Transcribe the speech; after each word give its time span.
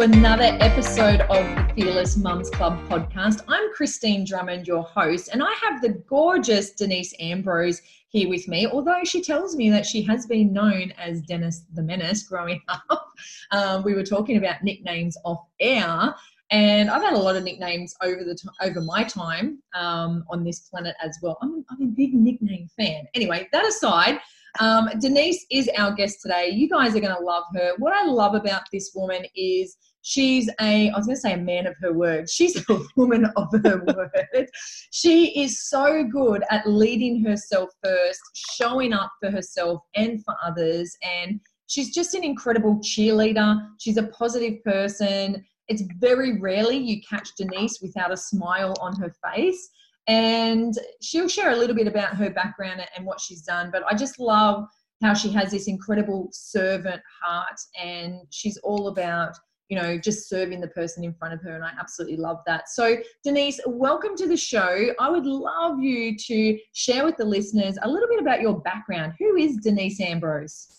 another 0.00 0.56
episode 0.60 1.20
of 1.20 1.44
the 1.44 1.72
Fearless 1.74 2.16
Mums 2.16 2.48
Club 2.48 2.80
podcast. 2.88 3.42
I'm 3.48 3.70
Christine 3.74 4.24
Drummond, 4.24 4.66
your 4.66 4.82
host, 4.82 5.28
and 5.30 5.42
I 5.42 5.52
have 5.60 5.82
the 5.82 5.90
gorgeous 6.08 6.70
Denise 6.70 7.12
Ambrose 7.20 7.82
here 8.08 8.26
with 8.26 8.48
me. 8.48 8.66
Although 8.66 9.04
she 9.04 9.20
tells 9.20 9.56
me 9.56 9.68
that 9.68 9.84
she 9.84 10.00
has 10.04 10.24
been 10.24 10.54
known 10.54 10.92
as 10.92 11.20
Dennis 11.20 11.64
the 11.74 11.82
Menace 11.82 12.22
growing 12.22 12.62
up, 12.68 13.12
um, 13.50 13.82
we 13.82 13.92
were 13.92 14.02
talking 14.02 14.38
about 14.38 14.64
nicknames 14.64 15.18
off 15.22 15.44
air. 15.60 16.14
And 16.50 16.88
I've 16.88 17.02
had 17.02 17.12
a 17.12 17.18
lot 17.18 17.36
of 17.36 17.44
nicknames 17.44 17.94
over 18.02 18.24
the 18.24 18.34
t- 18.34 18.48
over 18.62 18.80
my 18.80 19.04
time 19.04 19.62
um, 19.74 20.24
on 20.30 20.44
this 20.44 20.60
planet 20.60 20.96
as 21.04 21.18
well. 21.20 21.36
I'm, 21.42 21.62
I'm 21.70 21.82
a 21.82 21.90
big 21.90 22.14
nickname 22.14 22.68
fan. 22.74 23.04
Anyway, 23.14 23.48
that 23.52 23.66
aside, 23.66 24.18
um, 24.58 24.88
Denise 24.98 25.46
is 25.50 25.70
our 25.76 25.92
guest 25.92 26.22
today. 26.22 26.48
You 26.48 26.68
guys 26.68 26.96
are 26.96 27.00
going 27.00 27.14
to 27.14 27.22
love 27.22 27.44
her. 27.54 27.72
What 27.78 27.92
I 27.92 28.06
love 28.06 28.34
about 28.34 28.62
this 28.72 28.92
woman 28.94 29.24
is 29.36 29.76
she's 30.02 30.48
a, 30.60 30.90
I 30.90 30.96
was 30.96 31.06
going 31.06 31.16
to 31.16 31.20
say 31.20 31.32
a 31.34 31.38
man 31.38 31.66
of 31.66 31.74
her 31.80 31.92
word. 31.92 32.28
She's 32.28 32.56
a 32.68 32.80
woman 32.96 33.26
of 33.36 33.48
her 33.64 33.82
word. 34.34 34.48
She 34.90 35.42
is 35.42 35.68
so 35.68 36.04
good 36.04 36.44
at 36.50 36.68
leading 36.68 37.24
herself 37.24 37.70
first, 37.82 38.20
showing 38.34 38.92
up 38.92 39.10
for 39.20 39.30
herself 39.30 39.82
and 39.94 40.24
for 40.24 40.34
others. 40.44 40.96
And 41.02 41.40
she's 41.66 41.94
just 41.94 42.14
an 42.14 42.24
incredible 42.24 42.76
cheerleader. 42.76 43.56
She's 43.78 43.96
a 43.96 44.08
positive 44.08 44.62
person. 44.64 45.44
It's 45.68 45.82
very 45.98 46.40
rarely 46.40 46.76
you 46.76 47.00
catch 47.08 47.30
Denise 47.36 47.80
without 47.80 48.12
a 48.12 48.16
smile 48.16 48.74
on 48.80 48.98
her 49.00 49.14
face 49.32 49.70
and 50.06 50.74
she'll 51.00 51.28
share 51.28 51.52
a 51.52 51.56
little 51.56 51.76
bit 51.76 51.86
about 51.86 52.16
her 52.16 52.30
background 52.30 52.80
and 52.96 53.06
what 53.06 53.20
she's 53.20 53.42
done. 53.42 53.70
But 53.70 53.84
I 53.88 53.94
just 53.94 54.18
love 54.18 54.64
how 55.02 55.14
she 55.14 55.30
has 55.32 55.50
this 55.50 55.68
incredible 55.68 56.28
servant 56.32 57.00
heart, 57.22 57.58
and 57.80 58.20
she's 58.30 58.58
all 58.58 58.88
about 58.88 59.32
you 59.70 59.80
know 59.80 59.96
just 59.96 60.28
serving 60.28 60.60
the 60.60 60.68
person 60.68 61.04
in 61.04 61.14
front 61.14 61.32
of 61.32 61.40
her 61.40 61.54
and 61.54 61.64
i 61.64 61.70
absolutely 61.78 62.16
love 62.16 62.38
that 62.46 62.68
so 62.68 62.96
denise 63.24 63.58
welcome 63.66 64.16
to 64.16 64.26
the 64.26 64.36
show 64.36 64.88
i 64.98 65.08
would 65.08 65.24
love 65.24 65.80
you 65.80 66.16
to 66.18 66.58
share 66.74 67.04
with 67.04 67.16
the 67.16 67.24
listeners 67.24 67.78
a 67.82 67.88
little 67.88 68.08
bit 68.08 68.20
about 68.20 68.40
your 68.42 68.60
background 68.60 69.14
who 69.18 69.36
is 69.36 69.56
denise 69.56 70.00
ambrose 70.00 70.76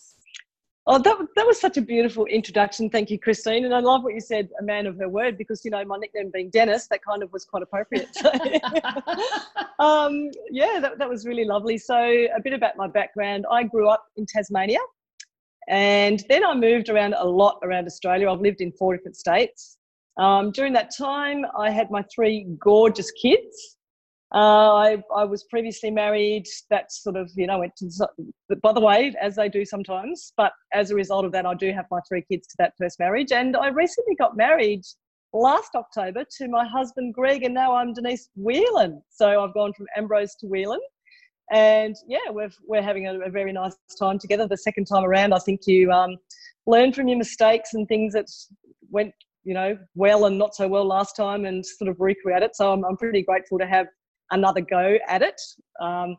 Oh, 0.87 0.97
that, 0.97 1.15
that 1.35 1.45
was 1.45 1.61
such 1.61 1.77
a 1.77 1.81
beautiful 1.81 2.25
introduction. 2.25 2.89
Thank 2.89 3.11
you, 3.11 3.19
Christine. 3.19 3.65
And 3.65 3.73
I 3.73 3.79
love 3.79 4.03
what 4.03 4.15
you 4.15 4.19
said, 4.19 4.49
a 4.59 4.63
man 4.63 4.87
of 4.87 4.97
her 4.97 5.07
word, 5.07 5.37
because, 5.37 5.63
you 5.63 5.69
know, 5.69 5.85
my 5.85 5.95
nickname 5.97 6.31
being 6.33 6.49
Dennis, 6.49 6.87
that 6.87 7.03
kind 7.03 7.21
of 7.21 7.31
was 7.31 7.45
quite 7.45 7.61
appropriate. 7.61 8.09
um, 9.79 10.31
yeah, 10.49 10.79
that, 10.81 10.97
that 10.97 11.07
was 11.07 11.27
really 11.27 11.45
lovely. 11.45 11.77
So, 11.77 11.95
a 11.95 12.41
bit 12.43 12.53
about 12.53 12.77
my 12.77 12.87
background. 12.87 13.45
I 13.51 13.61
grew 13.61 13.89
up 13.89 14.07
in 14.17 14.25
Tasmania 14.25 14.79
and 15.71 16.23
then 16.27 16.45
I 16.45 16.53
moved 16.53 16.89
around 16.89 17.15
a 17.17 17.25
lot 17.25 17.57
around 17.63 17.87
Australia. 17.87 18.29
I've 18.29 18.41
lived 18.41 18.59
in 18.59 18.73
four 18.73 18.95
different 18.95 19.15
states. 19.15 19.77
Um, 20.17 20.51
during 20.51 20.73
that 20.73 20.91
time, 20.95 21.45
I 21.57 21.71
had 21.71 21.89
my 21.89 22.03
three 22.13 22.45
gorgeous 22.59 23.09
kids. 23.11 23.77
Uh, 24.35 24.73
I, 24.73 25.03
I 25.15 25.23
was 25.23 25.45
previously 25.45 25.89
married. 25.89 26.45
That 26.69 26.91
sort 26.91 27.15
of, 27.15 27.31
you 27.35 27.47
know, 27.47 27.59
went 27.59 27.73
to, 27.77 27.89
by 28.61 28.73
the 28.73 28.81
way, 28.81 29.13
as 29.21 29.37
they 29.37 29.47
do 29.47 29.63
sometimes. 29.63 30.33
But 30.35 30.51
as 30.73 30.91
a 30.91 30.95
result 30.95 31.23
of 31.23 31.31
that, 31.31 31.45
I 31.45 31.53
do 31.53 31.71
have 31.71 31.85
my 31.89 32.01
three 32.05 32.25
kids 32.29 32.47
to 32.47 32.55
that 32.59 32.73
first 32.77 32.99
marriage. 32.99 33.31
And 33.31 33.55
I 33.55 33.69
recently 33.69 34.15
got 34.15 34.35
married 34.35 34.81
last 35.31 35.75
October 35.75 36.25
to 36.37 36.47
my 36.49 36.67
husband, 36.67 37.13
Greg, 37.13 37.43
and 37.43 37.53
now 37.53 37.75
I'm 37.75 37.93
Denise 37.93 38.29
Whelan. 38.35 39.01
So 39.09 39.41
I've 39.41 39.53
gone 39.53 39.71
from 39.71 39.87
Ambrose 39.95 40.35
to 40.41 40.47
Whelan. 40.47 40.81
And 41.51 41.95
yeah, 42.07 42.29
we're, 42.29 42.49
we're 42.65 42.81
having 42.81 43.07
a, 43.07 43.19
a 43.19 43.29
very 43.29 43.51
nice 43.51 43.75
time 43.99 44.17
together. 44.17 44.47
The 44.47 44.57
second 44.57 44.85
time 44.85 45.03
around, 45.03 45.33
I 45.33 45.39
think 45.39 45.61
you 45.67 45.91
um, 45.91 46.17
learn 46.65 46.93
from 46.93 47.07
your 47.07 47.17
mistakes 47.17 47.73
and 47.73 47.87
things 47.87 48.13
that 48.13 48.27
went, 48.89 49.13
you 49.43 49.53
know, 49.53 49.77
well 49.95 50.25
and 50.25 50.37
not 50.37 50.55
so 50.55 50.67
well 50.67 50.85
last 50.85 51.15
time 51.15 51.45
and 51.45 51.65
sort 51.65 51.89
of 51.89 51.99
recreate 51.99 52.43
it. 52.43 52.55
So 52.55 52.71
I'm, 52.71 52.85
I'm 52.85 52.95
pretty 52.95 53.23
grateful 53.23 53.59
to 53.59 53.67
have 53.67 53.87
another 54.31 54.61
go 54.61 54.97
at 55.07 55.21
it. 55.21 55.39
Um, 55.81 56.15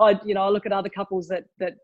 I, 0.00 0.18
you 0.24 0.34
know, 0.34 0.42
I 0.42 0.48
look 0.48 0.66
at 0.66 0.72
other 0.72 0.88
couples 0.88 1.28
that 1.28 1.44
that 1.58 1.74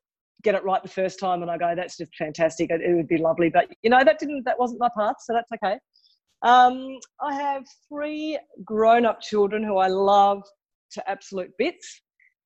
get 0.43 0.55
it 0.55 0.65
right 0.65 0.83
the 0.83 0.89
first 0.89 1.19
time, 1.19 1.43
and 1.43 1.51
I 1.51 1.59
go, 1.59 1.75
"That's 1.75 1.97
just 1.97 2.15
fantastic. 2.17 2.71
It, 2.71 2.95
would 2.95 3.09
be 3.09 3.19
lovely." 3.19 3.51
But 3.51 3.67
you 3.83 3.91
know, 3.91 4.03
that 4.05 4.19
didn't, 4.19 4.45
that 4.45 4.59
wasn't 4.59 4.81
my 4.81 4.89
path, 4.99 5.17
so 5.21 5.33
that's 5.33 5.51
okay. 5.53 5.79
Um, 6.43 6.99
I 7.21 7.35
have 7.35 7.65
three 7.89 8.39
grown-up 8.65 9.21
children 9.21 9.65
who 9.65 9.79
I 9.79 9.89
love 9.89 10.43
to 10.93 11.11
absolute 11.11 11.51
bits. 11.59 12.01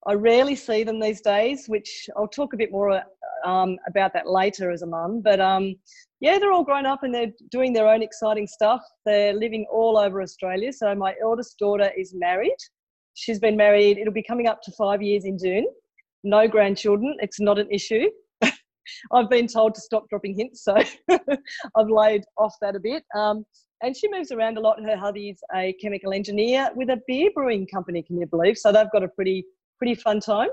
I 0.07 0.15
rarely 0.15 0.57
see 0.57 0.85
them 0.85 0.99
these 0.99 1.21
days, 1.21 1.67
which 1.69 2.09
I'll 2.17 2.29
talk 2.29 2.55
a 2.55 2.57
bit 2.57 2.73
more 2.73 3.03
um, 3.45 3.77
about 3.87 4.13
that 4.15 4.29
later 4.29 4.71
as 4.71 4.83
a 4.83 4.87
mum. 4.87 5.21
But 5.23 5.41
um, 5.41 5.75
yeah, 6.21 6.39
they're 6.39 6.53
all 6.53 6.65
grown 6.65 6.87
up 6.87 7.03
and 7.03 7.15
they're 7.15 7.33
doing 7.51 7.73
their 7.73 7.89
own 7.89 8.03
exciting 8.03 8.47
stuff. 8.47 8.83
They're 9.05 9.33
living 9.33 9.67
all 9.71 9.99
over 9.99 10.21
Australia. 10.23 10.73
So 10.73 10.95
my 10.95 11.15
eldest 11.23 11.59
daughter 11.59 11.91
is 11.97 12.15
married. 12.15 12.57
She's 13.15 13.39
been 13.39 13.57
married, 13.57 13.99
it'll 13.99 14.13
be 14.13 14.23
coming 14.23 14.47
up 14.47 14.63
to 14.63 14.73
five 14.73 15.03
years 15.03 15.25
in 15.25 15.39
June. 15.39 15.67
No 16.25 16.49
grandchildren, 16.49 17.17
it's 17.21 17.41
not 17.41 17.59
an 17.59 17.69
issue. 17.71 18.09
I've 19.13 19.29
been 19.29 19.47
told 19.47 19.75
to 19.75 19.81
stop 19.81 20.09
dropping 20.09 20.37
hints, 20.37 20.65
so 20.65 20.77
I've 21.77 21.89
laid 21.89 22.23
off 22.39 22.55
that 22.63 22.75
a 22.75 22.81
bit. 22.81 23.05
Um, 23.15 23.45
and 23.83 23.97
she 23.97 24.09
moves 24.09 24.31
around 24.31 24.57
a 24.57 24.61
lot. 24.61 24.83
Her 24.83 24.97
hubby's 24.97 25.41
a 25.55 25.75
chemical 25.75 26.13
engineer 26.13 26.71
with 26.75 26.89
a 26.89 27.01
beer 27.07 27.31
brewing 27.35 27.67
company, 27.67 28.03
can 28.03 28.19
you 28.19 28.27
believe? 28.27 28.57
So 28.57 28.73
they've 28.73 28.91
got 28.93 29.03
a 29.03 29.09
pretty, 29.09 29.45
pretty 29.83 30.01
fun 30.01 30.21
time. 30.21 30.49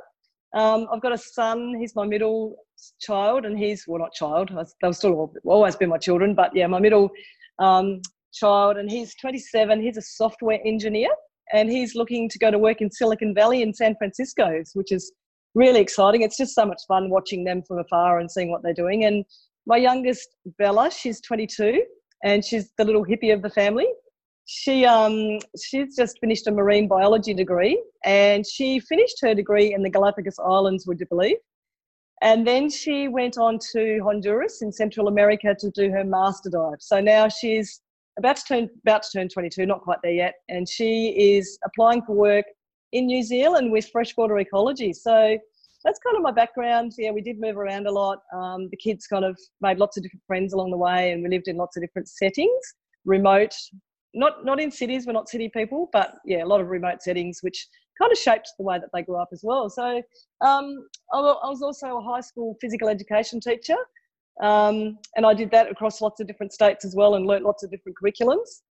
Um, 0.55 0.87
I've 0.91 1.03
got 1.03 1.11
a 1.11 1.17
son, 1.17 1.75
he's 1.79 1.95
my 1.95 2.03
middle 2.03 2.55
child, 2.99 3.45
and 3.45 3.55
he's, 3.55 3.85
well, 3.87 3.99
not 3.99 4.11
child, 4.11 4.49
they'll 4.81 4.91
still 4.91 5.31
always 5.45 5.75
be 5.75 5.85
my 5.85 5.99
children, 5.99 6.33
but 6.33 6.49
yeah, 6.55 6.65
my 6.65 6.79
middle 6.79 7.11
um, 7.59 8.01
child, 8.33 8.77
and 8.77 8.89
he's 8.89 9.13
27. 9.21 9.83
He's 9.83 9.97
a 9.97 10.01
software 10.01 10.57
engineer 10.65 11.09
and 11.53 11.69
he's 11.69 11.93
looking 11.93 12.27
to 12.27 12.39
go 12.39 12.49
to 12.49 12.57
work 12.57 12.81
in 12.81 12.89
Silicon 12.89 13.35
Valley 13.35 13.61
in 13.61 13.71
San 13.71 13.95
Francisco, 13.99 14.63
which 14.73 14.91
is 14.91 15.11
really 15.53 15.79
exciting. 15.79 16.23
It's 16.23 16.37
just 16.37 16.55
so 16.55 16.65
much 16.65 16.81
fun 16.87 17.11
watching 17.11 17.43
them 17.43 17.61
from 17.67 17.77
afar 17.77 18.17
and 18.17 18.31
seeing 18.31 18.49
what 18.49 18.63
they're 18.63 18.73
doing. 18.73 19.05
And 19.05 19.25
my 19.67 19.77
youngest, 19.77 20.27
Bella, 20.57 20.89
she's 20.89 21.21
22 21.21 21.83
and 22.23 22.43
she's 22.43 22.71
the 22.79 22.83
little 22.83 23.05
hippie 23.05 23.31
of 23.31 23.43
the 23.43 23.49
family. 23.51 23.87
She 24.51 24.83
um 24.83 25.37
she's 25.63 25.95
just 25.95 26.17
finished 26.19 26.47
a 26.47 26.51
marine 26.51 26.87
biology 26.87 27.35
degree 27.35 27.79
and 28.03 28.43
she 28.43 28.79
finished 28.79 29.21
her 29.21 29.35
degree 29.35 29.75
in 29.75 29.83
the 29.83 29.91
Galapagos 29.91 30.39
Islands, 30.39 30.87
would 30.87 30.99
you 30.99 31.05
believe? 31.05 31.37
And 32.23 32.47
then 32.47 32.67
she 32.67 33.07
went 33.07 33.37
on 33.37 33.59
to 33.73 33.99
Honduras 34.03 34.63
in 34.63 34.71
Central 34.71 35.07
America 35.07 35.55
to 35.59 35.69
do 35.69 35.91
her 35.91 36.03
master 36.03 36.49
dive. 36.49 36.79
So 36.79 36.99
now 36.99 37.27
she's 37.27 37.81
about 38.17 38.37
to 38.37 38.43
turn 38.43 38.69
about 38.81 39.03
to 39.03 39.19
turn 39.19 39.29
22, 39.29 39.67
not 39.67 39.81
quite 39.81 39.99
there 40.01 40.13
yet, 40.13 40.33
and 40.49 40.67
she 40.67 41.09
is 41.09 41.59
applying 41.63 42.01
for 42.01 42.15
work 42.15 42.45
in 42.91 43.05
New 43.05 43.21
Zealand 43.21 43.71
with 43.71 43.87
freshwater 43.91 44.39
ecology. 44.39 44.93
So 44.93 45.37
that's 45.85 45.99
kind 45.99 46.17
of 46.17 46.23
my 46.23 46.31
background. 46.31 46.93
Yeah, 46.97 47.11
we 47.11 47.21
did 47.21 47.39
move 47.39 47.57
around 47.57 47.85
a 47.85 47.91
lot. 47.91 48.23
Um, 48.33 48.67
the 48.71 48.77
kids 48.77 49.05
kind 49.05 49.25
of 49.25 49.37
made 49.61 49.77
lots 49.77 49.95
of 49.95 50.01
different 50.01 50.23
friends 50.25 50.53
along 50.53 50.71
the 50.71 50.77
way, 50.77 51.11
and 51.11 51.21
we 51.21 51.29
lived 51.29 51.47
in 51.47 51.55
lots 51.55 51.77
of 51.77 51.83
different 51.83 52.09
settings, 52.09 52.73
remote. 53.05 53.53
Not 54.13 54.43
not 54.43 54.59
in 54.59 54.71
cities. 54.71 55.05
We're 55.05 55.13
not 55.13 55.29
city 55.29 55.49
people, 55.49 55.89
but 55.93 56.15
yeah, 56.25 56.43
a 56.43 56.47
lot 56.47 56.61
of 56.61 56.67
remote 56.67 57.01
settings, 57.01 57.39
which 57.41 57.67
kind 57.99 58.11
of 58.11 58.17
shaped 58.17 58.49
the 58.57 58.63
way 58.63 58.79
that 58.79 58.89
they 58.93 59.03
grew 59.03 59.17
up 59.17 59.29
as 59.31 59.41
well. 59.43 59.69
So 59.69 60.01
um, 60.41 60.87
I 61.13 61.19
was 61.19 61.61
also 61.61 61.97
a 61.97 62.01
high 62.01 62.21
school 62.21 62.57
physical 62.61 62.87
education 62.87 63.39
teacher. 63.39 63.75
Um, 64.41 64.97
and 65.17 65.25
I 65.25 65.33
did 65.33 65.51
that 65.51 65.69
across 65.69 66.01
lots 66.01 66.21
of 66.21 66.27
different 66.27 66.53
states 66.53 66.85
as 66.85 66.95
well 66.95 67.15
and 67.15 67.25
learnt 67.25 67.43
lots 67.43 67.63
of 67.63 67.71
different 67.71 67.97
curriculums. 68.01 68.61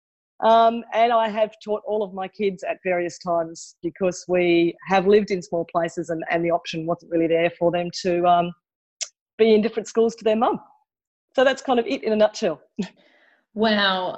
Um, 0.40 0.84
and 0.94 1.12
I 1.12 1.28
have 1.28 1.52
taught 1.62 1.82
all 1.86 2.02
of 2.02 2.14
my 2.14 2.28
kids 2.28 2.62
at 2.62 2.78
various 2.84 3.18
times 3.18 3.76
because 3.82 4.24
we 4.28 4.74
have 4.86 5.06
lived 5.06 5.30
in 5.30 5.42
small 5.42 5.66
places 5.70 6.10
and, 6.10 6.22
and 6.30 6.44
the 6.44 6.50
option 6.50 6.86
wasn't 6.86 7.10
really 7.10 7.26
there 7.26 7.50
for 7.58 7.70
them 7.70 7.90
to 8.02 8.24
um, 8.24 8.52
be 9.36 9.54
in 9.54 9.62
different 9.62 9.88
schools 9.88 10.14
to 10.16 10.24
their 10.24 10.36
mum. 10.36 10.60
So 11.34 11.44
that's 11.44 11.60
kind 11.60 11.78
of 11.78 11.86
it 11.86 12.02
in 12.02 12.12
a 12.12 12.16
nutshell. 12.16 12.60
Wow. 13.54 14.16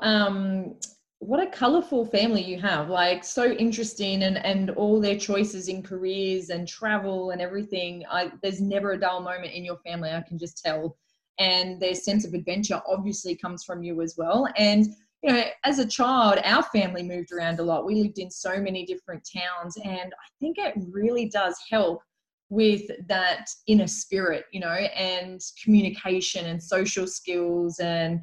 What 1.20 1.42
a 1.42 1.50
colourful 1.50 2.06
family 2.06 2.42
you 2.42 2.58
have. 2.60 2.88
Like 2.88 3.24
so 3.24 3.52
interesting 3.52 4.24
and, 4.24 4.44
and 4.44 4.70
all 4.70 5.00
their 5.00 5.18
choices 5.18 5.68
in 5.68 5.82
careers 5.82 6.50
and 6.50 6.66
travel 6.66 7.30
and 7.30 7.40
everything. 7.40 8.04
I, 8.10 8.32
there's 8.42 8.60
never 8.60 8.92
a 8.92 9.00
dull 9.00 9.20
moment 9.20 9.52
in 9.52 9.64
your 9.64 9.78
family. 9.86 10.10
I 10.10 10.22
can 10.22 10.38
just 10.38 10.62
tell 10.62 10.96
and 11.40 11.80
their 11.80 11.94
sense 11.94 12.24
of 12.24 12.34
adventure 12.34 12.80
obviously 12.86 13.34
comes 13.34 13.64
from 13.64 13.82
you 13.82 14.02
as 14.02 14.14
well. 14.16 14.46
And 14.56 14.86
you 15.22 15.32
know, 15.32 15.44
as 15.64 15.78
a 15.78 15.86
child, 15.86 16.38
our 16.44 16.62
family 16.62 17.02
moved 17.02 17.32
around 17.32 17.58
a 17.58 17.62
lot. 17.62 17.84
We 17.84 17.96
lived 17.96 18.18
in 18.18 18.30
so 18.30 18.60
many 18.60 18.86
different 18.86 19.28
towns, 19.36 19.76
and 19.84 20.12
I 20.12 20.28
think 20.38 20.56
it 20.58 20.74
really 20.90 21.28
does 21.28 21.58
help 21.68 22.00
with 22.48 22.82
that 23.06 23.46
inner 23.66 23.86
spirit, 23.86 24.44
you 24.50 24.60
know, 24.60 24.68
and 24.68 25.40
communication 25.62 26.46
and 26.46 26.62
social 26.62 27.06
skills, 27.06 27.78
and 27.80 28.20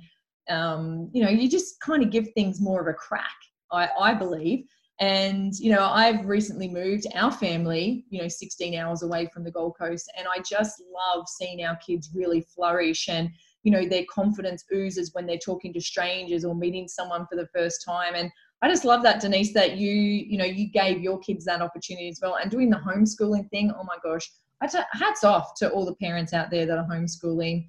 um, 0.50 1.10
you 1.14 1.24
know, 1.24 1.30
you 1.30 1.50
just 1.50 1.80
kind 1.80 2.04
of 2.04 2.12
give 2.12 2.30
things 2.34 2.62
more 2.62 2.82
of 2.82 2.88
a 2.88 2.94
crack. 2.94 3.36
I, 3.72 3.90
I 4.00 4.14
believe. 4.14 4.66
And, 5.00 5.54
you 5.60 5.72
know, 5.72 5.86
I've 5.86 6.26
recently 6.26 6.68
moved 6.70 7.06
our 7.14 7.32
family, 7.32 8.06
you 8.10 8.22
know, 8.22 8.28
16 8.28 8.74
hours 8.76 9.04
away 9.04 9.30
from 9.32 9.44
the 9.44 9.52
Gold 9.52 9.76
Coast. 9.80 10.12
And 10.18 10.28
I 10.28 10.42
just 10.42 10.82
love 10.92 11.28
seeing 11.28 11.64
our 11.64 11.76
kids 11.76 12.10
really 12.16 12.42
flourish. 12.42 13.08
And, 13.10 13.30
you 13.68 13.72
know 13.72 13.86
their 13.86 14.06
confidence 14.10 14.64
oozes 14.74 15.14
when 15.14 15.26
they're 15.26 15.38
talking 15.38 15.74
to 15.74 15.82
strangers 15.82 16.46
or 16.46 16.56
meeting 16.56 16.88
someone 16.88 17.28
for 17.28 17.36
the 17.36 17.50
first 17.54 17.84
time 17.86 18.16
and 18.16 18.32
I 18.62 18.70
just 18.70 18.86
love 18.86 19.04
that 19.04 19.20
Denise 19.20 19.54
that 19.56 19.76
you 19.76 19.92
you 19.92 20.38
know 20.38 20.46
you 20.46 20.70
gave 20.72 21.02
your 21.02 21.20
kids 21.20 21.44
that 21.46 21.62
opportunity 21.62 22.08
as 22.08 22.20
well 22.22 22.38
and 22.42 22.50
doing 22.50 22.70
the 22.70 22.78
homeschooling 22.78 23.50
thing 23.50 23.74
oh 23.78 23.84
my 23.84 23.98
gosh 24.02 24.32
hats 24.62 25.26
off 25.26 25.54
to 25.58 25.70
all 25.70 25.86
the 25.86 25.96
parents 25.96 26.32
out 26.32 26.50
there 26.50 26.66
that 26.66 26.78
are 26.78 26.88
homeschooling 26.88 27.68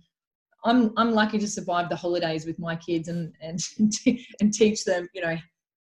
I'm 0.64 0.92
I'm 0.96 1.12
lucky 1.12 1.38
to 1.38 1.48
survive 1.48 1.88
the 1.88 1.96
holidays 1.96 2.46
with 2.46 2.58
my 2.58 2.76
kids 2.76 3.08
and 3.08 3.32
and 3.40 3.60
and 4.40 4.52
teach 4.52 4.84
them 4.84 5.08
you 5.14 5.22
know 5.22 5.36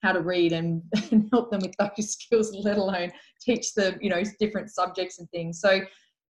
how 0.02 0.12
to 0.12 0.20
read 0.20 0.52
and, 0.52 0.82
and 1.10 1.28
help 1.32 1.50
them 1.50 1.60
with 1.60 1.74
those 1.78 2.12
skills 2.12 2.54
let 2.54 2.76
alone 2.76 3.10
teach 3.40 3.74
them 3.74 3.98
you 4.00 4.10
know 4.10 4.22
different 4.38 4.70
subjects 4.70 5.18
and 5.18 5.30
things. 5.30 5.60
So 5.60 5.80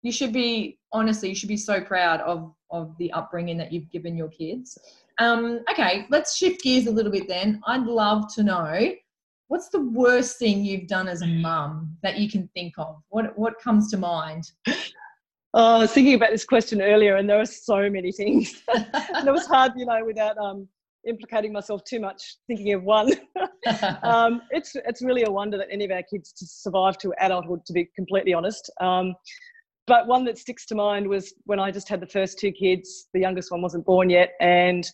you 0.03 0.13
should 0.13 0.33
be 0.33 0.79
honestly 0.93 1.31
you 1.31 1.35
should 1.35 1.49
be 1.49 1.57
so 1.57 1.81
proud 1.81 2.21
of 2.21 2.53
of 2.71 2.97
the 2.99 3.13
upbringing 3.13 3.57
that 3.59 3.73
you've 3.73 3.91
given 3.91 4.17
your 4.17 4.29
kids. 4.29 4.79
Um, 5.19 5.61
okay 5.71 6.07
let's 6.11 6.37
shift 6.37 6.63
gears 6.63 6.87
a 6.87 6.91
little 6.91 7.13
bit 7.13 7.29
then. 7.29 7.61
I'd 7.67 7.87
love 7.87 8.33
to 8.35 8.43
know 8.43 8.95
what's 9.49 9.69
the 9.69 9.81
worst 9.81 10.39
thing 10.39 10.65
you've 10.65 10.89
done 10.89 11.07
as 11.07 11.23
a 11.23 11.27
mum 11.27 11.97
that 12.03 12.19
you 12.19 12.29
can 12.29 12.49
think 12.55 12.75
of? 12.79 12.97
What 13.09 13.39
what 13.39 13.61
comes 13.61 13.91
to 13.91 13.97
mind 13.97 14.51
Oh, 15.57 15.77
I 15.77 15.79
was 15.79 15.93
thinking 15.93 16.15
about 16.15 16.31
this 16.31 16.45
question 16.45 16.83
earlier, 16.83 17.15
and 17.15 17.31
there 17.31 17.41
are 17.41 17.47
so 17.47 17.89
many 17.89 18.11
things. 18.11 18.61
and 18.75 19.29
it 19.29 19.31
was 19.31 19.47
hard, 19.47 19.71
you 19.77 19.87
know, 19.87 20.05
without 20.05 20.37
um, 20.37 20.67
implicating 21.07 21.53
myself 21.53 21.85
too 21.85 22.01
much, 22.01 22.39
thinking 22.49 22.73
of 22.73 22.83
one. 22.83 23.13
um, 24.03 24.43
it's 24.51 24.75
it's 24.75 25.01
really 25.01 25.23
a 25.23 25.31
wonder 25.31 25.57
that 25.57 25.69
any 25.71 25.85
of 25.85 25.93
our 25.93 26.03
kids 26.03 26.33
to 26.33 26.45
survive 26.45 26.99
to 26.99 27.15
adulthood, 27.21 27.65
to 27.67 27.73
be 27.73 27.89
completely 27.95 28.35
honest. 28.35 28.69
Um, 28.81 29.15
but 29.87 30.09
one 30.09 30.25
that 30.25 30.39
sticks 30.39 30.67
to 30.67 30.75
mind 30.75 31.07
was 31.07 31.33
when 31.45 31.61
I 31.61 31.71
just 31.71 31.89
had 31.89 32.01
the 32.01 32.09
first 32.09 32.41
two 32.41 32.51
kids. 32.51 33.07
The 33.15 33.21
youngest 33.21 33.53
one 33.53 33.63
wasn't 33.63 33.87
born 33.87 34.11
yet, 34.11 34.33
and 34.41 34.85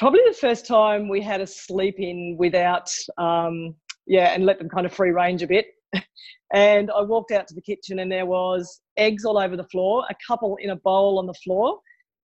probably 0.00 0.22
the 0.26 0.34
first 0.34 0.66
time 0.66 1.08
we 1.08 1.22
had 1.22 1.40
a 1.40 1.46
sleep 1.46 2.00
in 2.00 2.34
without, 2.36 2.90
um, 3.16 3.76
yeah, 4.08 4.34
and 4.34 4.44
let 4.44 4.58
them 4.58 4.68
kind 4.68 4.86
of 4.86 4.92
free 4.92 5.12
range 5.12 5.42
a 5.42 5.46
bit. 5.46 5.66
and 6.52 6.90
I 6.90 7.02
walked 7.02 7.32
out 7.32 7.46
to 7.48 7.54
the 7.54 7.62
kitchen, 7.62 7.98
and 8.00 8.10
there 8.10 8.26
was 8.26 8.80
eggs 8.96 9.24
all 9.24 9.38
over 9.38 9.56
the 9.56 9.64
floor, 9.64 10.04
a 10.10 10.14
couple 10.26 10.56
in 10.60 10.70
a 10.70 10.76
bowl 10.76 11.18
on 11.18 11.26
the 11.26 11.34
floor. 11.34 11.78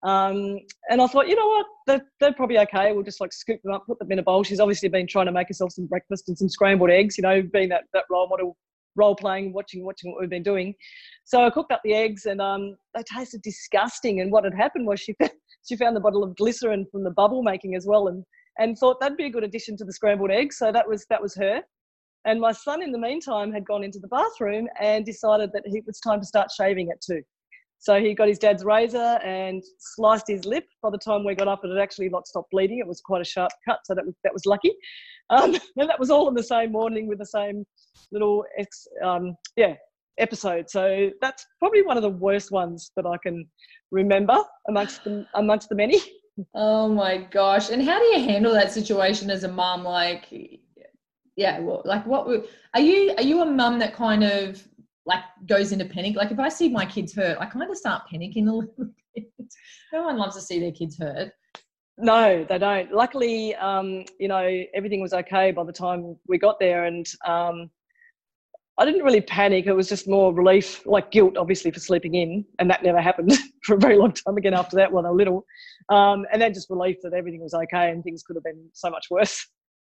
Um, 0.05 0.59
and 0.91 1.01
I 1.01 1.07
thought, 1.07 1.29
you 1.29 1.37
know 1.37 1.47
what, 1.47 1.67
they're, 1.87 2.03
they're, 2.19 2.33
probably 2.33 2.59
okay. 2.59 2.93
We'll 2.93 3.05
just 3.05 3.21
like 3.21 3.33
scoop 3.33 3.61
them 3.63 3.73
up, 3.73 3.87
put 3.87 4.01
them 4.01 4.11
in 4.11 4.19
a 4.19 4.23
bowl. 4.23 4.43
She's 4.43 4.59
obviously 4.59 4.89
been 4.89 5.07
trying 5.07 5.27
to 5.27 5.33
make 5.33 5.47
herself 5.47 5.71
some 5.73 5.87
breakfast 5.87 6.29
and 6.29 6.37
some 6.37 6.49
scrambled 6.49 6.91
eggs, 6.91 7.17
you 7.17 7.23
know, 7.23 7.41
being 7.41 7.69
that, 7.69 7.85
that 7.93 8.05
role 8.11 8.29
model 8.29 8.57
role 8.97 9.15
playing, 9.15 9.53
watching, 9.53 9.85
watching 9.85 10.13
what 10.13 10.21
we've 10.21 10.31
been 10.31 10.43
doing. 10.43 10.75
So 11.25 11.45
I 11.45 11.51
cooked 11.51 11.73
up 11.73 11.81
the 11.85 11.95
eggs 11.95 12.27
and 12.27 12.41
um, 12.41 12.77
they 12.95 13.03
tasted 13.03 13.43
disgusting. 13.43 14.21
And 14.21 14.31
what 14.31 14.45
had 14.45 14.55
happened 14.55 14.87
was 14.87 15.01
she 15.01 15.15
she 15.69 15.77
found 15.77 15.97
the 15.97 16.01
bottle 16.01 16.25
of 16.25 16.37
glycerin 16.37 16.87
from 16.91 17.05
the 17.05 17.11
bubble 17.11 17.43
making 17.43 17.75
as 17.75 17.87
well, 17.87 18.09
and 18.09 18.25
and 18.59 18.77
thought 18.77 19.01
that'd 19.01 19.17
be 19.17 19.27
a 19.27 19.31
good 19.31 19.45
addition 19.45 19.77
to 19.79 19.85
the 19.85 19.93
scrambled 19.93 20.31
eggs. 20.31 20.59
So 20.59 20.73
that 20.73 20.89
was 20.89 21.07
that 21.11 21.23
was 21.23 21.35
her. 21.37 21.63
And 22.25 22.41
my 22.41 22.53
son, 22.53 22.83
in 22.83 22.93
the 22.93 22.99
meantime, 22.99 23.53
had 23.53 23.65
gone 23.65 23.83
into 23.83 23.99
the 23.99 24.09
bathroom 24.09 24.69
and 24.81 25.05
decided 25.05 25.51
that 25.53 25.63
it 25.65 25.85
was 25.87 25.99
time 26.01 26.21
to 26.21 26.27
start 26.27 26.51
shaving 26.57 26.89
it 26.89 27.05
too. 27.05 27.23
So 27.83 27.99
he 27.99 28.15
got 28.15 28.29
his 28.29 28.39
dad's 28.39 28.65
razor 28.65 29.19
and 29.25 29.61
sliced 29.79 30.29
his 30.29 30.45
lip. 30.45 30.65
By 30.83 30.91
the 30.91 30.99
time 30.99 31.25
we 31.25 31.35
got 31.35 31.49
up, 31.49 31.65
it 31.65 31.69
had 31.69 31.79
actually 31.79 32.09
not 32.11 32.29
stopped 32.29 32.53
bleeding. 32.53 32.79
It 32.79 32.87
was 32.87 33.01
quite 33.01 33.21
a 33.21 33.25
sharp 33.25 33.51
cut, 33.69 33.81
so 33.85 33.95
that 33.97 34.07
was 34.07 34.15
that 34.23 34.33
was 34.33 34.47
lucky. 34.47 34.73
Um, 35.31 35.57
and 35.77 35.91
that 35.91 35.99
was 35.99 36.09
all 36.09 36.29
in 36.29 36.35
the 36.35 36.45
same 36.45 36.71
morning 36.71 37.09
with 37.09 37.19
the 37.19 37.27
same 37.27 37.65
little 38.13 38.45
ex, 38.57 38.87
um, 39.05 39.35
yeah 39.57 39.75
episode. 40.19 40.71
So 40.71 41.11
that's 41.21 41.45
probably 41.59 41.83
one 41.83 41.97
of 41.97 42.05
the 42.05 42.11
worst 42.11 42.53
ones 42.53 42.93
that 42.95 43.05
I 43.05 43.17
can 43.21 43.47
remember 43.91 44.39
amongst 44.69 45.03
the 45.03 45.27
amongst 45.35 45.69
the 45.69 45.75
many. 45.75 46.01
Oh 46.55 46.89
my 46.89 47.19
gosh! 47.19 47.71
And 47.71 47.83
how 47.83 47.99
do 47.99 48.05
you 48.05 48.25
handle 48.25 48.53
that 48.55 48.71
situation 48.73 49.29
as 49.29 49.43
a 49.43 49.49
mum? 49.49 49.83
Like, 49.85 50.27
yeah, 51.43 51.59
well, 51.59 51.83
like 51.85 52.07
what 52.07 52.29
are 52.75 52.81
you? 52.81 53.15
Are 53.17 53.23
you 53.23 53.43
a 53.43 53.45
mum 53.45 53.81
that 53.81 53.95
kind 53.95 54.23
of 54.23 54.67
like 55.07 55.25
goes 55.47 55.73
into 55.73 55.85
panic? 55.85 56.15
Like 56.15 56.31
if 56.31 56.39
I 56.39 56.49
see 56.49 56.69
my 56.69 56.87
kids 56.87 57.15
hurt, 57.15 57.37
I 57.41 57.47
kind 57.47 57.69
of 57.69 57.77
start 57.77 58.05
panicking 58.11 58.49
a 58.49 58.53
little 58.61 58.87
bit. 59.15 59.27
no 59.93 60.05
one 60.05 60.19
loves 60.19 60.37
to 60.37 60.41
see 60.41 60.61
their 60.61 60.71
kids 60.71 60.97
hurt. 60.97 61.33
No, 61.99 62.47
they 62.49 62.59
don't. 62.59 62.93
Luckily, 62.93 63.57
um, 63.57 64.05
you 64.21 64.29
know, 64.29 64.63
everything 64.73 65.03
was 65.03 65.13
okay 65.13 65.51
by 65.51 65.65
the 65.65 65.73
time 65.73 66.17
we 66.29 66.39
got 66.39 66.61
there, 66.61 66.85
and 66.85 67.07
um, 67.27 67.69
I 68.79 68.85
didn't 68.85 69.03
really 69.03 69.21
panic. 69.21 69.67
It 69.67 69.73
was 69.73 69.89
just 69.89 70.09
more 70.09 70.33
relief, 70.33 70.87
like 70.87 71.11
guilt, 71.11 71.37
obviously, 71.37 71.73
for 71.73 71.81
sleeping 71.81 72.15
in, 72.15 72.45
and 72.61 72.71
that 72.71 72.85
never 72.85 73.01
happened 73.01 73.37
for 73.65 73.75
a 73.75 73.79
very 73.79 73.97
long 73.99 74.13
time 74.13 74.37
again 74.37 74.55
after 74.55 74.77
that 74.77 74.93
one 74.93 75.07
a 75.07 75.13
little. 75.13 75.45
Um, 75.89 76.25
and 76.33 76.41
then 76.41 76.55
just 76.55 76.71
relief 76.71 76.99
that 77.03 77.15
everything 77.15 77.43
was 77.43 77.53
okay 77.53 77.91
and 77.91 78.05
things 78.05 78.23
could 78.23 78.37
have 78.37 78.45
been 78.45 78.71
so 78.73 78.91
much 78.91 79.07
worse. 79.11 79.45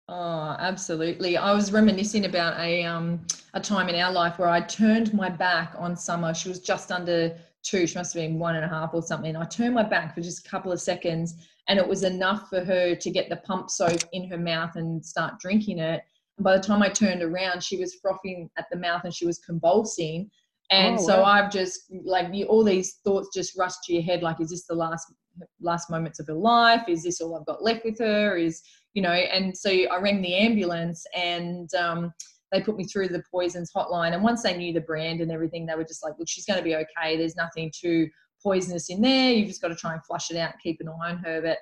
Oh, 0.08 0.56
absolutely. 0.60 1.36
I 1.36 1.52
was 1.54 1.72
reminiscing 1.72 2.26
about 2.26 2.60
a 2.60 2.84
um 2.84 3.22
a 3.54 3.60
time 3.60 3.90
in 3.90 3.96
our 3.96 4.12
life 4.12 4.38
where 4.38 4.50
I 4.50 4.62
turned 4.62 5.14
my 5.14 5.30
back 5.30 5.74
on 5.78 5.96
Summer. 5.96 6.34
She 6.34 6.50
was 6.50 6.60
just 6.60 6.92
under 6.92 7.36
two. 7.64 7.88
She 7.88 7.98
must 7.98 8.14
have 8.14 8.22
been 8.22 8.38
one 8.38 8.56
and 8.56 8.64
a 8.64 8.68
half 8.68 8.94
or 8.94 9.02
something. 9.02 9.36
I 9.36 9.46
turned 9.46 9.74
my 9.74 9.84
back 9.84 10.14
for 10.14 10.22
just 10.22 10.46
a 10.46 10.50
couple 10.50 10.72
of 10.72 10.80
seconds, 10.80 11.48
and 11.68 11.80
it 11.80 11.88
was 11.88 12.04
enough 12.04 12.50
for 12.50 12.64
her 12.64 12.94
to 12.94 13.10
get 13.10 13.30
the 13.30 13.38
pump 13.38 13.72
soap 13.72 14.02
in 14.14 14.30
her 14.30 14.38
mouth 14.38 14.76
and 14.76 15.04
start 15.04 15.40
drinking 15.40 15.80
it. 15.80 16.04
And 16.38 16.44
by 16.44 16.56
the 16.56 16.64
time 16.64 16.84
I 16.84 16.90
turned 16.90 17.24
around, 17.24 17.64
she 17.64 17.78
was 17.78 17.96
frothing 17.96 18.50
at 18.58 18.68
the 18.72 18.78
mouth 18.78 19.06
and 19.06 19.14
she 19.14 19.26
was 19.26 19.40
convulsing. 19.40 20.30
And 20.70 21.00
oh, 21.00 21.08
so 21.08 21.22
wow. 21.22 21.26
I've 21.26 21.52
just 21.52 21.92
like 22.04 22.32
all 22.48 22.64
these 22.64 22.96
thoughts 23.04 23.30
just 23.34 23.58
rush 23.58 23.74
to 23.86 23.94
your 23.94 24.04
head. 24.04 24.22
Like, 24.22 24.40
is 24.40 24.50
this 24.50 24.68
the 24.68 24.76
last 24.76 25.12
last 25.60 25.90
moments 25.90 26.20
of 26.20 26.28
her 26.28 26.34
life? 26.34 26.84
Is 26.88 27.04
this 27.04 27.22
all 27.22 27.36
I've 27.36 27.46
got 27.46 27.64
left 27.64 27.86
with 27.86 27.98
her? 28.00 28.38
Is 28.38 28.62
you 28.96 29.04
know? 29.04 29.12
And 29.12 29.56
so 29.56 29.70
I 29.70 30.00
rang 30.00 30.22
the 30.22 30.36
ambulance 30.36 31.06
and. 31.16 31.74
Um, 31.76 32.14
they 32.52 32.62
put 32.62 32.78
me 32.78 32.86
through 32.86 33.10
the 33.10 33.24
poisons 33.30 33.72
hotline 33.76 34.14
and 34.14 34.24
once 34.24 34.44
they 34.44 34.56
knew 34.56 34.72
the 34.72 34.80
brand 34.80 35.20
and 35.20 35.32
everything 35.32 35.66
they 35.66 35.76
were 35.76 35.84
just 35.84 36.04
like 36.04 36.14
look 36.18 36.28
she's 36.30 36.46
going 36.46 36.58
to 36.58 36.64
be 36.64 36.76
okay 36.76 37.18
there's 37.18 37.36
nothing 37.36 37.72
too 37.76 38.08
poisonous 38.42 38.90
in 38.90 39.02
there 39.02 39.34
you've 39.34 39.48
just 39.48 39.62
got 39.62 39.70
to 39.70 39.76
try 39.76 39.92
and 39.94 40.06
flush 40.06 40.30
it 40.30 40.38
out 40.38 40.52
and 40.52 40.62
keep 40.62 40.80
an 40.80 40.88
eye 40.88 41.10
on 41.10 41.18
her 41.18 41.42
but 41.42 41.58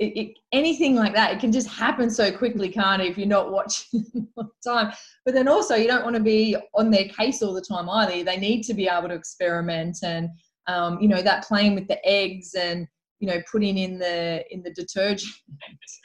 it, 0.00 0.16
it, 0.16 0.38
anything 0.50 0.96
like 0.96 1.12
that, 1.12 1.32
it 1.34 1.40
can 1.40 1.52
just 1.52 1.68
happen 1.68 2.10
so 2.10 2.32
quickly, 2.32 2.70
can't 2.70 3.02
it, 3.02 3.08
if 3.08 3.18
you're 3.18 3.26
not 3.26 3.52
watching 3.52 4.02
all 4.36 4.44
the 4.44 4.70
time. 4.70 4.92
But 5.26 5.34
then 5.34 5.46
also, 5.46 5.74
you 5.74 5.86
don't 5.86 6.04
want 6.04 6.16
to 6.16 6.22
be 6.22 6.56
on 6.74 6.90
their 6.90 7.04
case 7.04 7.42
all 7.42 7.52
the 7.52 7.60
time 7.60 7.88
either. 7.88 8.24
They 8.24 8.38
need 8.38 8.62
to 8.62 8.74
be 8.74 8.88
able 8.88 9.08
to 9.08 9.14
experiment 9.14 9.98
and, 10.02 10.30
um, 10.66 10.98
you 11.00 11.08
know, 11.08 11.20
that 11.20 11.44
playing 11.44 11.74
with 11.74 11.86
the 11.86 12.04
eggs 12.08 12.54
and, 12.54 12.88
you 13.20 13.28
know, 13.28 13.40
putting 13.50 13.78
in 13.78 13.98
the 13.98 14.44
in 14.50 14.62
the 14.62 14.72
detergent. 14.72 15.32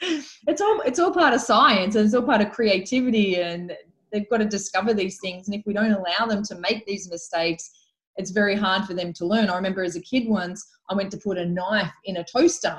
it's 0.46 0.60
all 0.60 0.80
it's 0.82 0.98
all 0.98 1.12
part 1.12 1.34
of 1.34 1.40
science 1.40 1.96
and 1.96 2.06
it's 2.06 2.14
all 2.14 2.22
part 2.22 2.40
of 2.40 2.52
creativity, 2.52 3.36
and 3.40 3.72
they've 4.12 4.28
got 4.30 4.38
to 4.38 4.44
discover 4.44 4.94
these 4.94 5.18
things. 5.20 5.48
And 5.48 5.54
if 5.54 5.62
we 5.66 5.72
don't 5.72 5.92
allow 5.92 6.26
them 6.26 6.42
to 6.44 6.58
make 6.60 6.86
these 6.86 7.10
mistakes, 7.10 7.70
it's 8.16 8.30
very 8.30 8.54
hard 8.54 8.84
for 8.84 8.94
them 8.94 9.12
to 9.14 9.26
learn. 9.26 9.50
I 9.50 9.56
remember 9.56 9.82
as 9.82 9.96
a 9.96 10.00
kid 10.00 10.28
once, 10.28 10.64
I 10.88 10.94
went 10.94 11.10
to 11.10 11.18
put 11.18 11.38
a 11.38 11.46
knife 11.46 11.92
in 12.04 12.18
a 12.18 12.24
toaster 12.24 12.78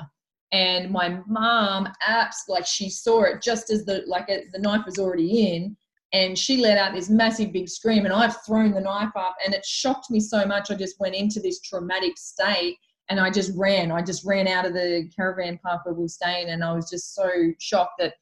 and 0.52 0.90
my 0.90 1.20
mom 1.26 1.88
apps 2.08 2.48
like 2.48 2.66
she 2.66 2.88
saw 2.88 3.22
it 3.22 3.42
just 3.42 3.70
as 3.70 3.84
the 3.84 4.02
like 4.06 4.28
it, 4.28 4.50
the 4.52 4.58
knife 4.58 4.84
was 4.86 4.98
already 4.98 5.54
in 5.54 5.76
and 6.14 6.38
she 6.38 6.56
let 6.56 6.78
out 6.78 6.94
this 6.94 7.10
massive 7.10 7.52
big 7.52 7.68
scream 7.68 8.06
and 8.06 8.14
i've 8.14 8.42
thrown 8.46 8.72
the 8.72 8.80
knife 8.80 9.14
up 9.14 9.36
and 9.44 9.54
it 9.54 9.64
shocked 9.64 10.10
me 10.10 10.20
so 10.20 10.46
much 10.46 10.70
i 10.70 10.74
just 10.74 10.98
went 11.00 11.14
into 11.14 11.40
this 11.40 11.60
traumatic 11.60 12.16
state 12.16 12.78
and 13.08 13.20
i 13.20 13.30
just 13.30 13.52
ran. 13.56 13.90
I 13.90 14.02
just 14.02 14.24
ran 14.24 14.48
out 14.48 14.66
of 14.66 14.74
the 14.74 15.10
caravan 15.14 15.58
park 15.58 15.84
where 15.84 15.94
we 15.94 16.02
were 16.02 16.08
staying 16.08 16.50
and 16.50 16.62
i 16.62 16.72
was 16.72 16.90
just 16.90 17.14
so 17.14 17.28
shocked 17.58 17.94
that 17.98 18.14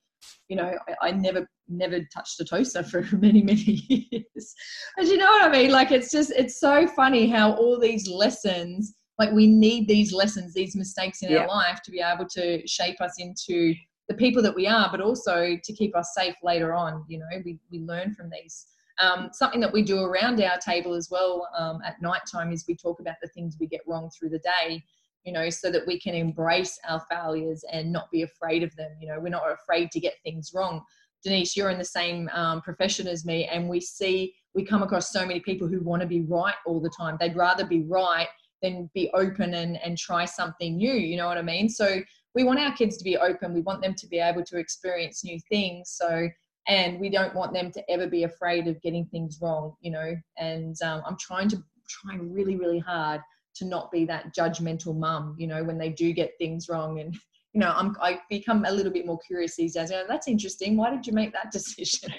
you 0.49 0.57
know 0.57 0.73
i, 0.89 1.09
I 1.09 1.11
never 1.13 1.49
never 1.69 2.01
touched 2.15 2.41
a 2.41 2.45
toaster 2.45 2.83
for 2.83 3.03
many 3.17 3.43
many 3.43 3.83
years. 3.89 4.55
But 4.97 5.07
you 5.07 5.17
know 5.17 5.27
what 5.27 5.45
i 5.45 5.51
mean? 5.51 5.71
Like 5.71 5.91
it's 5.93 6.11
just 6.11 6.31
it's 6.31 6.61
so 6.61 6.87
funny 6.89 7.29
how 7.29 7.55
all 7.55 7.79
these 7.79 8.09
lessons 8.09 8.95
like 9.19 9.33
we 9.33 9.47
need 9.47 9.89
these 9.89 10.13
lessons 10.13 10.55
these 10.55 10.77
mistakes 10.77 11.23
in 11.23 11.31
yeah. 11.31 11.39
our 11.39 11.49
life 11.49 11.81
to 11.85 11.91
be 11.91 12.01
able 12.01 12.27
to 12.29 12.67
shape 12.67 13.01
us 13.01 13.15
into 13.19 13.75
the 14.09 14.15
people 14.15 14.43
that 14.43 14.55
we 14.55 14.67
are 14.67 14.89
but 14.91 15.01
also 15.01 15.57
to 15.63 15.73
keep 15.73 15.97
us 15.97 16.13
safe 16.15 16.35
later 16.43 16.75
on 16.75 17.05
you 17.09 17.19
know? 17.19 17.27
We, 17.45 17.59
we 17.71 17.81
learn 17.81 18.15
from 18.15 18.31
these 18.31 18.67
um, 18.99 19.31
something 19.33 19.61
that 19.61 19.73
we 19.73 19.83
do 19.83 20.01
around 20.01 20.41
our 20.41 20.59
table 20.59 20.95
as 20.95 21.11
well 21.11 21.49
um, 21.57 21.81
at 21.85 22.01
night 22.01 22.23
time 22.31 22.53
is 22.53 22.65
we 22.67 22.77
talk 22.77 23.01
about 23.01 23.17
the 23.23 23.29
things 23.29 23.57
we 23.61 23.67
get 23.67 23.81
wrong 23.87 24.11
through 24.11 24.31
the 24.31 24.41
day 24.41 24.83
you 25.25 25.33
know 25.33 25.51
so 25.51 25.71
that 25.71 25.87
we 25.87 25.99
can 25.99 26.15
embrace 26.15 26.79
our 26.89 27.03
failures 27.11 27.65
and 27.73 27.93
not 27.93 28.11
be 28.11 28.23
afraid 28.23 28.63
of 28.63 28.75
them 28.77 28.91
you 29.01 29.09
know 29.09 29.19
we're 29.21 29.29
not 29.29 29.51
afraid 29.51 29.91
to 29.91 30.01
get 30.01 30.15
things 30.23 30.53
wrong 30.55 30.83
denise 31.23 31.57
you're 31.57 31.71
in 31.71 31.79
the 31.79 31.85
same 31.85 32.29
um, 32.33 32.61
profession 32.63 33.07
as 33.07 33.25
me 33.25 33.45
and 33.47 33.69
we 33.69 33.81
see 33.81 34.35
we 34.55 34.65
come 34.65 34.83
across 34.83 35.13
so 35.13 35.27
many 35.27 35.41
people 35.41 35.69
who 35.69 35.81
want 35.81 36.01
to 36.01 36.09
be 36.09 36.23
right 36.23 36.55
all 36.65 36.81
the 36.81 36.93
time 36.97 37.17
they'd 37.21 37.37
rather 37.37 37.67
be 37.67 37.83
right 37.83 38.29
than 38.63 38.91
be 38.95 39.11
open 39.15 39.55
and, 39.55 39.77
and 39.83 39.99
try 39.99 40.25
something 40.25 40.77
new. 40.77 40.93
You 40.93 41.17
know 41.17 41.27
what 41.27 41.39
I 41.39 41.43
mean? 41.43 41.69
So 41.69 42.01
we 42.35 42.45
want 42.45 42.59
our 42.59 42.73
kids 42.75 42.97
to 42.99 43.05
be 43.05 43.17
open. 43.17 43.55
We 43.55 43.61
want 43.61 43.83
them 43.83 43.95
to 43.95 44.07
be 44.07 44.19
able 44.19 44.45
to 44.45 44.59
experience 44.59 45.25
new 45.25 45.39
things. 45.49 45.91
So, 45.91 46.29
and 46.69 46.99
we 46.99 47.09
don't 47.09 47.35
want 47.35 47.53
them 47.53 47.71
to 47.73 47.91
ever 47.91 48.07
be 48.07 48.25
afraid 48.25 48.67
of 48.67 48.81
getting 48.83 49.07
things 49.07 49.39
wrong, 49.41 49.75
you 49.81 49.91
know. 49.91 50.17
And 50.39 50.77
um, 50.83 51.03
I'm 51.07 51.17
trying 51.19 51.49
to 51.51 51.63
trying 51.89 52.33
really, 52.33 52.57
really 52.57 52.79
hard 52.79 53.21
to 53.57 53.65
not 53.65 53.91
be 53.91 54.05
that 54.05 54.35
judgmental 54.35 54.97
mum, 54.97 55.35
you 55.39 55.47
know, 55.47 55.65
when 55.65 55.79
they 55.79 55.91
do 55.91 56.13
get 56.13 56.33
things 56.39 56.69
wrong. 56.69 57.01
And, 57.01 57.15
you 57.53 57.61
know, 57.61 57.73
I'm, 57.75 57.97
I 58.01 58.21
become 58.29 58.65
a 58.67 58.71
little 58.71 58.93
bit 58.93 59.07
more 59.07 59.19
curious 59.27 59.57
these 59.57 59.75
days. 59.75 59.91
You 59.91 59.97
know, 59.97 60.05
that's 60.09 60.29
interesting. 60.29 60.77
Why 60.77 60.91
did 60.91 61.07
you 61.07 61.13
make 61.13 61.33
that 61.33 61.51
decision? 61.53 62.13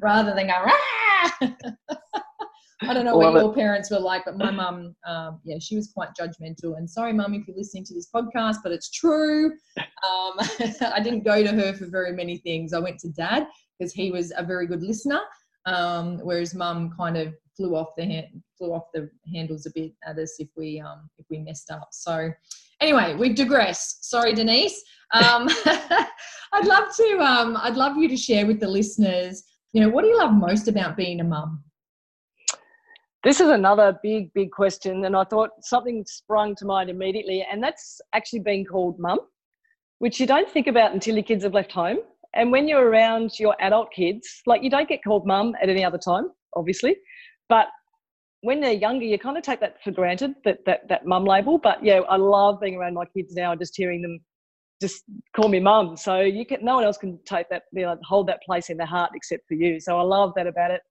Rather 0.00 0.34
than 0.34 0.48
go, 0.48 0.52
ah! 0.54 1.38
I 2.82 2.92
don't 2.92 3.06
know 3.06 3.16
what 3.16 3.32
your 3.32 3.50
it. 3.50 3.54
parents 3.54 3.90
were 3.90 3.98
like, 4.00 4.26
but 4.26 4.36
my 4.36 4.50
mum, 4.50 4.94
um, 5.06 5.40
yeah, 5.44 5.56
she 5.58 5.74
was 5.74 5.90
quite 5.92 6.10
judgmental. 6.20 6.76
And 6.76 6.88
sorry, 6.88 7.12
mum, 7.14 7.32
if 7.32 7.46
you're 7.48 7.56
listening 7.56 7.84
to 7.84 7.94
this 7.94 8.08
podcast, 8.14 8.56
but 8.62 8.72
it's 8.72 8.90
true. 8.90 9.52
Um, 9.78 10.32
I 10.92 11.00
didn't 11.02 11.24
go 11.24 11.42
to 11.42 11.50
her 11.50 11.72
for 11.72 11.86
very 11.86 12.12
many 12.12 12.38
things. 12.38 12.74
I 12.74 12.80
went 12.80 12.98
to 13.00 13.08
dad 13.08 13.46
because 13.78 13.92
he 13.92 14.10
was 14.10 14.32
a 14.36 14.44
very 14.44 14.66
good 14.66 14.82
listener, 14.82 15.20
um, 15.66 16.18
whereas 16.18 16.54
mum 16.54 16.92
kind 16.96 17.16
of 17.16 17.34
flew 17.56 17.76
off 17.76 17.88
the 17.96 18.04
hand, 18.04 18.26
flew 18.58 18.72
off 18.72 18.84
the 18.92 19.08
handles 19.32 19.66
a 19.66 19.70
bit 19.74 19.92
at 20.06 20.18
us 20.18 20.36
if 20.38 20.48
we 20.56 20.80
um, 20.80 21.08
if 21.18 21.26
we 21.30 21.38
messed 21.38 21.70
up. 21.70 21.88
So 21.92 22.30
anyway, 22.80 23.14
we 23.14 23.32
digress. 23.32 23.98
Sorry, 24.02 24.32
Denise. 24.32 24.82
Um, 25.12 25.48
I'd 25.66 26.66
love 26.66 26.94
to. 26.96 27.18
Um, 27.18 27.56
I'd 27.60 27.76
love 27.76 27.96
you 27.96 28.08
to 28.08 28.16
share 28.16 28.46
with 28.46 28.60
the 28.60 28.68
listeners. 28.68 29.44
You 29.72 29.80
know, 29.80 29.88
what 29.88 30.02
do 30.02 30.08
you 30.08 30.18
love 30.18 30.32
most 30.32 30.68
about 30.68 30.96
being 30.96 31.20
a 31.20 31.24
mum? 31.24 31.64
This 33.24 33.40
is 33.40 33.48
another 33.48 33.98
big, 34.02 34.32
big 34.34 34.50
question, 34.50 35.04
and 35.06 35.16
I 35.16 35.24
thought 35.24 35.50
something 35.62 36.04
sprung 36.06 36.54
to 36.56 36.66
mind 36.66 36.90
immediately, 36.90 37.44
and 37.50 37.62
that's 37.62 38.00
actually 38.12 38.40
being 38.40 38.66
called 38.66 38.98
mum, 38.98 39.18
which 39.98 40.20
you 40.20 40.26
don't 40.26 40.48
think 40.48 40.66
about 40.66 40.92
until 40.92 41.14
your 41.14 41.24
kids 41.24 41.42
have 41.42 41.54
left 41.54 41.72
home. 41.72 42.00
And 42.34 42.50
when 42.50 42.68
you're 42.68 42.88
around 42.88 43.38
your 43.38 43.56
adult 43.60 43.92
kids, 43.92 44.42
like 44.46 44.62
you 44.62 44.70
don't 44.70 44.88
get 44.88 45.02
called 45.04 45.26
mum 45.26 45.54
at 45.62 45.68
any 45.68 45.84
other 45.84 45.98
time, 45.98 46.28
obviously, 46.54 46.96
but 47.48 47.68
when 48.40 48.60
they're 48.60 48.72
younger, 48.72 49.06
you 49.06 49.18
kind 49.18 49.38
of 49.38 49.42
take 49.42 49.60
that 49.60 49.82
for 49.82 49.90
granted 49.90 50.34
that 50.44 50.58
that 50.66 50.88
that 50.88 51.06
mum 51.06 51.24
label. 51.24 51.58
But 51.58 51.82
yeah, 51.82 52.00
I 52.08 52.16
love 52.16 52.60
being 52.60 52.76
around 52.76 52.94
my 52.94 53.06
kids 53.16 53.34
now 53.34 53.52
and 53.52 53.60
just 53.60 53.74
hearing 53.76 54.02
them 54.02 54.20
just 54.82 55.04
call 55.34 55.48
me 55.48 55.60
mum. 55.60 55.96
So 55.96 56.20
you 56.20 56.44
can 56.44 56.62
no 56.62 56.74
one 56.74 56.84
else 56.84 56.98
can 56.98 57.18
take 57.24 57.48
that, 57.50 57.62
you 57.72 57.82
know, 57.82 57.96
hold 58.02 58.28
that 58.28 58.40
place 58.44 58.68
in 58.68 58.76
their 58.76 58.86
heart 58.86 59.12
except 59.14 59.44
for 59.48 59.54
you. 59.54 59.80
So 59.80 59.98
I 59.98 60.02
love 60.02 60.32
that 60.36 60.46
about 60.46 60.70
it. 60.70 60.82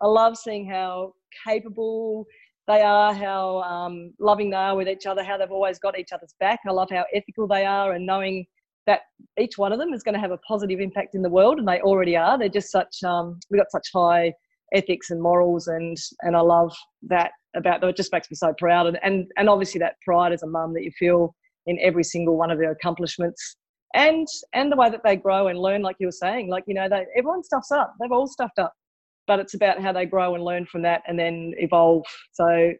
I 0.00 0.06
love 0.06 0.36
seeing 0.36 0.66
how 0.66 1.12
capable 1.46 2.26
they 2.66 2.80
are, 2.80 3.12
how 3.12 3.60
um, 3.62 4.14
loving 4.18 4.50
they 4.50 4.56
are 4.56 4.76
with 4.76 4.88
each 4.88 5.06
other, 5.06 5.22
how 5.22 5.36
they've 5.36 5.50
always 5.50 5.78
got 5.78 5.98
each 5.98 6.12
other's 6.12 6.34
back. 6.40 6.60
I 6.66 6.70
love 6.70 6.88
how 6.90 7.04
ethical 7.14 7.46
they 7.46 7.66
are, 7.66 7.92
and 7.92 8.06
knowing 8.06 8.46
that 8.86 9.00
each 9.38 9.58
one 9.58 9.72
of 9.72 9.78
them 9.78 9.92
is 9.92 10.02
going 10.02 10.14
to 10.14 10.20
have 10.20 10.32
a 10.32 10.38
positive 10.38 10.80
impact 10.80 11.14
in 11.14 11.22
the 11.22 11.30
world, 11.30 11.58
and 11.58 11.68
they 11.68 11.80
already 11.80 12.16
are. 12.16 12.38
They're 12.38 12.48
just 12.48 12.70
such 12.70 13.02
um, 13.04 13.38
we've 13.50 13.60
got 13.60 13.70
such 13.70 13.88
high 13.94 14.32
ethics 14.74 15.10
and 15.10 15.22
morals, 15.22 15.68
and 15.68 15.96
and 16.20 16.36
I 16.36 16.40
love 16.40 16.74
that 17.08 17.32
about 17.54 17.80
them. 17.80 17.90
It 17.90 17.96
just 17.96 18.12
makes 18.12 18.30
me 18.30 18.36
so 18.36 18.52
proud, 18.58 18.86
and 18.86 18.98
and 19.02 19.26
and 19.36 19.48
obviously 19.48 19.78
that 19.80 19.96
pride 20.04 20.32
as 20.32 20.42
a 20.42 20.46
mum 20.46 20.74
that 20.74 20.82
you 20.82 20.90
feel 20.98 21.34
in 21.66 21.78
every 21.80 22.04
single 22.04 22.36
one 22.36 22.50
of 22.50 22.58
their 22.58 22.72
accomplishments. 22.72 23.56
And 23.94 24.26
and 24.54 24.72
the 24.72 24.76
way 24.76 24.90
that 24.90 25.02
they 25.04 25.16
grow 25.16 25.48
and 25.48 25.58
learn, 25.58 25.82
like 25.82 25.96
you 25.98 26.06
were 26.06 26.12
saying, 26.12 26.48
like 26.48 26.64
you 26.66 26.74
know, 26.74 26.88
they 26.88 27.06
everyone 27.16 27.44
stuffs 27.44 27.70
up. 27.70 27.94
They've 28.00 28.12
all 28.12 28.26
stuffed 28.26 28.58
up 28.58 28.72
but 29.26 29.38
it's 29.38 29.54
about 29.54 29.80
how 29.80 29.92
they 29.92 30.06
grow 30.06 30.34
and 30.34 30.44
learn 30.44 30.66
from 30.66 30.82
that 30.82 31.02
and 31.06 31.18
then 31.18 31.54
evolve. 31.58 32.04
So, 32.32 32.72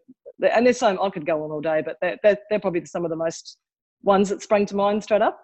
and 0.52 0.66
there's 0.66 0.78
some, 0.78 0.98
I 1.00 1.10
could 1.10 1.26
go 1.26 1.44
on 1.44 1.50
all 1.50 1.60
day, 1.60 1.82
but 1.84 1.96
they're, 2.00 2.18
they're, 2.22 2.38
they're 2.50 2.60
probably 2.60 2.84
some 2.84 3.04
of 3.04 3.10
the 3.10 3.16
most 3.16 3.58
ones 4.02 4.28
that 4.28 4.42
sprang 4.42 4.66
to 4.66 4.76
mind 4.76 5.02
straight 5.04 5.22
up. 5.22 5.40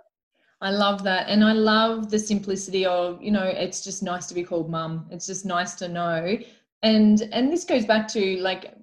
I 0.60 0.70
love 0.70 1.04
that. 1.04 1.28
And 1.28 1.44
I 1.44 1.52
love 1.52 2.10
the 2.10 2.18
simplicity 2.18 2.84
of, 2.84 3.22
you 3.22 3.30
know, 3.30 3.44
it's 3.44 3.82
just 3.84 4.02
nice 4.02 4.26
to 4.26 4.34
be 4.34 4.42
called 4.42 4.68
mum. 4.68 5.06
It's 5.10 5.26
just 5.26 5.46
nice 5.46 5.74
to 5.76 5.88
know. 5.88 6.36
And 6.82 7.22
and 7.32 7.52
this 7.52 7.64
goes 7.64 7.86
back 7.86 8.08
to 8.08 8.38
like 8.38 8.74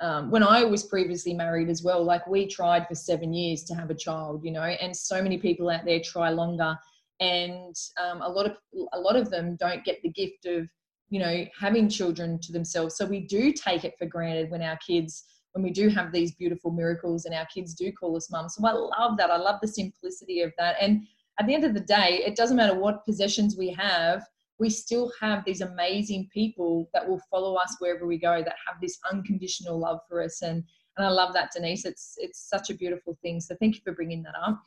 um, 0.00 0.30
when 0.30 0.42
I 0.42 0.64
was 0.64 0.84
previously 0.84 1.34
married 1.34 1.68
as 1.68 1.82
well, 1.82 2.02
like 2.02 2.26
we 2.26 2.46
tried 2.46 2.88
for 2.88 2.94
seven 2.94 3.32
years 3.32 3.62
to 3.64 3.74
have 3.74 3.90
a 3.90 3.94
child, 3.94 4.44
you 4.44 4.50
know, 4.50 4.62
and 4.62 4.96
so 4.96 5.22
many 5.22 5.38
people 5.38 5.68
out 5.68 5.84
there 5.84 6.00
try 6.00 6.30
longer. 6.30 6.76
And 7.20 7.76
um, 8.02 8.22
a 8.22 8.28
lot 8.28 8.46
of 8.46 8.56
a 8.92 8.98
lot 8.98 9.14
of 9.14 9.30
them 9.30 9.56
don't 9.60 9.84
get 9.84 10.02
the 10.02 10.08
gift 10.08 10.46
of 10.46 10.68
you 11.10 11.18
know 11.18 11.44
having 11.58 11.88
children 11.88 12.38
to 12.40 12.52
themselves 12.52 12.96
so 12.96 13.04
we 13.04 13.20
do 13.20 13.52
take 13.52 13.84
it 13.84 13.94
for 13.98 14.06
granted 14.06 14.50
when 14.50 14.62
our 14.62 14.76
kids 14.76 15.24
when 15.52 15.62
we 15.64 15.70
do 15.70 15.88
have 15.88 16.12
these 16.12 16.32
beautiful 16.36 16.70
miracles 16.70 17.24
and 17.24 17.34
our 17.34 17.46
kids 17.46 17.74
do 17.74 17.90
call 17.92 18.16
us 18.16 18.30
mum 18.30 18.48
so 18.48 18.64
i 18.64 18.72
love 18.72 19.18
that 19.18 19.30
i 19.30 19.36
love 19.36 19.58
the 19.60 19.68
simplicity 19.68 20.40
of 20.40 20.52
that 20.56 20.76
and 20.80 21.02
at 21.38 21.46
the 21.46 21.54
end 21.54 21.64
of 21.64 21.74
the 21.74 21.80
day 21.80 22.22
it 22.24 22.36
doesn't 22.36 22.56
matter 22.56 22.78
what 22.78 23.04
possessions 23.04 23.56
we 23.56 23.70
have 23.70 24.24
we 24.58 24.68
still 24.68 25.10
have 25.18 25.42
these 25.44 25.62
amazing 25.62 26.28
people 26.32 26.90
that 26.92 27.08
will 27.08 27.20
follow 27.30 27.54
us 27.54 27.76
wherever 27.78 28.06
we 28.06 28.18
go 28.18 28.42
that 28.42 28.56
have 28.66 28.80
this 28.80 28.98
unconditional 29.10 29.78
love 29.78 30.00
for 30.08 30.22
us 30.22 30.42
and 30.42 30.64
and 30.96 31.06
i 31.06 31.10
love 31.10 31.32
that 31.32 31.50
denise 31.54 31.84
it's 31.84 32.14
it's 32.18 32.48
such 32.48 32.70
a 32.70 32.74
beautiful 32.74 33.16
thing 33.22 33.40
so 33.40 33.54
thank 33.60 33.74
you 33.74 33.80
for 33.84 33.92
bringing 33.92 34.22
that 34.22 34.34
up 34.42 34.62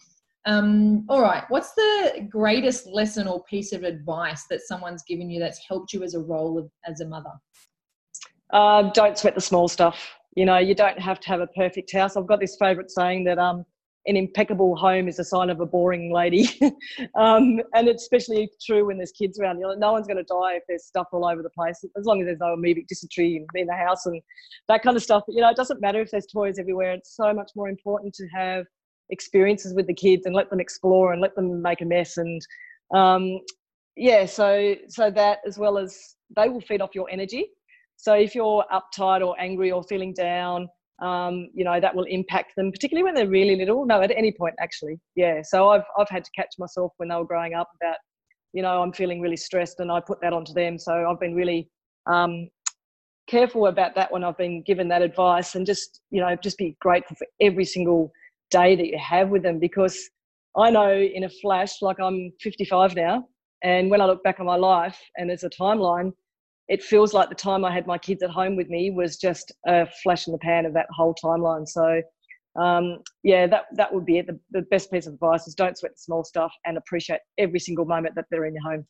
um, 0.45 1.05
all 1.07 1.21
right. 1.21 1.43
What's 1.49 1.73
the 1.73 2.27
greatest 2.29 2.87
lesson 2.87 3.27
or 3.27 3.43
piece 3.43 3.71
of 3.71 3.83
advice 3.83 4.45
that 4.49 4.61
someone's 4.61 5.03
given 5.03 5.29
you 5.29 5.39
that's 5.39 5.59
helped 5.67 5.93
you 5.93 6.03
as 6.03 6.15
a 6.15 6.19
role 6.19 6.57
of, 6.57 6.69
as 6.85 6.99
a 6.99 7.07
mother? 7.07 7.31
Uh, 8.51 8.83
don't 8.91 9.17
sweat 9.17 9.35
the 9.35 9.41
small 9.41 9.67
stuff. 9.67 10.15
You 10.35 10.45
know, 10.45 10.57
you 10.57 10.75
don't 10.75 10.99
have 10.99 11.19
to 11.21 11.27
have 11.29 11.39
a 11.39 11.47
perfect 11.47 11.93
house. 11.93 12.17
I've 12.17 12.27
got 12.27 12.39
this 12.39 12.57
favourite 12.57 12.91
saying 12.91 13.23
that 13.25 13.39
um, 13.39 13.65
an 14.05 14.17
impeccable 14.17 14.75
home 14.75 15.07
is 15.07 15.19
a 15.19 15.23
sign 15.23 15.49
of 15.49 15.59
a 15.59 15.65
boring 15.65 16.11
lady. 16.11 16.49
um, 17.15 17.61
and 17.73 17.87
it's 17.87 18.03
especially 18.03 18.49
true 18.65 18.85
when 18.85 18.97
there's 18.97 19.11
kids 19.11 19.39
around. 19.39 19.59
You 19.59 19.67
know, 19.67 19.75
no 19.75 19.91
one's 19.93 20.07
going 20.07 20.17
to 20.17 20.23
die 20.23 20.55
if 20.55 20.63
there's 20.67 20.85
stuff 20.85 21.07
all 21.13 21.25
over 21.25 21.41
the 21.41 21.49
place, 21.49 21.83
as 21.97 22.05
long 22.05 22.21
as 22.21 22.25
there's 22.25 22.39
no 22.39 22.55
amoebic 22.55 22.87
dysentery 22.87 23.45
in 23.55 23.67
the 23.67 23.73
house 23.73 24.05
and 24.05 24.21
that 24.67 24.83
kind 24.83 24.97
of 24.97 25.03
stuff. 25.03 25.23
But, 25.25 25.35
you 25.35 25.41
know, 25.41 25.49
it 25.49 25.55
doesn't 25.55 25.79
matter 25.79 26.01
if 26.01 26.11
there's 26.11 26.27
toys 26.27 26.59
everywhere. 26.59 26.93
It's 26.93 27.15
so 27.15 27.33
much 27.33 27.51
more 27.55 27.69
important 27.69 28.13
to 28.15 28.27
have 28.35 28.65
experiences 29.09 29.73
with 29.73 29.87
the 29.87 29.93
kids 29.93 30.25
and 30.25 30.35
let 30.35 30.49
them 30.49 30.59
explore 30.59 31.13
and 31.13 31.21
let 31.21 31.35
them 31.35 31.61
make 31.61 31.81
a 31.81 31.85
mess 31.85 32.17
and 32.17 32.41
um, 32.93 33.39
yeah 33.95 34.25
so 34.25 34.75
so 34.87 35.11
that 35.11 35.39
as 35.47 35.57
well 35.57 35.77
as 35.77 36.15
they 36.35 36.49
will 36.49 36.61
feed 36.61 36.81
off 36.81 36.95
your 36.95 37.09
energy 37.09 37.47
so 37.95 38.13
if 38.13 38.33
you're 38.33 38.65
uptight 38.73 39.25
or 39.25 39.39
angry 39.39 39.71
or 39.71 39.83
feeling 39.83 40.13
down 40.13 40.67
um, 41.03 41.49
you 41.53 41.63
know 41.65 41.79
that 41.79 41.95
will 41.95 42.05
impact 42.05 42.53
them 42.55 42.71
particularly 42.71 43.03
when 43.03 43.13
they're 43.13 43.27
really 43.27 43.55
little. 43.55 43.85
No 43.85 44.01
at 44.01 44.11
any 44.11 44.31
point 44.31 44.55
actually. 44.59 44.99
Yeah 45.15 45.41
so 45.43 45.69
i've 45.69 45.83
i've 45.97 46.09
had 46.09 46.23
to 46.23 46.31
catch 46.35 46.53
myself 46.57 46.91
when 46.97 47.09
they 47.09 47.15
were 47.15 47.25
growing 47.25 47.53
up 47.53 47.69
about 47.81 47.97
you 48.53 48.61
know 48.61 48.81
i'm 48.81 48.93
feeling 48.93 49.19
really 49.21 49.37
stressed 49.37 49.79
and 49.79 49.91
i 49.91 49.99
put 49.99 50.19
that 50.21 50.33
onto 50.33 50.53
them. 50.53 50.77
So 50.79 50.93
i've 51.09 51.19
been 51.19 51.35
really 51.35 51.69
um, 52.05 52.49
careful 53.27 53.67
about 53.67 53.95
that 53.95 54.11
when 54.11 54.23
i've 54.23 54.37
been 54.37 54.61
given 54.63 54.87
that 54.89 55.01
advice 55.01 55.55
and 55.55 55.65
just 55.65 56.01
you 56.11 56.21
know 56.21 56.35
just 56.35 56.57
be 56.57 56.75
grateful 56.81 57.15
for 57.15 57.27
every 57.39 57.65
single 57.65 58.11
day 58.51 58.75
that 58.75 58.87
you 58.87 58.99
have 58.99 59.29
with 59.29 59.43
them 59.43 59.59
because 59.59 60.09
I 60.55 60.69
know 60.69 60.91
in 60.93 61.23
a 61.23 61.29
flash, 61.29 61.81
like 61.81 61.99
I'm 61.99 62.31
55 62.39 62.95
now, 62.95 63.25
and 63.63 63.89
when 63.89 64.01
I 64.01 64.05
look 64.05 64.23
back 64.23 64.39
on 64.39 64.45
my 64.45 64.55
life 64.55 64.99
and 65.17 65.29
there's 65.29 65.43
a 65.43 65.49
timeline, 65.49 66.11
it 66.67 66.83
feels 66.83 67.13
like 67.13 67.29
the 67.29 67.35
time 67.35 67.65
I 67.65 67.73
had 67.73 67.87
my 67.87 67.97
kids 67.97 68.23
at 68.23 68.29
home 68.29 68.55
with 68.55 68.69
me 68.69 68.91
was 68.91 69.17
just 69.17 69.51
a 69.67 69.87
flash 70.01 70.27
in 70.27 70.33
the 70.33 70.39
pan 70.39 70.65
of 70.65 70.73
that 70.73 70.87
whole 70.91 71.15
timeline. 71.23 71.67
So, 71.67 72.01
um, 72.59 72.99
yeah, 73.23 73.47
that 73.47 73.65
that 73.75 73.93
would 73.93 74.05
be 74.05 74.19
it. 74.19 74.27
The, 74.27 74.39
the 74.51 74.61
best 74.63 74.91
piece 74.91 75.07
of 75.07 75.13
advice 75.13 75.47
is 75.47 75.55
don't 75.55 75.77
sweat 75.77 75.93
the 75.93 76.01
small 76.01 76.23
stuff 76.23 76.53
and 76.65 76.77
appreciate 76.77 77.19
every 77.37 77.59
single 77.59 77.85
moment 77.85 78.15
that 78.15 78.25
they're 78.31 78.45
in 78.45 78.55
your 78.55 78.63
home. 78.63 78.85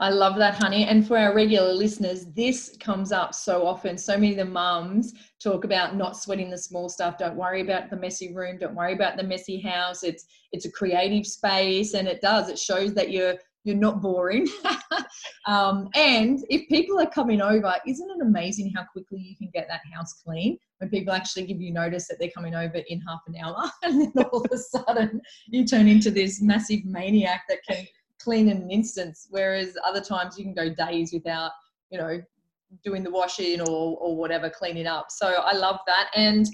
I 0.00 0.08
love 0.08 0.36
that, 0.36 0.54
honey. 0.54 0.86
And 0.86 1.06
for 1.06 1.18
our 1.18 1.34
regular 1.34 1.74
listeners, 1.74 2.24
this 2.34 2.74
comes 2.80 3.12
up 3.12 3.34
so 3.34 3.66
often. 3.66 3.98
So 3.98 4.14
many 4.14 4.30
of 4.30 4.38
the 4.38 4.46
mums 4.46 5.12
talk 5.42 5.64
about 5.64 5.94
not 5.94 6.16
sweating 6.16 6.48
the 6.48 6.56
small 6.56 6.88
stuff. 6.88 7.18
Don't 7.18 7.36
worry 7.36 7.60
about 7.60 7.90
the 7.90 7.98
messy 7.98 8.32
room. 8.34 8.56
Don't 8.58 8.74
worry 8.74 8.94
about 8.94 9.18
the 9.18 9.22
messy 9.22 9.60
house. 9.60 10.02
It's 10.02 10.24
it's 10.52 10.64
a 10.64 10.72
creative 10.72 11.26
space, 11.26 11.92
and 11.92 12.08
it 12.08 12.22
does. 12.22 12.48
It 12.48 12.58
shows 12.58 12.94
that 12.94 13.10
you're 13.10 13.34
you're 13.64 13.76
not 13.76 14.00
boring. 14.00 14.48
um, 15.46 15.88
and 15.94 16.38
if 16.48 16.68
people 16.68 16.98
are 16.98 17.06
coming 17.06 17.40
over, 17.40 17.74
isn't 17.86 18.10
it 18.10 18.22
amazing 18.22 18.72
how 18.74 18.84
quickly 18.84 19.18
you 19.18 19.36
can 19.36 19.50
get 19.52 19.68
that 19.68 19.80
house 19.92 20.14
clean 20.24 20.58
when 20.78 20.88
people 20.90 21.12
actually 21.12 21.44
give 21.44 21.60
you 21.60 21.72
notice 21.72 22.08
that 22.08 22.18
they're 22.18 22.30
coming 22.30 22.54
over 22.54 22.80
in 22.88 23.00
half 23.02 23.20
an 23.26 23.36
hour, 23.36 23.70
and 23.82 24.00
then 24.00 24.24
all 24.32 24.42
of 24.42 24.50
a 24.52 24.58
sudden 24.58 25.20
you 25.48 25.66
turn 25.66 25.88
into 25.88 26.10
this 26.10 26.40
massive 26.40 26.84
maniac 26.84 27.42
that 27.48 27.58
can 27.68 27.86
clean 28.20 28.48
in 28.48 28.58
an 28.58 28.70
instance, 28.70 29.26
whereas 29.30 29.76
other 29.84 30.00
times 30.00 30.38
you 30.38 30.44
can 30.44 30.54
go 30.54 30.72
days 30.72 31.12
without, 31.12 31.52
you 31.90 31.98
know, 31.98 32.20
doing 32.84 33.02
the 33.02 33.10
washing 33.10 33.60
or, 33.60 33.96
or 33.98 34.16
whatever, 34.16 34.48
cleaning 34.48 34.86
up. 34.86 35.06
So 35.10 35.26
I 35.26 35.54
love 35.54 35.80
that. 35.86 36.10
And 36.14 36.46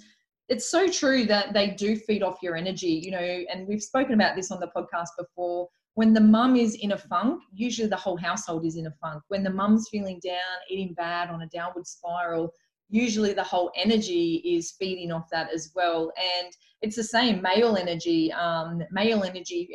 it's 0.49 0.71
so 0.71 0.89
true 0.89 1.25
that 1.27 1.53
they 1.53 1.71
do 1.71 1.97
feed 1.97 2.23
off 2.23 2.39
your 2.43 2.57
energy, 2.57 3.01
you 3.05 3.11
know, 3.11 3.19
and 3.19 3.67
we've 3.67 3.83
spoken 3.83 4.15
about 4.15 4.37
this 4.37 4.51
on 4.51 4.61
the 4.61 4.71
podcast 4.77 5.09
before. 5.19 5.69
When 5.97 6.13
the 6.13 6.21
mum 6.21 6.57
is 6.57 6.75
in 6.77 6.93
a 6.93 6.99
funk, 6.99 7.43
usually 7.53 7.89
the 7.89 7.97
whole 7.97 8.17
household 8.17 8.65
is 8.65 8.77
in 8.77 8.87
a 8.87 8.95
funk. 9.01 9.23
When 9.29 9.43
the 9.43 9.51
mum's 9.51 9.89
feeling 9.91 10.21
down, 10.23 10.57
eating 10.71 10.95
bad 10.95 11.31
on 11.31 11.43
a 11.43 11.49
downward 11.49 11.87
spiral, 11.87 12.53
usually 12.89 13.33
the 13.33 13.43
whole 13.43 13.73
energy 13.75 14.43
is 14.45 14.75
feeding 14.79 15.11
off 15.11 15.27
that 15.33 15.51
as 15.53 15.73
well. 15.75 16.13
And 16.19 16.53
it's 16.83 16.97
the 16.97 17.05
same 17.05 17.43
male 17.43 17.77
energy. 17.77 18.33
Um, 18.33 18.83
male 18.91 19.25
energy, 19.25 19.71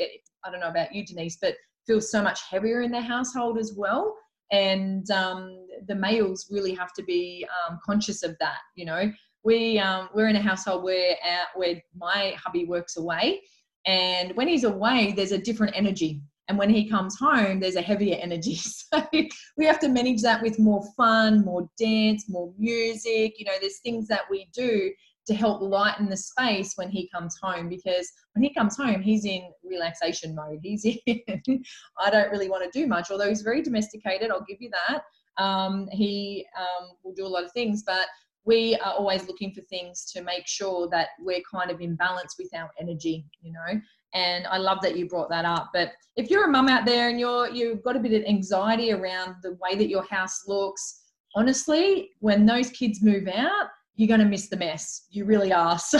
I 0.45 0.51
don't 0.51 0.59
know 0.59 0.69
about 0.69 0.93
you, 0.93 1.05
Denise, 1.05 1.37
but 1.41 1.55
feels 1.85 2.11
so 2.11 2.21
much 2.21 2.41
heavier 2.49 2.81
in 2.81 2.91
their 2.91 3.01
household 3.01 3.57
as 3.57 3.73
well 3.75 4.15
and 4.51 5.09
um, 5.11 5.65
the 5.87 5.95
males 5.95 6.49
really 6.51 6.75
have 6.75 6.93
to 6.93 7.01
be 7.03 7.47
um, 7.67 7.79
conscious 7.83 8.21
of 8.21 8.37
that 8.39 8.59
you 8.75 8.85
know 8.85 9.11
we 9.43 9.79
um, 9.79 10.09
we're 10.13 10.27
in 10.27 10.35
a 10.35 10.41
household 10.41 10.83
where 10.83 11.15
our, 11.23 11.47
where 11.55 11.81
my 11.95 12.35
hubby 12.43 12.65
works 12.65 12.97
away, 12.97 13.41
and 13.85 14.35
when 14.35 14.47
he's 14.47 14.63
away, 14.63 15.13
there's 15.15 15.31
a 15.31 15.37
different 15.37 15.75
energy. 15.75 16.21
And 16.47 16.57
when 16.57 16.69
he 16.69 16.89
comes 16.89 17.17
home, 17.17 17.59
there's 17.59 17.77
a 17.77 17.81
heavier 17.81 18.17
energy. 18.19 18.59
So 18.93 19.07
we 19.55 19.65
have 19.65 19.79
to 19.79 19.87
manage 19.87 20.21
that 20.23 20.41
with 20.41 20.59
more 20.59 20.83
fun, 20.97 21.45
more 21.45 21.69
dance, 21.79 22.25
more 22.27 22.53
music. 22.57 23.39
You 23.39 23.45
know, 23.45 23.53
there's 23.61 23.79
things 23.79 24.05
that 24.09 24.23
we 24.29 24.49
do 24.53 24.91
to 25.27 25.33
help 25.33 25.61
lighten 25.61 26.09
the 26.09 26.17
space 26.17 26.73
when 26.75 26.89
he 26.89 27.09
comes 27.13 27.37
home 27.41 27.69
because 27.69 28.11
when 28.33 28.43
he 28.43 28.53
comes 28.53 28.75
home 28.75 29.01
he's 29.01 29.25
in 29.25 29.51
relaxation 29.63 30.33
mode 30.33 30.59
he's 30.63 30.83
in 31.05 31.63
i 31.99 32.09
don't 32.09 32.31
really 32.31 32.49
want 32.49 32.63
to 32.63 32.79
do 32.79 32.87
much 32.87 33.11
although 33.11 33.29
he's 33.29 33.41
very 33.43 33.61
domesticated 33.61 34.31
i'll 34.31 34.45
give 34.47 34.57
you 34.59 34.71
that 34.87 35.03
um, 35.41 35.87
he 35.91 36.45
um, 36.59 36.89
will 37.03 37.13
do 37.13 37.25
a 37.25 37.27
lot 37.27 37.43
of 37.43 37.51
things 37.53 37.83
but 37.85 38.07
we 38.45 38.75
are 38.77 38.93
always 38.93 39.27
looking 39.27 39.53
for 39.53 39.61
things 39.61 40.05
to 40.11 40.21
make 40.21 40.47
sure 40.47 40.87
that 40.89 41.09
we're 41.19 41.41
kind 41.53 41.71
of 41.71 41.79
in 41.81 41.95
balance 41.95 42.35
with 42.39 42.49
our 42.55 42.69
energy 42.79 43.25
you 43.41 43.51
know 43.51 43.79
and 44.13 44.47
i 44.47 44.57
love 44.57 44.79
that 44.81 44.97
you 44.97 45.07
brought 45.07 45.29
that 45.29 45.45
up 45.45 45.69
but 45.73 45.91
if 46.15 46.29
you're 46.29 46.45
a 46.45 46.51
mum 46.51 46.67
out 46.67 46.85
there 46.85 47.09
and 47.09 47.19
you're 47.19 47.49
you've 47.49 47.83
got 47.83 47.95
a 47.95 47.99
bit 47.99 48.13
of 48.13 48.27
anxiety 48.27 48.91
around 48.91 49.35
the 49.43 49.57
way 49.61 49.75
that 49.75 49.89
your 49.89 50.03
house 50.03 50.43
looks 50.47 51.01
honestly 51.35 52.09
when 52.19 52.45
those 52.45 52.69
kids 52.71 53.01
move 53.01 53.27
out 53.27 53.67
you're 53.95 54.07
going 54.07 54.19
to 54.19 54.25
miss 54.25 54.47
the 54.47 54.57
mess. 54.57 55.05
You 55.11 55.25
really 55.25 55.53
are. 55.53 55.77
So 55.91 55.99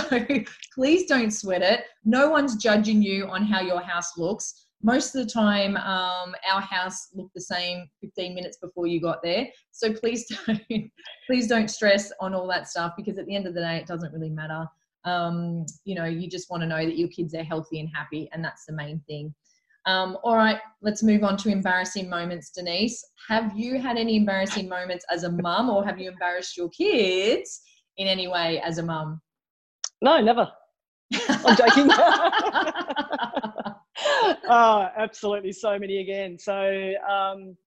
please 0.73 1.05
don't 1.07 1.31
sweat 1.31 1.61
it. 1.61 1.81
No 2.03 2.29
one's 2.29 2.55
judging 2.55 3.01
you 3.01 3.27
on 3.27 3.45
how 3.45 3.61
your 3.61 3.81
house 3.81 4.17
looks. 4.17 4.69
Most 4.83 5.15
of 5.15 5.25
the 5.25 5.31
time, 5.31 5.77
um, 5.77 6.33
our 6.51 6.61
house 6.61 7.09
looked 7.13 7.33
the 7.33 7.41
same 7.41 7.87
15 8.01 8.33
minutes 8.33 8.57
before 8.57 8.87
you 8.87 8.99
got 8.99 9.21
there. 9.21 9.47
So 9.71 9.93
please 9.93 10.25
don't, 10.47 10.61
please 11.27 11.47
don't 11.47 11.69
stress 11.69 12.11
on 12.19 12.33
all 12.33 12.47
that 12.47 12.67
stuff 12.67 12.93
because 12.97 13.17
at 13.17 13.25
the 13.25 13.35
end 13.35 13.47
of 13.47 13.53
the 13.53 13.61
day, 13.61 13.77
it 13.77 13.87
doesn't 13.87 14.11
really 14.11 14.29
matter. 14.29 14.65
Um, 15.03 15.65
you 15.83 15.95
know, 15.95 16.05
you 16.05 16.29
just 16.29 16.49
want 16.49 16.61
to 16.61 16.67
know 16.67 16.85
that 16.85 16.97
your 16.97 17.09
kids 17.09 17.33
are 17.33 17.43
healthy 17.43 17.79
and 17.79 17.89
happy, 17.93 18.29
and 18.33 18.43
that's 18.43 18.65
the 18.65 18.73
main 18.73 19.01
thing. 19.07 19.33
Um, 19.87 20.17
all 20.23 20.35
right, 20.37 20.59
let's 20.81 21.01
move 21.01 21.23
on 21.23 21.37
to 21.37 21.49
embarrassing 21.49 22.07
moments, 22.07 22.51
Denise. 22.51 23.03
Have 23.27 23.57
you 23.57 23.79
had 23.79 23.97
any 23.97 24.15
embarrassing 24.15 24.69
moments 24.69 25.05
as 25.11 25.23
a 25.23 25.31
mum, 25.31 25.69
or 25.69 25.83
have 25.83 25.99
you 25.99 26.09
embarrassed 26.09 26.55
your 26.55 26.69
kids 26.69 27.61
in 27.97 28.07
any 28.07 28.27
way 28.27 28.61
as 28.63 28.77
a 28.77 28.83
mum? 28.83 29.21
No, 30.01 30.21
never. 30.21 30.51
I'm 31.27 31.55
joking. 31.55 31.89
oh, 34.49 34.87
absolutely, 34.97 35.51
so 35.51 35.77
many 35.77 36.01
again. 36.01 36.37
So, 36.37 36.93
um, 37.09 37.57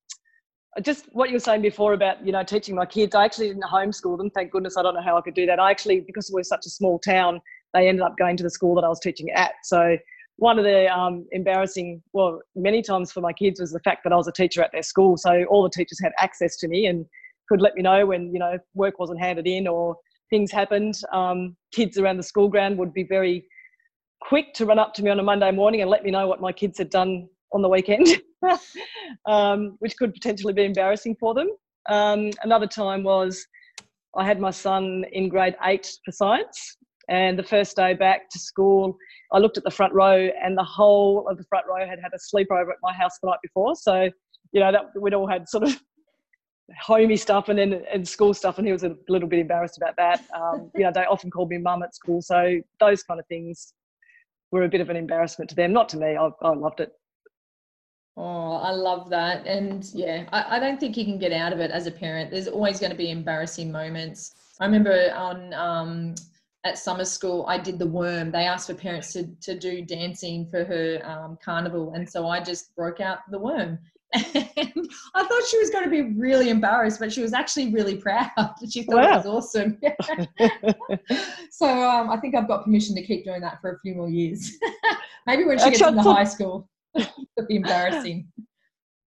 just 0.82 1.06
what 1.12 1.28
you 1.28 1.37
were 1.37 1.40
saying 1.40 1.62
before 1.62 1.92
about 1.92 2.25
you 2.26 2.32
know 2.32 2.42
teaching 2.42 2.75
my 2.75 2.87
kids. 2.87 3.14
I 3.14 3.25
actually 3.25 3.49
didn't 3.49 3.64
homeschool 3.64 4.18
them. 4.18 4.30
Thank 4.30 4.50
goodness. 4.50 4.76
I 4.76 4.82
don't 4.82 4.94
know 4.94 5.02
how 5.02 5.16
I 5.16 5.20
could 5.20 5.34
do 5.34 5.46
that. 5.46 5.61
I 5.61 5.70
actually, 5.70 6.00
because 6.00 6.30
we're 6.32 6.42
such 6.42 6.66
a 6.66 6.70
small 6.70 6.99
town, 6.99 7.40
they 7.73 7.88
ended 7.88 8.02
up 8.02 8.16
going 8.18 8.37
to 8.38 8.42
the 8.42 8.50
school 8.50 8.75
that 8.76 8.84
I 8.84 8.88
was 8.88 9.00
teaching 9.00 9.30
at. 9.30 9.52
So 9.62 9.96
one 10.37 10.58
of 10.58 10.64
the 10.64 10.92
um, 10.92 11.26
embarrassing, 11.30 12.02
well, 12.12 12.40
many 12.56 12.82
times 12.82 13.12
for 13.12 13.20
my 13.20 13.32
kids 13.32 13.61
was 13.61 13.70
the 13.70 13.80
fact 13.80 14.02
that 14.04 14.12
I 14.12 14.16
was 14.16 14.26
a 14.26 14.32
teacher 14.32 14.62
at 14.62 14.73
their 14.73 14.82
school. 14.82 15.16
So 15.16 15.44
all 15.44 15.62
the 15.62 15.70
teachers 15.70 16.00
had 16.02 16.12
access 16.18 16.56
to 16.56 16.68
me 16.68 16.87
and 16.87 17.06
could 17.49 17.61
let 17.61 17.75
me 17.76 17.82
know 17.82 18.06
when 18.06 18.32
you 18.32 18.38
know 18.38 18.58
work 18.75 18.99
wasn't 18.99 19.20
handed 19.20 19.46
in 19.46 19.68
or 19.68 19.96
things 20.30 20.50
happened. 20.50 20.94
Um, 21.12 21.56
kids 21.73 21.99
around 21.99 22.16
the 22.16 22.23
school 22.23 22.49
ground 22.49 22.78
would 22.78 22.92
be 22.92 23.04
very 23.04 23.46
quick 24.25 24.54
to 24.54 24.67
run 24.67 24.78
up 24.78 24.95
to 24.95 25.02
me 25.02 25.10
on 25.10 25.21
a 25.21 25.23
Monday 25.23 25.50
morning 25.50 25.82
and 25.82 25.91
let 25.91 26.02
me 26.02 26.10
know 26.10 26.26
what 26.26 26.41
my 26.41 26.52
kids 26.52 26.78
had 26.78 26.91
done 26.91 27.28
on 27.52 27.63
the 27.63 27.69
weekend, 27.69 28.08
um, 29.26 29.76
which 29.78 29.97
could 29.97 30.13
potentially 30.13 30.52
be 30.52 30.65
embarrassing 30.65 31.17
for 31.21 31.34
them. 31.34 31.49
Um, 31.91 32.30
another 32.43 32.67
time 32.67 33.04
was 33.04 33.47
I 34.17 34.25
had 34.25 34.41
my 34.41 34.50
son 34.50 35.04
in 35.13 35.28
grade 35.28 35.56
eight 35.65 35.91
for 36.04 36.13
science, 36.13 36.76
and 37.08 37.39
the 37.39 37.43
first 37.43 37.76
day 37.76 37.93
back 37.93 38.30
to 38.30 38.39
school, 38.39 38.97
I 39.32 39.39
looked 39.39 39.58
at 39.58 39.65
the 39.65 39.71
front 39.71 39.93
row, 39.93 40.28
and 40.43 40.56
the 40.56 40.65
whole 40.65 41.28
of 41.28 41.37
the 41.37 41.45
front 41.45 41.67
row 41.69 41.87
had 41.87 41.99
had 42.02 42.13
a 42.15 42.19
sleepover 42.19 42.71
at 42.71 42.78
my 42.82 42.95
house 42.95 43.19
the 43.23 43.28
night 43.28 43.41
before. 43.43 43.75
So, 43.76 44.08
you 44.52 44.60
know, 44.60 44.73
that 44.73 44.87
we'd 44.99 45.15
all 45.15 45.28
had 45.28 45.49
sort 45.49 45.65
of 45.65 45.78
homey 46.80 47.17
stuff 47.17 47.50
and 47.50 47.58
then 47.58 47.84
and 47.93 48.08
school 48.08 48.32
stuff 48.32 48.56
and 48.56 48.67
he 48.67 48.73
was 48.73 48.84
a 48.84 48.97
little 49.10 49.28
bit 49.28 49.39
embarrassed 49.39 49.76
about 49.76 49.95
that 49.99 50.25
um, 50.34 50.71
you 50.75 50.82
know 50.82 50.91
they 50.91 51.04
often 51.04 51.30
called 51.30 51.50
me 51.50 51.58
mum 51.58 51.82
at 51.82 51.95
school 51.95 52.23
so 52.23 52.58
those 52.80 53.02
kind 53.02 53.21
of 53.21 53.26
things 53.26 53.75
were 54.54 54.64
a 54.64 54.69
bit 54.69 54.80
of 54.80 54.90
an 54.90 54.97
embarrassment 54.97 55.50
to 55.50 55.56
them 55.56 55.73
not 55.73 55.88
to 55.90 55.97
me 55.97 56.17
i, 56.17 56.30
I 56.43 56.54
loved 56.54 56.80
it. 56.80 56.93
Oh 58.17 58.52
i 58.62 58.71
love 58.71 59.10
that 59.10 59.47
and 59.47 59.84
yeah 59.93 60.25
I, 60.32 60.56
I 60.56 60.60
don't 60.60 60.78
think 60.78 60.97
you 60.97 61.04
can 61.04 61.19
get 61.19 61.32
out 61.32 61.52
of 61.52 61.60
it 61.60 61.71
as 61.71 61.86
a 61.86 61.90
parent. 61.90 62.30
There's 62.30 62.49
always 62.49 62.78
going 62.78 62.93
to 62.93 62.97
be 62.97 63.10
embarrassing 63.10 63.73
moments. 63.73 64.34
I 64.60 64.67
remember 64.67 65.12
on 65.14 65.52
um, 65.54 66.14
at 66.64 66.78
summer 66.78 67.04
school 67.04 67.45
i 67.49 67.58
did 67.58 67.78
the 67.78 67.86
worm. 67.86 68.30
They 68.30 68.47
asked 68.47 68.69
for 68.69 68.75
parents 68.75 69.12
to, 69.14 69.26
to 69.43 69.58
do 69.58 69.82
dancing 69.82 70.47
for 70.49 70.64
her 70.64 71.00
um, 71.04 71.38
carnival 71.45 71.93
and 71.95 72.08
so 72.08 72.28
i 72.28 72.40
just 72.40 72.75
broke 72.76 73.00
out 73.00 73.19
the 73.30 73.38
worm 73.38 73.78
and 74.15 74.91
I 75.15 75.25
thought 75.25 75.43
she 75.49 75.59
was 75.59 75.71
going 75.71 75.85
to 75.85 75.91
be 75.91 76.03
really 76.03 76.50
embarrassed, 76.50 77.00
but 77.00 77.13
she 77.13 77.23
was 77.23 77.33
actually 77.33 77.73
really 77.73 77.97
proud. 77.97 78.31
She 78.71 78.83
thought 78.83 78.97
wow. 78.97 79.13
it 79.15 79.25
was 79.25 79.27
awesome. 79.27 79.79
so 81.50 81.67
um, 81.67 82.11
I 82.11 82.17
think 82.19 82.35
I've 82.35 82.49
got 82.49 82.65
permission 82.65 82.95
to 82.97 83.03
keep 83.03 83.25
doing 83.25 83.41
that 83.43 83.61
for 83.61 83.73
a 83.73 83.79
few 83.81 83.95
more 83.95 84.09
years. 84.09 84.53
Maybe 85.27 85.45
when 85.45 85.59
she 85.59 85.71
gets 85.71 85.83
into 85.83 86.03
high 86.03 86.25
school, 86.25 86.69
it'll 86.97 87.47
be 87.49 87.57
embarrassing. 87.57 88.29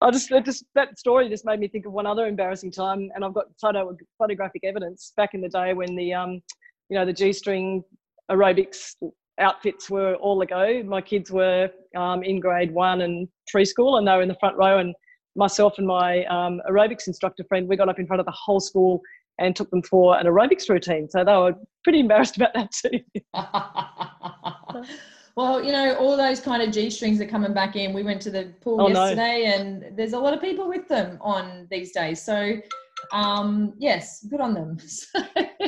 I 0.00 0.10
just, 0.10 0.28
just 0.44 0.64
that 0.74 0.98
story 0.98 1.28
just 1.28 1.44
made 1.44 1.58
me 1.58 1.66
think 1.66 1.86
of 1.86 1.92
one 1.92 2.06
other 2.06 2.26
embarrassing 2.26 2.70
time, 2.70 3.10
and 3.14 3.24
I've 3.24 3.34
got 3.34 3.46
photo 3.60 3.96
photographic 4.16 4.62
evidence 4.64 5.12
back 5.16 5.34
in 5.34 5.40
the 5.40 5.48
day 5.48 5.74
when 5.74 5.96
the 5.96 6.14
um, 6.14 6.40
you 6.88 6.98
know, 6.98 7.04
the 7.04 7.12
G-string 7.12 7.82
aerobics 8.30 8.94
outfits 9.38 9.88
were 9.88 10.14
all 10.16 10.40
a 10.42 10.46
go. 10.46 10.82
My 10.84 11.00
kids 11.00 11.30
were 11.30 11.70
um, 11.96 12.22
in 12.22 12.40
grade 12.40 12.72
one 12.72 13.02
and 13.02 13.28
preschool, 13.52 13.98
and 13.98 14.06
they 14.06 14.12
were 14.12 14.22
in 14.22 14.28
the 14.28 14.36
front 14.40 14.56
row. 14.56 14.78
And 14.78 14.94
myself 15.36 15.78
and 15.78 15.86
my 15.86 16.24
um, 16.24 16.60
aerobics 16.68 17.06
instructor 17.06 17.44
friend, 17.48 17.68
we 17.68 17.76
got 17.76 17.88
up 17.88 17.98
in 17.98 18.06
front 18.06 18.20
of 18.20 18.26
the 18.26 18.32
whole 18.32 18.60
school 18.60 19.00
and 19.38 19.54
took 19.54 19.70
them 19.70 19.82
for 19.82 20.18
an 20.18 20.26
aerobics 20.26 20.68
routine. 20.68 21.08
So 21.08 21.24
they 21.24 21.36
were 21.36 21.54
pretty 21.84 22.00
embarrassed 22.00 22.36
about 22.36 22.54
that 22.54 22.72
too. 22.72 23.00
well, 25.36 25.64
you 25.64 25.72
know, 25.72 25.94
all 25.94 26.16
those 26.16 26.40
kind 26.40 26.62
of 26.62 26.72
G 26.72 26.90
strings 26.90 27.20
are 27.20 27.26
coming 27.26 27.54
back 27.54 27.76
in. 27.76 27.92
We 27.92 28.02
went 28.02 28.20
to 28.22 28.30
the 28.30 28.52
pool 28.60 28.80
oh, 28.80 28.88
yesterday, 28.88 29.44
no. 29.44 29.54
and 29.54 29.96
there's 29.96 30.12
a 30.12 30.18
lot 30.18 30.34
of 30.34 30.40
people 30.40 30.68
with 30.68 30.88
them 30.88 31.18
on 31.20 31.68
these 31.70 31.92
days. 31.92 32.20
So, 32.22 32.56
um, 33.12 33.74
yes, 33.78 34.24
good 34.24 34.40
on 34.40 34.54
them. 34.54 34.78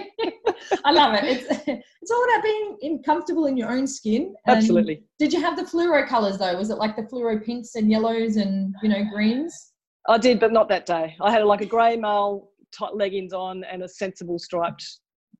I 0.84 0.92
love 0.92 1.14
it. 1.14 1.24
It's 1.24 1.46
it's 2.02 2.10
all 2.10 2.24
about 2.24 2.42
being 2.42 2.76
in, 2.80 3.02
comfortable 3.02 3.46
in 3.46 3.56
your 3.56 3.70
own 3.70 3.86
skin. 3.86 4.34
And 4.46 4.58
Absolutely. 4.58 5.04
Did 5.18 5.32
you 5.32 5.40
have 5.40 5.56
the 5.56 5.62
fluoro 5.62 6.06
colors 6.06 6.38
though? 6.38 6.56
Was 6.56 6.70
it 6.70 6.78
like 6.78 6.96
the 6.96 7.02
fluoro 7.02 7.44
pinks 7.44 7.74
and 7.74 7.90
yellows 7.90 8.36
and 8.36 8.74
you 8.82 8.88
know 8.88 9.04
greens? 9.12 9.72
I 10.08 10.18
did, 10.18 10.40
but 10.40 10.52
not 10.52 10.68
that 10.68 10.86
day. 10.86 11.16
I 11.20 11.30
had 11.30 11.44
like 11.44 11.60
a 11.60 11.66
grey 11.66 11.96
male 11.96 12.50
tight 12.72 12.94
leggings 12.94 13.32
on 13.32 13.64
and 13.64 13.82
a 13.82 13.88
sensible 13.88 14.38
striped 14.38 14.84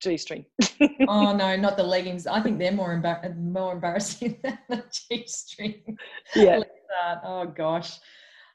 G 0.00 0.16
string. 0.16 0.44
oh 1.08 1.34
no, 1.34 1.56
not 1.56 1.76
the 1.76 1.82
leggings. 1.82 2.26
I 2.26 2.40
think 2.40 2.58
they're 2.58 2.72
more 2.72 2.96
embar- 2.96 3.36
more 3.36 3.72
embarrassing 3.74 4.38
than 4.42 4.58
the 4.68 4.84
G 4.92 5.24
string. 5.26 5.96
Yeah. 6.34 6.60
oh 7.24 7.46
gosh. 7.46 7.98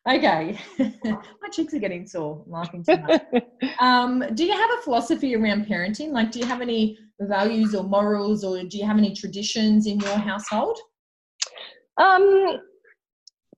Okay, 0.08 0.58
my 0.80 1.50
cheeks 1.52 1.74
are 1.74 1.80
getting 1.80 2.06
sore. 2.06 2.44
Laughing 2.46 2.84
too 2.84 2.98
much. 2.98 3.22
um, 3.80 4.24
do 4.36 4.46
you 4.46 4.54
have 4.54 4.70
a 4.78 4.82
philosophy 4.84 5.36
around 5.36 5.66
parenting? 5.66 6.12
Like, 6.12 6.32
do 6.32 6.40
you 6.40 6.46
have 6.46 6.62
any 6.62 7.00
values 7.20 7.74
or 7.74 7.84
morals, 7.84 8.44
or 8.44 8.62
do 8.64 8.78
you 8.78 8.86
have 8.86 9.00
any 9.00 9.16
traditions 9.16 9.88
in 9.88 10.00
your 10.00 10.18
household? 10.18 10.78
Um, 11.98 12.60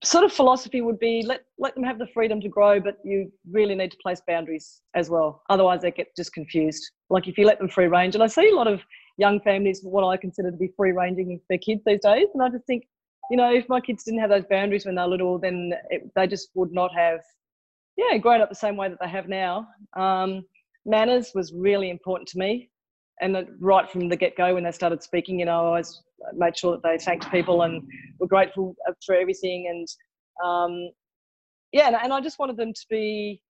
sort 0.03 0.23
of 0.23 0.31
philosophy 0.31 0.79
would 0.79 0.99
be 0.99 1.23
let 1.25 1.41
let 1.57 1.75
them 1.75 1.83
have 1.83 1.99
the 1.99 2.07
freedom 2.13 2.39
to 2.39 2.47
grow, 2.47 2.79
but 2.79 2.97
you 3.03 3.29
really 3.51 3.75
need 3.75 3.91
to 3.91 3.97
place 4.01 4.21
boundaries 4.25 4.81
as 4.95 5.10
well. 5.10 5.41
Otherwise, 5.49 5.81
they 5.81 5.91
get 5.91 6.15
just 6.15 6.31
confused. 6.33 6.91
Like 7.10 7.27
if 7.27 7.38
you 7.38 7.45
let 7.45 7.60
them 7.60 7.67
free 7.67 7.88
range, 7.88 8.15
and 8.15 8.23
I 8.23 8.27
see 8.27 8.49
a 8.49 8.55
lot 8.55 8.67
of 8.67 8.79
young 9.17 9.41
families 9.41 9.81
what 9.83 10.07
I 10.07 10.15
consider 10.15 10.51
to 10.51 10.57
be 10.57 10.69
free 10.77 10.93
ranging 10.93 11.41
their 11.49 11.57
kids 11.57 11.81
these 11.86 11.99
days, 12.01 12.27
and 12.33 12.41
I 12.41 12.49
just 12.49 12.65
think 12.67 12.83
you 13.29 13.37
know, 13.37 13.53
if 13.53 13.67
my 13.69 13.79
kids 13.81 14.03
didn't 14.03 14.19
have 14.19 14.29
those 14.29 14.45
boundaries 14.49 14.85
when 14.85 14.95
they 14.95 15.01
were 15.01 15.07
little, 15.07 15.37
then 15.37 15.73
it, 15.89 16.11
they 16.15 16.27
just 16.27 16.49
would 16.55 16.71
not 16.71 16.93
have, 16.95 17.19
yeah, 17.97 18.17
grown 18.17 18.41
up 18.41 18.49
the 18.49 18.55
same 18.55 18.77
way 18.77 18.89
that 18.89 18.99
they 19.01 19.09
have 19.09 19.27
now. 19.27 19.67
Um, 19.97 20.43
manners 20.85 21.31
was 21.35 21.53
really 21.53 21.89
important 21.89 22.27
to 22.29 22.37
me. 22.37 22.69
And 23.19 23.35
right 23.59 23.89
from 23.89 24.09
the 24.09 24.15
get 24.15 24.37
go, 24.37 24.53
when 24.53 24.63
they 24.63 24.71
started 24.71 25.01
speaking, 25.01 25.39
you 25.39 25.45
know, 25.45 25.51
I 25.51 25.67
always 25.67 26.03
made 26.33 26.57
sure 26.57 26.73
that 26.73 26.83
they 26.83 27.03
thanked 27.03 27.31
people 27.31 27.63
and 27.63 27.81
were 28.19 28.27
grateful 28.27 28.75
for 29.05 29.15
everything. 29.15 29.67
And 29.69 29.87
um, 30.45 30.91
yeah, 31.71 31.87
and, 31.87 31.95
and 31.95 32.13
I 32.13 32.21
just 32.21 32.37
wanted 32.37 32.57
them 32.57 32.73
to 32.73 32.85
be 32.89 33.41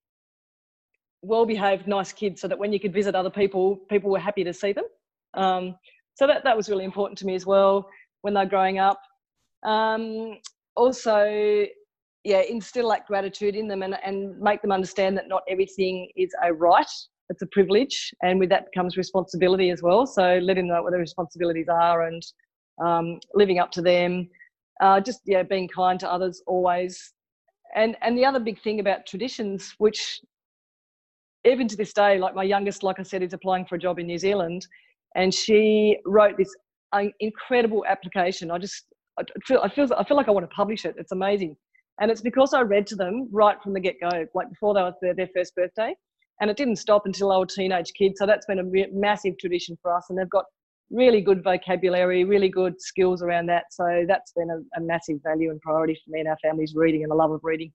well 1.21 1.45
behaved, 1.45 1.85
nice 1.85 2.13
kids, 2.13 2.39
so 2.39 2.47
that 2.47 2.57
when 2.57 2.71
you 2.71 2.79
could 2.79 2.93
visit 2.93 3.13
other 3.13 3.29
people, 3.29 3.75
people 3.89 4.09
were 4.09 4.19
happy 4.19 4.45
to 4.45 4.53
see 4.53 4.71
them. 4.71 4.85
Um, 5.33 5.75
so 6.15 6.25
that, 6.27 6.45
that 6.45 6.55
was 6.55 6.69
really 6.69 6.85
important 6.85 7.17
to 7.19 7.25
me 7.25 7.35
as 7.35 7.45
well 7.45 7.89
when 8.21 8.33
they're 8.33 8.45
growing 8.45 8.79
up. 8.79 9.01
Um, 9.67 10.37
also, 10.75 11.65
yeah, 12.23 12.41
instill 12.41 12.89
that 12.89 13.05
gratitude 13.05 13.55
in 13.55 13.67
them 13.67 13.83
and, 13.83 13.95
and 14.03 14.39
make 14.39 14.61
them 14.61 14.71
understand 14.71 15.17
that 15.17 15.27
not 15.27 15.43
everything 15.47 16.09
is 16.15 16.31
a 16.43 16.53
right 16.53 16.89
it's 17.29 17.41
a 17.41 17.47
privilege, 17.47 18.13
and 18.21 18.39
with 18.39 18.49
that 18.49 18.67
comes 18.73 18.97
responsibility 18.97 19.69
as 19.69 19.81
well. 19.81 20.05
So 20.05 20.39
let 20.41 20.55
them 20.55 20.67
know 20.67 20.81
what 20.81 20.91
the 20.91 20.97
responsibilities 20.97 21.67
are 21.69 22.07
and 22.07 22.23
um, 22.83 23.19
living 23.33 23.59
up 23.59 23.71
to 23.73 23.81
them. 23.81 24.29
Uh, 24.79 25.01
just 25.01 25.21
yeah, 25.25 25.43
being 25.43 25.67
kind 25.67 25.99
to 25.99 26.11
others 26.11 26.41
always. 26.47 27.13
And 27.75 27.97
and 28.01 28.17
the 28.17 28.25
other 28.25 28.39
big 28.39 28.61
thing 28.61 28.79
about 28.79 29.05
traditions, 29.05 29.75
which 29.77 30.21
even 31.45 31.67
to 31.67 31.75
this 31.75 31.93
day, 31.93 32.17
like 32.17 32.35
my 32.35 32.43
youngest, 32.43 32.83
like 32.83 32.99
I 32.99 33.03
said, 33.03 33.23
is 33.23 33.33
applying 33.33 33.65
for 33.65 33.75
a 33.75 33.79
job 33.79 33.99
in 33.99 34.07
New 34.07 34.17
Zealand, 34.17 34.65
and 35.15 35.33
she 35.33 35.97
wrote 36.05 36.37
this 36.37 36.55
uh, 36.93 37.03
incredible 37.19 37.83
application. 37.87 38.51
I 38.51 38.57
just 38.57 38.85
I 39.19 39.23
feel 39.45 39.59
I 39.63 39.69
feel 39.69 39.87
I 39.97 40.03
feel 40.03 40.17
like 40.17 40.27
I 40.27 40.31
want 40.31 40.49
to 40.49 40.55
publish 40.55 40.85
it. 40.85 40.95
It's 40.97 41.11
amazing, 41.11 41.55
and 41.99 42.11
it's 42.11 42.21
because 42.21 42.53
I 42.53 42.61
read 42.61 42.87
to 42.87 42.95
them 42.95 43.27
right 43.31 43.61
from 43.61 43.73
the 43.73 43.79
get 43.79 43.95
go, 43.99 44.25
like 44.33 44.49
before 44.49 44.73
they 44.73 44.81
were 44.81 44.93
their, 45.01 45.13
their 45.13 45.29
first 45.35 45.55
birthday, 45.55 45.95
and 46.41 46.49
it 46.49 46.57
didn't 46.57 46.77
stop 46.77 47.05
until 47.05 47.29
they 47.29 47.37
were 47.37 47.45
teenage 47.45 47.91
kids. 47.93 48.19
So 48.19 48.25
that's 48.25 48.45
been 48.45 48.59
a 48.59 48.65
re- 48.65 48.89
massive 48.93 49.37
tradition 49.39 49.77
for 49.81 49.95
us, 49.95 50.05
and 50.09 50.17
they've 50.17 50.29
got 50.29 50.45
really 50.89 51.21
good 51.21 51.43
vocabulary, 51.43 52.23
really 52.23 52.49
good 52.49 52.79
skills 52.79 53.21
around 53.21 53.47
that. 53.47 53.65
So 53.71 54.05
that's 54.07 54.31
been 54.33 54.49
a, 54.49 54.79
a 54.79 54.81
massive 54.81 55.17
value 55.23 55.51
and 55.51 55.59
priority 55.61 55.99
for 56.03 56.11
me 56.11 56.21
and 56.21 56.29
our 56.29 56.37
family's 56.41 56.75
reading 56.75 57.03
and 57.03 57.11
the 57.11 57.15
love 57.15 57.31
of 57.31 57.41
reading. 57.43 57.73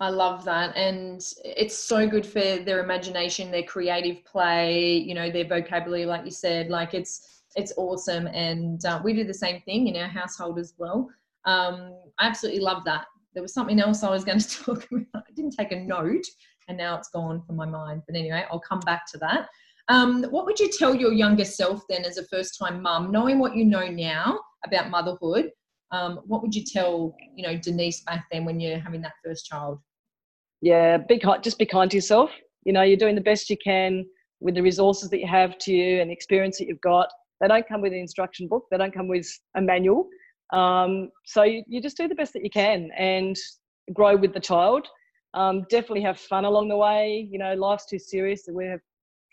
I 0.00 0.10
love 0.10 0.44
that. 0.44 0.76
And 0.76 1.24
it's 1.44 1.76
so 1.76 2.06
good 2.06 2.24
for 2.24 2.40
their 2.40 2.82
imagination, 2.82 3.50
their 3.50 3.64
creative 3.64 4.24
play, 4.24 4.96
you 4.96 5.14
know, 5.14 5.30
their 5.30 5.46
vocabulary, 5.46 6.06
like 6.06 6.24
you 6.24 6.30
said, 6.30 6.68
like 6.68 6.94
it's, 6.94 7.33
it's 7.56 7.72
awesome. 7.76 8.26
And 8.28 8.84
uh, 8.84 9.00
we 9.02 9.12
do 9.12 9.24
the 9.24 9.34
same 9.34 9.60
thing 9.62 9.88
in 9.88 9.96
our 9.96 10.08
household 10.08 10.58
as 10.58 10.74
well. 10.78 11.08
Um, 11.44 11.94
I 12.18 12.26
absolutely 12.26 12.60
love 12.60 12.84
that. 12.84 13.06
There 13.34 13.42
was 13.42 13.52
something 13.52 13.80
else 13.80 14.02
I 14.02 14.10
was 14.10 14.24
going 14.24 14.38
to 14.40 14.64
talk 14.64 14.86
about. 14.90 15.06
I 15.28 15.32
didn't 15.34 15.52
take 15.52 15.72
a 15.72 15.80
note 15.80 16.24
and 16.68 16.78
now 16.78 16.96
it's 16.96 17.10
gone 17.10 17.42
from 17.46 17.56
my 17.56 17.66
mind. 17.66 18.02
But 18.06 18.16
anyway, 18.16 18.44
I'll 18.50 18.60
come 18.60 18.80
back 18.80 19.06
to 19.12 19.18
that. 19.18 19.48
Um, 19.88 20.24
what 20.24 20.46
would 20.46 20.58
you 20.58 20.70
tell 20.70 20.94
your 20.94 21.12
younger 21.12 21.44
self 21.44 21.82
then 21.88 22.04
as 22.04 22.16
a 22.16 22.24
first 22.24 22.58
time 22.58 22.80
mum, 22.80 23.10
knowing 23.12 23.38
what 23.38 23.54
you 23.54 23.64
know 23.64 23.86
now 23.86 24.40
about 24.64 24.90
motherhood? 24.90 25.50
Um, 25.90 26.20
what 26.26 26.42
would 26.42 26.54
you 26.54 26.64
tell, 26.64 27.14
you 27.36 27.46
know, 27.46 27.56
Denise 27.56 28.02
back 28.02 28.24
then 28.32 28.44
when 28.44 28.58
you're 28.58 28.78
having 28.78 29.02
that 29.02 29.12
first 29.24 29.46
child? 29.46 29.78
Yeah, 30.62 30.96
be 30.96 31.18
kind, 31.18 31.42
just 31.44 31.58
be 31.58 31.66
kind 31.66 31.90
to 31.90 31.96
yourself. 31.96 32.30
You 32.64 32.72
know, 32.72 32.82
you're 32.82 32.96
doing 32.96 33.14
the 33.14 33.20
best 33.20 33.50
you 33.50 33.58
can 33.62 34.06
with 34.40 34.54
the 34.54 34.62
resources 34.62 35.10
that 35.10 35.20
you 35.20 35.26
have 35.26 35.58
to 35.58 35.72
you 35.72 36.00
and 36.00 36.08
the 36.08 36.14
experience 36.14 36.58
that 36.58 36.66
you've 36.66 36.80
got. 36.80 37.08
They 37.40 37.48
don't 37.48 37.66
come 37.66 37.80
with 37.80 37.92
an 37.92 37.98
instruction 37.98 38.48
book. 38.48 38.64
They 38.70 38.78
don't 38.78 38.94
come 38.94 39.08
with 39.08 39.28
a 39.56 39.60
manual. 39.60 40.08
Um, 40.52 41.10
so 41.24 41.42
you, 41.42 41.64
you 41.66 41.80
just 41.82 41.96
do 41.96 42.08
the 42.08 42.14
best 42.14 42.32
that 42.34 42.44
you 42.44 42.50
can 42.50 42.90
and 42.96 43.36
grow 43.92 44.16
with 44.16 44.34
the 44.34 44.40
child. 44.40 44.86
Um, 45.34 45.64
definitely 45.68 46.02
have 46.02 46.18
fun 46.18 46.44
along 46.44 46.68
the 46.68 46.76
way. 46.76 47.28
You 47.30 47.38
know, 47.38 47.54
life's 47.54 47.86
too 47.86 47.98
serious. 47.98 48.44
We 48.50 48.66
have 48.66 48.80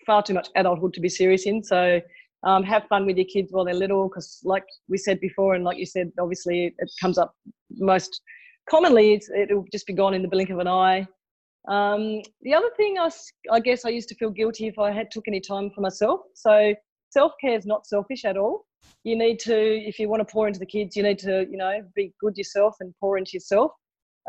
far 0.06 0.24
too 0.24 0.34
much 0.34 0.50
adulthood 0.56 0.94
to 0.94 1.00
be 1.00 1.10
serious 1.10 1.46
in. 1.46 1.64
So 1.64 2.02
um, 2.44 2.64
have 2.64 2.88
fun 2.88 3.06
with 3.06 3.18
your 3.18 3.28
kids 3.32 3.52
while 3.52 3.66
they're 3.66 3.74
little, 3.74 4.10
because 4.10 4.40
like 4.44 4.66
we 4.90 4.98
said 4.98 5.20
before, 5.20 5.54
and 5.54 5.64
like 5.64 5.78
you 5.78 5.86
said, 5.86 6.12
obviously 6.20 6.74
it 6.78 6.92
comes 7.00 7.18
up 7.18 7.36
most 7.78 8.22
commonly. 8.70 9.22
it'll 9.38 9.66
just 9.72 9.86
be 9.86 9.94
gone 9.94 10.14
in 10.14 10.22
the 10.22 10.28
blink 10.28 10.50
of 10.50 10.60
an 10.60 10.68
eye. 10.68 11.06
Um, 11.68 12.22
the 12.42 12.56
other 12.56 12.70
thing 12.76 12.98
I, 12.98 13.10
I 13.52 13.60
guess 13.60 13.86
I 13.86 13.90
used 13.90 14.10
to 14.10 14.16
feel 14.16 14.32
guilty 14.32 14.68
if 14.68 14.80
I 14.80 14.92
had 14.92 15.12
took 15.12 15.28
any 15.28 15.40
time 15.40 15.70
for 15.70 15.82
myself. 15.82 16.22
So 16.34 16.74
self 17.12 17.34
care 17.40 17.58
is 17.58 17.66
not 17.66 17.86
selfish 17.86 18.26
at 18.26 18.38
all. 18.38 18.66
You 19.04 19.16
need 19.18 19.40
to, 19.40 19.56
if 19.56 20.00
you 20.00 20.10
want 20.10 20.28
to 20.28 20.32
pour 20.32 20.48
into 20.48 20.60
the 20.60 20.66
kids, 20.66 20.96
you 20.96 21.04
need 21.04 21.20
to, 21.20 21.46
you 21.50 21.58
know, 21.58 21.82
be 21.96 22.14
good 22.20 22.38
yourself 22.38 22.76
and 22.80 22.94
pour 23.00 23.18
into 23.18 23.32
yourself. 23.34 23.72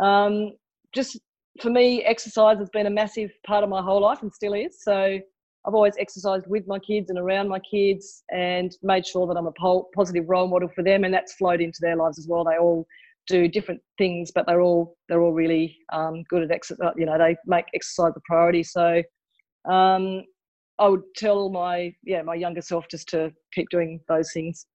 Um, 0.00 0.52
just 0.94 1.18
for 1.60 1.70
me, 1.70 2.02
exercise 2.04 2.58
has 2.58 2.70
been 2.70 2.86
a 2.86 2.90
massive 2.90 3.30
part 3.46 3.64
of 3.64 3.70
my 3.70 3.82
whole 3.82 4.00
life 4.00 4.22
and 4.22 4.32
still 4.32 4.54
is. 4.54 4.82
So 4.82 5.18
I've 5.64 5.74
always 5.74 5.94
exercised 5.98 6.46
with 6.48 6.66
my 6.66 6.78
kids 6.78 7.10
and 7.10 7.18
around 7.18 7.48
my 7.48 7.60
kids 7.60 8.24
and 8.30 8.74
made 8.82 9.06
sure 9.06 9.26
that 9.26 9.36
I'm 9.36 9.46
a 9.46 9.82
positive 9.94 10.28
role 10.28 10.48
model 10.48 10.68
for 10.74 10.82
them, 10.82 11.04
and 11.04 11.14
that's 11.14 11.34
flowed 11.34 11.60
into 11.60 11.78
their 11.80 11.96
lives 11.96 12.18
as 12.18 12.26
well. 12.26 12.44
They 12.44 12.58
all 12.58 12.86
do 13.28 13.46
different 13.46 13.80
things, 13.98 14.32
but 14.34 14.46
they're 14.46 14.60
all 14.60 14.96
they're 15.08 15.22
all 15.22 15.32
really 15.32 15.78
um, 15.92 16.24
good 16.28 16.42
at 16.42 16.50
exercise. 16.50 16.94
You 16.96 17.06
know, 17.06 17.18
they 17.18 17.36
make 17.46 17.66
exercise 17.74 18.12
a 18.16 18.20
priority. 18.26 18.64
So 18.64 19.02
um, 19.70 20.24
I 20.82 20.88
would 20.88 21.04
tell 21.16 21.48
my 21.48 21.94
yeah 22.02 22.22
my 22.22 22.34
younger 22.34 22.60
self 22.60 22.88
just 22.90 23.08
to 23.10 23.32
keep 23.54 23.68
doing 23.70 24.00
those 24.08 24.32
things. 24.32 24.66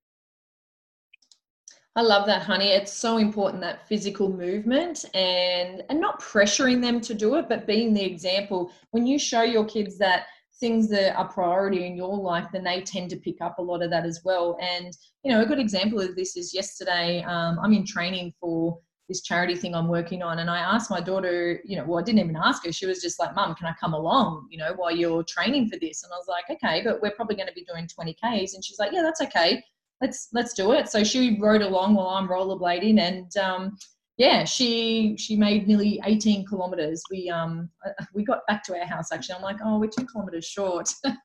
I 1.97 2.01
love 2.01 2.27
that, 2.27 2.43
honey. 2.43 2.69
It's 2.69 2.93
so 2.93 3.17
important 3.17 3.61
that 3.63 3.87
physical 3.89 4.31
movement 4.31 5.03
and 5.13 5.83
and 5.89 5.99
not 5.99 6.21
pressuring 6.21 6.81
them 6.81 7.01
to 7.01 7.13
do 7.13 7.35
it, 7.35 7.49
but 7.49 7.67
being 7.67 7.93
the 7.93 8.05
example. 8.05 8.71
When 8.91 9.05
you 9.05 9.19
show 9.19 9.41
your 9.41 9.65
kids 9.65 9.97
that 9.97 10.27
things 10.61 10.89
that 10.89 11.15
are 11.17 11.27
priority 11.27 11.85
in 11.85 11.97
your 11.97 12.17
life, 12.17 12.47
then 12.53 12.63
they 12.63 12.81
tend 12.81 13.09
to 13.09 13.17
pick 13.17 13.41
up 13.41 13.59
a 13.59 13.61
lot 13.61 13.83
of 13.83 13.89
that 13.91 14.05
as 14.05 14.21
well. 14.23 14.57
And, 14.61 14.91
you 15.23 15.31
know, 15.31 15.41
a 15.41 15.45
good 15.45 15.59
example 15.59 15.99
of 15.99 16.15
this 16.15 16.35
is 16.35 16.53
yesterday, 16.53 17.21
um, 17.23 17.59
I'm 17.61 17.73
in 17.73 17.85
training 17.85 18.33
for 18.39 18.79
this 19.07 19.21
charity 19.21 19.55
thing 19.55 19.73
I'm 19.73 19.87
working 19.87 20.21
on. 20.21 20.39
And 20.39 20.49
I 20.49 20.59
asked 20.59 20.89
my 20.89 20.99
daughter, 20.99 21.61
you 21.63 21.77
know, 21.77 21.85
well, 21.85 21.99
I 21.99 22.03
didn't 22.03 22.19
even 22.19 22.35
ask 22.35 22.65
her. 22.65 22.71
She 22.71 22.85
was 22.85 23.01
just 23.01 23.19
like, 23.19 23.33
Mum, 23.35 23.55
can 23.55 23.67
I 23.67 23.73
come 23.79 23.93
along, 23.93 24.47
you 24.49 24.57
know, 24.57 24.73
while 24.75 24.95
you're 24.95 25.23
training 25.23 25.69
for 25.69 25.77
this? 25.79 26.03
And 26.03 26.11
I 26.11 26.17
was 26.17 26.27
like, 26.27 26.45
okay, 26.49 26.81
but 26.83 27.01
we're 27.01 27.11
probably 27.11 27.35
going 27.35 27.47
to 27.47 27.53
be 27.53 27.63
doing 27.63 27.87
20 27.87 28.13
Ks. 28.13 28.53
And 28.53 28.63
she's 28.63 28.79
like, 28.79 28.91
yeah, 28.91 29.03
that's 29.03 29.21
okay. 29.21 29.63
Let's, 30.01 30.29
let's 30.33 30.53
do 30.53 30.73
it. 30.73 30.89
So 30.89 31.03
she 31.03 31.39
rode 31.39 31.61
along 31.61 31.95
while 31.95 32.09
I'm 32.09 32.27
rollerblading 32.27 32.99
and, 32.99 33.35
um, 33.37 33.77
yeah, 34.17 34.45
she 34.45 35.15
she 35.17 35.35
made 35.35 35.67
nearly 35.67 36.01
18 36.03 36.45
kilometers. 36.47 37.03
We 37.11 37.29
um 37.29 37.69
uh, 37.85 38.03
we 38.15 38.23
got 38.23 38.39
back 38.47 38.63
to 38.63 38.77
our 38.77 38.85
house 38.85 39.11
actually. 39.11 39.35
I'm 39.35 39.43
like, 39.43 39.57
oh, 39.63 39.77
we're 39.77 39.89
two 39.89 40.05
kilometers 40.05 40.45
short, 40.45 40.89
and 41.03 41.15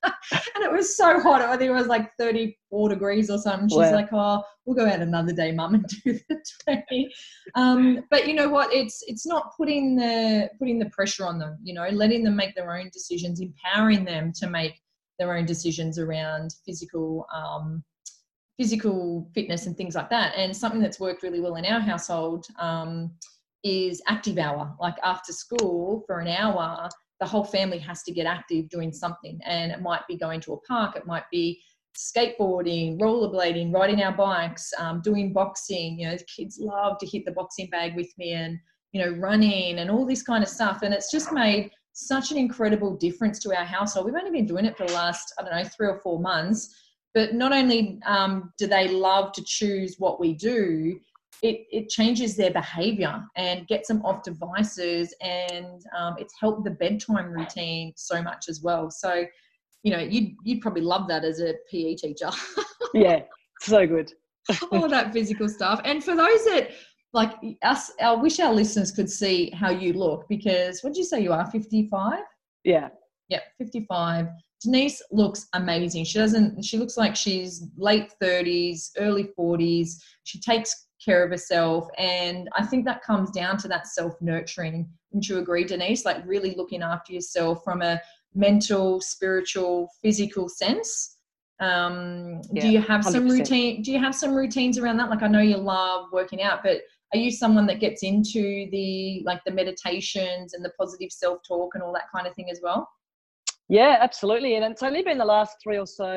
it 0.57 0.70
was 0.70 0.94
so 0.94 1.18
hot. 1.18 1.40
I 1.40 1.57
think 1.57 1.70
it 1.70 1.74
was 1.74 1.87
like 1.87 2.11
34 2.18 2.90
degrees 2.90 3.31
or 3.31 3.38
something. 3.38 3.70
She's 3.70 3.78
wow. 3.78 3.94
like, 3.94 4.09
oh, 4.12 4.42
we'll 4.66 4.76
go 4.76 4.87
out 4.87 5.00
another 5.00 5.33
day, 5.33 5.52
mum, 5.52 5.74
and 5.74 5.87
do 6.05 6.18
the 6.28 6.44
20. 6.64 7.11
Um, 7.55 8.05
but 8.11 8.28
you 8.28 8.35
know 8.35 8.50
what? 8.50 8.70
It's 8.74 9.02
it's 9.07 9.26
not 9.26 9.57
putting 9.57 9.96
the 9.96 10.50
putting 10.59 10.78
the 10.78 10.90
pressure 10.90 11.24
on 11.24 11.38
them. 11.38 11.57
You 11.62 11.72
know, 11.72 11.88
letting 11.88 12.22
them 12.22 12.37
make 12.37 12.55
their 12.55 12.76
own 12.76 12.90
decisions, 12.92 13.40
empowering 13.40 14.05
them 14.05 14.35
to 14.35 14.50
make 14.50 14.78
their 15.18 15.35
own 15.35 15.46
decisions 15.46 15.98
around 15.98 16.55
physical 16.66 17.26
um, 17.35 17.83
physical 18.58 19.28
fitness 19.34 19.66
and 19.66 19.76
things 19.76 19.94
like 19.94 20.10
that. 20.10 20.34
And 20.36 20.54
something 20.56 20.80
that's 20.80 21.00
worked 21.00 21.22
really 21.22 21.40
well 21.40 21.56
in 21.56 21.64
our 21.64 21.80
household 21.80 22.46
um, 22.58 23.12
is 23.64 24.02
active 24.08 24.38
hour. 24.38 24.74
Like 24.80 24.96
after 25.02 25.32
school 25.32 26.04
for 26.06 26.20
an 26.20 26.28
hour, 26.28 26.88
the 27.20 27.26
whole 27.26 27.44
family 27.44 27.78
has 27.78 28.02
to 28.04 28.12
get 28.12 28.26
active 28.26 28.68
doing 28.68 28.92
something. 28.92 29.38
And 29.44 29.72
it 29.72 29.80
might 29.80 30.06
be 30.08 30.16
going 30.16 30.40
to 30.42 30.54
a 30.54 30.60
park, 30.60 30.96
it 30.96 31.06
might 31.06 31.24
be 31.30 31.62
skateboarding, 31.96 32.98
rollerblading, 32.98 33.72
riding 33.72 34.02
our 34.02 34.12
bikes, 34.12 34.72
um, 34.78 35.00
doing 35.02 35.32
boxing. 35.32 35.98
You 35.98 36.08
know, 36.08 36.16
kids 36.34 36.58
love 36.60 36.98
to 36.98 37.06
hit 37.06 37.24
the 37.24 37.32
boxing 37.32 37.68
bag 37.70 37.94
with 37.94 38.08
me 38.18 38.32
and, 38.32 38.58
you 38.92 39.04
know, 39.04 39.12
running 39.18 39.78
and 39.78 39.90
all 39.90 40.06
this 40.06 40.22
kind 40.22 40.42
of 40.42 40.48
stuff. 40.48 40.82
And 40.82 40.94
it's 40.94 41.10
just 41.10 41.32
made 41.32 41.70
such 41.92 42.30
an 42.30 42.38
incredible 42.38 42.96
difference 42.96 43.38
to 43.40 43.54
our 43.56 43.64
household. 43.64 44.06
We've 44.06 44.14
only 44.14 44.30
been 44.30 44.46
doing 44.46 44.64
it 44.64 44.76
for 44.76 44.86
the 44.86 44.94
last, 44.94 45.34
I 45.38 45.42
don't 45.42 45.52
know, 45.52 45.68
three 45.68 45.88
or 45.88 46.00
four 46.00 46.18
months 46.18 46.74
but 47.14 47.35
not 47.35 47.53
only 47.53 48.01
um, 48.07 48.53
do 48.59 48.66
they 48.66 48.88
love 48.88 49.33
to 49.33 49.42
choose 49.44 49.96
what 49.98 50.18
we 50.18 50.33
do, 50.33 50.98
it, 51.42 51.66
it 51.72 51.88
changes 51.88 52.37
their 52.37 52.53
behavior 52.53 53.20
and 53.37 53.66
gets 53.66 53.88
them 53.88 54.01
off 54.05 54.22
devices 54.22 55.12
and 55.20 55.83
um, 55.98 56.14
it's 56.18 56.35
helped 56.40 56.64
the 56.64 56.70
bedtime 56.70 57.31
routine 57.31 57.92
so 57.96 58.22
much 58.22 58.46
as 58.48 58.62
well. 58.62 58.90
So, 58.90 59.25
you 59.83 59.92
know, 59.92 59.98
you'd, 59.98 60.37
you'd 60.44 60.61
probably 60.61 60.83
love 60.83 61.09
that 61.09 61.25
as 61.25 61.40
a 61.40 61.55
PE 61.68 61.96
teacher. 61.96 62.31
yeah, 62.94 63.22
so 63.61 63.87
good. 63.87 64.12
All 64.72 64.88
that 64.88 65.12
physical 65.12 65.48
stuff. 65.48 65.81
And 65.85 66.03
for 66.03 66.14
those 66.14 66.44
that 66.44 66.70
like 67.12 67.33
us, 67.62 67.90
I 68.01 68.12
wish 68.14 68.38
our 68.38 68.55
listeners 68.55 68.92
could 68.92 69.11
see 69.11 69.51
how 69.51 69.70
you 69.70 69.92
look 69.94 70.27
because 70.29 70.81
what 70.83 70.94
did 70.94 70.98
you 71.01 71.05
say 71.05 71.20
you 71.20 71.33
are, 71.33 71.51
55? 71.51 72.20
Yeah. 72.64 72.88
Yeah, 73.29 73.40
55. 73.59 74.29
Denise 74.62 75.03
looks 75.11 75.48
amazing. 75.55 76.05
She 76.05 76.18
doesn't, 76.18 76.64
she 76.64 76.79
looks 76.79 76.96
like 76.96 77.16
she's 77.16 77.66
late 77.77 78.12
30s, 78.22 78.90
early 78.98 79.31
40s. 79.38 79.96
She 80.25 80.40
takes 80.40 80.87
care 81.05 81.25
of 81.25 81.31
herself. 81.31 81.88
And 81.98 82.48
I 82.57 82.64
think 82.64 82.85
that 82.85 83.03
comes 83.03 83.31
down 83.31 83.57
to 83.59 83.68
that 83.68 83.87
self 83.87 84.20
nurturing. 84.20 84.88
Wouldn't 85.11 85.29
you 85.29 85.38
agree, 85.38 85.64
Denise? 85.64 86.05
Like 86.05 86.27
really 86.27 86.55
looking 86.57 86.83
after 86.83 87.12
yourself 87.12 87.64
from 87.64 87.83
a 87.83 88.01
mental, 88.35 89.01
spiritual, 89.01 89.88
physical 90.03 90.48
sense. 90.48 91.16
Um, 91.61 92.40
yeah, 92.53 92.62
do 92.62 92.68
you 92.70 92.81
have 92.81 93.03
100%. 93.03 93.12
some 93.12 93.29
routine? 93.29 93.83
Do 93.83 93.92
you 93.92 93.98
have 93.98 94.14
some 94.14 94.35
routines 94.35 94.79
around 94.79 94.96
that? 94.98 95.11
Like 95.11 95.22
I 95.22 95.29
know 95.29 95.40
you 95.40 95.57
love 95.57 96.07
working 96.12 96.42
out, 96.42 96.62
but 96.62 96.79
are 97.12 97.18
you 97.18 97.31
someone 97.31 97.66
that 97.66 97.79
gets 97.79 98.03
into 98.03 98.68
the 98.70 99.22
like 99.25 99.42
the 99.44 99.53
meditations 99.53 100.55
and 100.55 100.64
the 100.64 100.72
positive 100.79 101.12
self 101.12 101.40
talk 101.46 101.75
and 101.75 101.83
all 101.83 101.92
that 101.92 102.11
kind 102.14 102.27
of 102.27 102.35
thing 102.35 102.51
as 102.51 102.61
well? 102.62 102.88
Yeah, 103.72 103.96
absolutely. 104.02 104.54
And 104.56 104.64
it's 104.70 104.82
only 104.82 105.02
been 105.02 105.16
the 105.16 105.24
last 105.24 105.56
three 105.62 105.78
or 105.78 105.87
so 105.87 106.11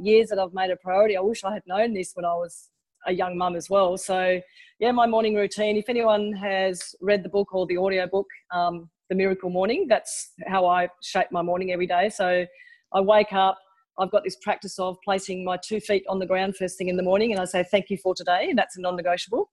years 0.00 0.30
that 0.30 0.38
I've 0.38 0.54
made 0.54 0.70
a 0.70 0.76
priority. 0.76 1.14
I 1.14 1.20
wish 1.20 1.44
I 1.44 1.52
had 1.52 1.62
known 1.66 1.92
this 1.92 2.12
when 2.14 2.24
I 2.24 2.32
was 2.32 2.70
a 3.06 3.12
young 3.12 3.36
mum 3.36 3.54
as 3.54 3.68
well. 3.68 3.98
So, 3.98 4.40
yeah, 4.80 4.92
my 4.92 5.06
morning 5.06 5.34
routine. 5.34 5.76
If 5.76 5.90
anyone 5.90 6.32
has 6.32 6.94
read 7.02 7.22
the 7.22 7.28
book 7.28 7.52
or 7.52 7.66
the 7.66 7.76
audio 7.76 8.06
book, 8.06 8.26
um, 8.50 8.88
the 9.10 9.14
miracle 9.14 9.50
morning. 9.50 9.86
That's 9.88 10.32
how 10.46 10.66
I 10.66 10.88
shape 11.02 11.28
my 11.30 11.42
morning 11.42 11.70
every 11.70 11.86
day. 11.86 12.08
So 12.08 12.46
I 12.94 13.00
wake 13.02 13.32
up, 13.32 13.58
I've 13.98 14.10
got 14.10 14.24
this 14.24 14.36
practice 14.42 14.78
of 14.78 14.96
placing 15.04 15.44
my 15.44 15.58
two 15.62 15.80
feet 15.80 16.04
on 16.08 16.18
the 16.18 16.26
ground 16.26 16.56
first 16.56 16.76
thing 16.78 16.88
in 16.88 16.96
the 16.96 17.02
morning, 17.02 17.30
and 17.32 17.40
I 17.40 17.44
say 17.44 17.64
thank 17.70 17.90
you 17.90 17.98
for 18.02 18.14
today, 18.14 18.46
and 18.48 18.58
that's 18.58 18.76
a 18.76 18.80
non-negotiable. 18.80 19.50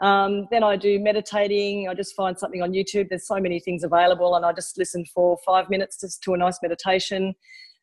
Um, 0.00 0.46
then 0.50 0.62
I 0.62 0.76
do 0.76 0.98
meditating. 0.98 1.88
I 1.88 1.94
just 1.94 2.14
find 2.14 2.38
something 2.38 2.62
on 2.62 2.72
YouTube. 2.72 3.08
There's 3.08 3.26
so 3.26 3.40
many 3.40 3.60
things 3.60 3.82
available, 3.82 4.34
and 4.36 4.44
I 4.44 4.52
just 4.52 4.76
listen 4.76 5.04
for 5.14 5.38
five 5.44 5.70
minutes 5.70 6.00
just 6.00 6.22
to 6.24 6.34
a 6.34 6.36
nice 6.36 6.58
meditation. 6.62 7.34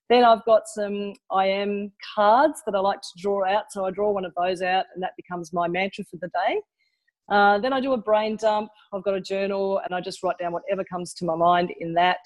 Then 0.10 0.24
I've 0.24 0.46
got 0.46 0.64
some 0.68 1.14
I 1.32 1.48
am 1.48 1.92
cards 2.16 2.62
that 2.66 2.76
I 2.76 2.80
like 2.80 3.02
to 3.02 3.22
draw 3.22 3.46
out. 3.46 3.66
So 3.72 3.86
I 3.86 3.92
draw 3.92 4.12
one 4.12 4.26
of 4.26 4.34
those 4.38 4.62
out, 4.62 4.86
and 4.94 5.02
that 5.02 5.14
becomes 5.18 5.54
my 5.54 5.68
mantra 5.68 6.04
for 6.06 6.18
the 6.18 6.28
day. 6.28 6.62
Uh, 7.32 7.58
then 7.58 7.72
I 7.72 7.80
do 7.80 7.94
a 7.94 7.98
brain 7.98 8.36
dump. 8.36 8.70
I've 8.94 9.04
got 9.04 9.16
a 9.16 9.22
journal, 9.22 9.80
and 9.84 9.96
I 9.96 10.02
just 10.02 10.22
write 10.22 10.38
down 10.38 10.52
whatever 10.52 10.84
comes 10.84 11.14
to 11.16 11.26
my 11.26 11.36
mind 11.36 11.74
in 11.80 11.94
that. 11.94 12.20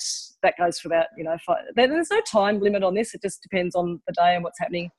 That 0.44 0.56
goes 0.58 0.80
for 0.80 0.90
about 0.90 1.06
you 1.18 1.24
know. 1.24 1.38
Five, 1.46 1.60
there's 1.76 2.12
no 2.12 2.22
time 2.22 2.60
limit 2.60 2.84
on 2.84 2.94
this. 2.94 3.14
It 3.14 3.22
just 3.22 3.42
depends 3.42 3.76
on 3.76 4.02
the 4.08 4.14
day 4.14 4.36
and 4.36 4.44
what's 4.44 4.60
happening. 4.60 4.92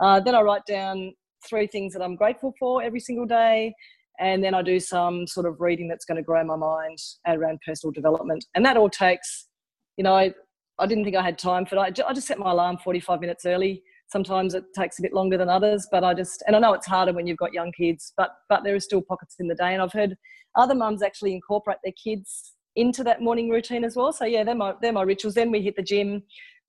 Uh, 0.00 0.20
then 0.20 0.34
I 0.34 0.40
write 0.40 0.64
down 0.66 1.12
three 1.46 1.66
things 1.66 1.92
that 1.92 2.02
I'm 2.02 2.16
grateful 2.16 2.54
for 2.58 2.82
every 2.82 3.00
single 3.00 3.26
day, 3.26 3.74
and 4.18 4.42
then 4.42 4.54
I 4.54 4.62
do 4.62 4.78
some 4.80 5.26
sort 5.26 5.46
of 5.46 5.60
reading 5.60 5.88
that's 5.88 6.04
going 6.04 6.16
to 6.16 6.22
grow 6.22 6.44
my 6.44 6.56
mind 6.56 6.98
around 7.26 7.60
personal 7.66 7.92
development. 7.92 8.44
And 8.54 8.64
that 8.66 8.76
all 8.76 8.90
takes, 8.90 9.48
you 9.96 10.04
know, 10.04 10.14
I, 10.14 10.32
I 10.78 10.86
didn't 10.86 11.04
think 11.04 11.16
I 11.16 11.22
had 11.22 11.38
time 11.38 11.64
for 11.66 11.76
it. 11.76 12.00
I 12.06 12.12
just 12.12 12.26
set 12.26 12.38
my 12.38 12.50
alarm 12.50 12.78
45 12.78 13.20
minutes 13.20 13.46
early. 13.46 13.82
Sometimes 14.10 14.54
it 14.54 14.64
takes 14.74 14.98
a 14.98 15.02
bit 15.02 15.12
longer 15.12 15.38
than 15.38 15.48
others, 15.48 15.86
but 15.90 16.02
I 16.02 16.14
just, 16.14 16.42
and 16.46 16.56
I 16.56 16.58
know 16.58 16.72
it's 16.72 16.86
harder 16.86 17.12
when 17.12 17.26
you've 17.26 17.38
got 17.38 17.52
young 17.52 17.72
kids, 17.72 18.12
but, 18.16 18.30
but 18.48 18.64
there 18.64 18.74
are 18.74 18.80
still 18.80 19.02
pockets 19.02 19.36
in 19.38 19.46
the 19.46 19.54
day. 19.54 19.72
And 19.72 19.80
I've 19.80 19.92
heard 19.92 20.16
other 20.56 20.74
mums 20.74 21.02
actually 21.02 21.32
incorporate 21.32 21.78
their 21.84 21.92
kids 21.92 22.54
into 22.76 23.04
that 23.04 23.22
morning 23.22 23.50
routine 23.50 23.84
as 23.84 23.96
well. 23.96 24.12
So 24.12 24.24
yeah, 24.24 24.44
they're 24.44 24.54
my, 24.54 24.74
they're 24.82 24.92
my 24.92 25.02
rituals. 25.02 25.34
Then 25.34 25.50
we 25.50 25.62
hit 25.62 25.76
the 25.76 25.82
gym. 25.82 26.22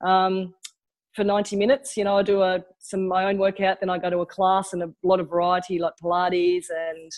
Um, 0.04 0.54
for 1.14 1.24
90 1.24 1.56
minutes. 1.56 1.96
You 1.96 2.04
know, 2.04 2.18
I 2.18 2.22
do 2.22 2.42
a 2.42 2.60
some 2.78 3.06
my 3.06 3.26
own 3.26 3.38
workout, 3.38 3.80
then 3.80 3.90
I 3.90 3.98
go 3.98 4.10
to 4.10 4.18
a 4.18 4.26
class 4.26 4.72
and 4.72 4.82
a 4.82 4.92
lot 5.02 5.20
of 5.20 5.28
variety 5.28 5.78
like 5.78 5.94
Pilates 6.02 6.66
and 6.70 7.12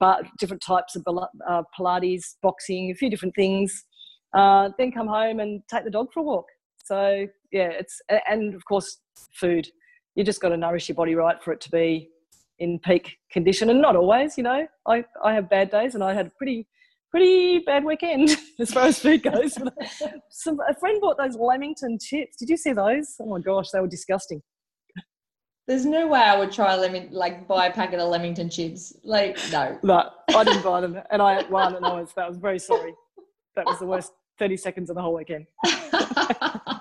but 0.00 0.24
different 0.38 0.62
types 0.62 0.94
of 0.94 1.04
uh, 1.48 1.62
Pilates, 1.76 2.36
boxing, 2.40 2.90
a 2.90 2.94
few 2.94 3.10
different 3.10 3.34
things. 3.34 3.84
Uh, 4.32 4.70
then 4.78 4.92
come 4.92 5.08
home 5.08 5.40
and 5.40 5.62
take 5.68 5.84
the 5.84 5.90
dog 5.90 6.12
for 6.12 6.20
a 6.20 6.22
walk. 6.22 6.46
So 6.84 7.26
yeah, 7.52 7.70
it's 7.70 8.00
and 8.28 8.54
of 8.54 8.64
course 8.64 8.98
food. 9.32 9.68
You 10.14 10.24
just 10.24 10.40
got 10.40 10.48
to 10.50 10.56
nourish 10.56 10.88
your 10.88 10.96
body 10.96 11.14
right 11.14 11.42
for 11.42 11.52
it 11.52 11.60
to 11.62 11.70
be 11.70 12.10
in 12.58 12.78
peak 12.80 13.18
condition, 13.30 13.70
and 13.70 13.80
not 13.80 13.96
always. 13.96 14.36
You 14.36 14.44
know, 14.44 14.66
I 14.86 15.04
I 15.22 15.34
have 15.34 15.50
bad 15.50 15.70
days, 15.70 15.94
and 15.94 16.02
I 16.02 16.14
had 16.14 16.26
a 16.26 16.30
pretty 16.30 16.66
pretty 17.10 17.60
bad 17.60 17.84
weekend 17.84 18.36
as 18.58 18.72
far 18.72 18.86
as 18.86 18.98
food 18.98 19.22
goes. 19.22 19.56
Some, 20.30 20.58
a 20.68 20.74
friend 20.74 21.00
bought 21.00 21.18
those 21.18 21.36
Lamington 21.36 21.98
chips. 22.00 22.36
Did 22.36 22.48
you 22.48 22.56
see 22.56 22.72
those? 22.72 23.16
Oh 23.20 23.26
my 23.26 23.40
gosh, 23.40 23.70
they 23.70 23.80
were 23.80 23.88
disgusting. 23.88 24.42
There's 25.66 25.84
no 25.84 26.06
way 26.06 26.20
I 26.20 26.38
would 26.38 26.50
try 26.50 26.74
lemon 26.76 27.10
like 27.12 27.46
buy 27.46 27.66
a 27.66 27.72
packet 27.72 28.00
of 28.00 28.08
Lamington 28.08 28.48
chips. 28.48 28.94
Like 29.04 29.38
no. 29.52 29.78
No, 29.82 30.10
I 30.30 30.42
didn't 30.42 30.62
buy 30.62 30.80
them, 30.80 30.98
and 31.10 31.20
I 31.20 31.34
had 31.34 31.50
one, 31.50 31.76
and 31.76 31.84
I 31.84 32.00
was 32.00 32.10
that 32.16 32.26
was 32.26 32.38
very 32.38 32.58
sorry. 32.58 32.94
That 33.54 33.66
was 33.66 33.78
the 33.78 33.84
worst 33.84 34.12
thirty 34.38 34.56
seconds 34.56 34.88
of 34.88 34.96
the 34.96 35.02
whole 35.02 35.14
weekend. 35.14 35.46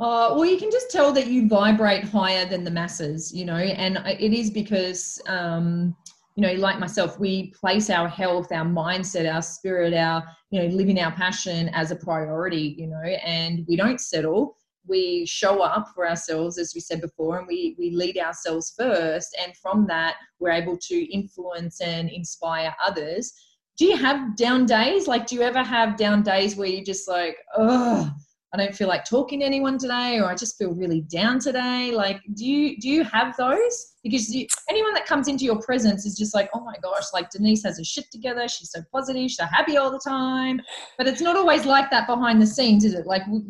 Uh, 0.00 0.32
well, 0.34 0.46
you 0.46 0.56
can 0.56 0.70
just 0.70 0.90
tell 0.90 1.12
that 1.12 1.26
you 1.26 1.46
vibrate 1.46 2.04
higher 2.04 2.46
than 2.46 2.64
the 2.64 2.70
masses, 2.70 3.34
you 3.34 3.44
know, 3.44 3.56
and 3.56 3.98
it 4.18 4.32
is 4.32 4.48
because 4.48 5.20
um, 5.26 5.94
you 6.36 6.42
know, 6.42 6.52
like 6.54 6.78
myself, 6.78 7.18
we 7.18 7.50
place 7.50 7.90
our 7.90 8.08
health, 8.08 8.52
our 8.52 8.64
mindset, 8.64 9.32
our 9.32 9.42
spirit, 9.42 9.92
our, 9.94 10.22
you 10.50 10.60
know, 10.60 10.68
living 10.74 11.00
our 11.00 11.12
passion 11.12 11.68
as 11.70 11.90
a 11.90 11.96
priority, 11.96 12.74
you 12.78 12.86
know, 12.86 13.02
and 13.02 13.64
we 13.68 13.76
don't 13.76 14.00
settle. 14.00 14.56
We 14.86 15.26
show 15.26 15.60
up 15.60 15.88
for 15.94 16.08
ourselves, 16.08 16.58
as 16.58 16.72
we 16.74 16.80
said 16.80 17.00
before, 17.00 17.38
and 17.38 17.46
we, 17.46 17.74
we 17.78 17.90
lead 17.90 18.16
ourselves 18.16 18.72
first. 18.78 19.36
And 19.42 19.56
from 19.56 19.86
that, 19.88 20.16
we're 20.38 20.52
able 20.52 20.76
to 20.78 21.12
influence 21.12 21.80
and 21.80 22.08
inspire 22.08 22.74
others. 22.84 23.32
Do 23.76 23.84
you 23.86 23.96
have 23.96 24.36
down 24.36 24.66
days? 24.66 25.08
Like, 25.08 25.26
do 25.26 25.34
you 25.34 25.42
ever 25.42 25.62
have 25.62 25.96
down 25.96 26.22
days 26.22 26.56
where 26.56 26.68
you 26.68 26.84
just 26.84 27.08
like, 27.08 27.36
oh, 27.56 28.10
I 28.52 28.56
don't 28.56 28.74
feel 28.74 28.88
like 28.88 29.04
talking 29.04 29.40
to 29.40 29.46
anyone 29.46 29.78
today, 29.78 30.18
or 30.18 30.24
I 30.24 30.34
just 30.34 30.58
feel 30.58 30.72
really 30.72 31.02
down 31.02 31.38
today. 31.38 31.92
Like, 31.92 32.20
do 32.34 32.44
you 32.44 32.76
do 32.78 32.88
you 32.88 33.04
have 33.04 33.36
those? 33.36 33.92
Because 34.02 34.34
you, 34.34 34.46
anyone 34.68 34.92
that 34.94 35.06
comes 35.06 35.28
into 35.28 35.44
your 35.44 35.60
presence 35.60 36.04
is 36.04 36.18
just 36.18 36.34
like, 36.34 36.50
oh 36.52 36.64
my 36.64 36.74
gosh, 36.82 37.04
like 37.12 37.30
Denise 37.30 37.62
has 37.64 37.78
her 37.78 37.84
shit 37.84 38.10
together. 38.10 38.48
She's 38.48 38.72
so 38.72 38.82
positive. 38.92 39.22
She's 39.22 39.36
so 39.36 39.44
happy 39.44 39.76
all 39.76 39.90
the 39.92 40.00
time. 40.00 40.60
But 40.98 41.06
it's 41.06 41.20
not 41.20 41.36
always 41.36 41.64
like 41.64 41.90
that 41.90 42.08
behind 42.08 42.42
the 42.42 42.46
scenes, 42.46 42.84
is 42.84 42.94
it? 42.94 43.06
Like 43.06 43.22
we, 43.28 43.42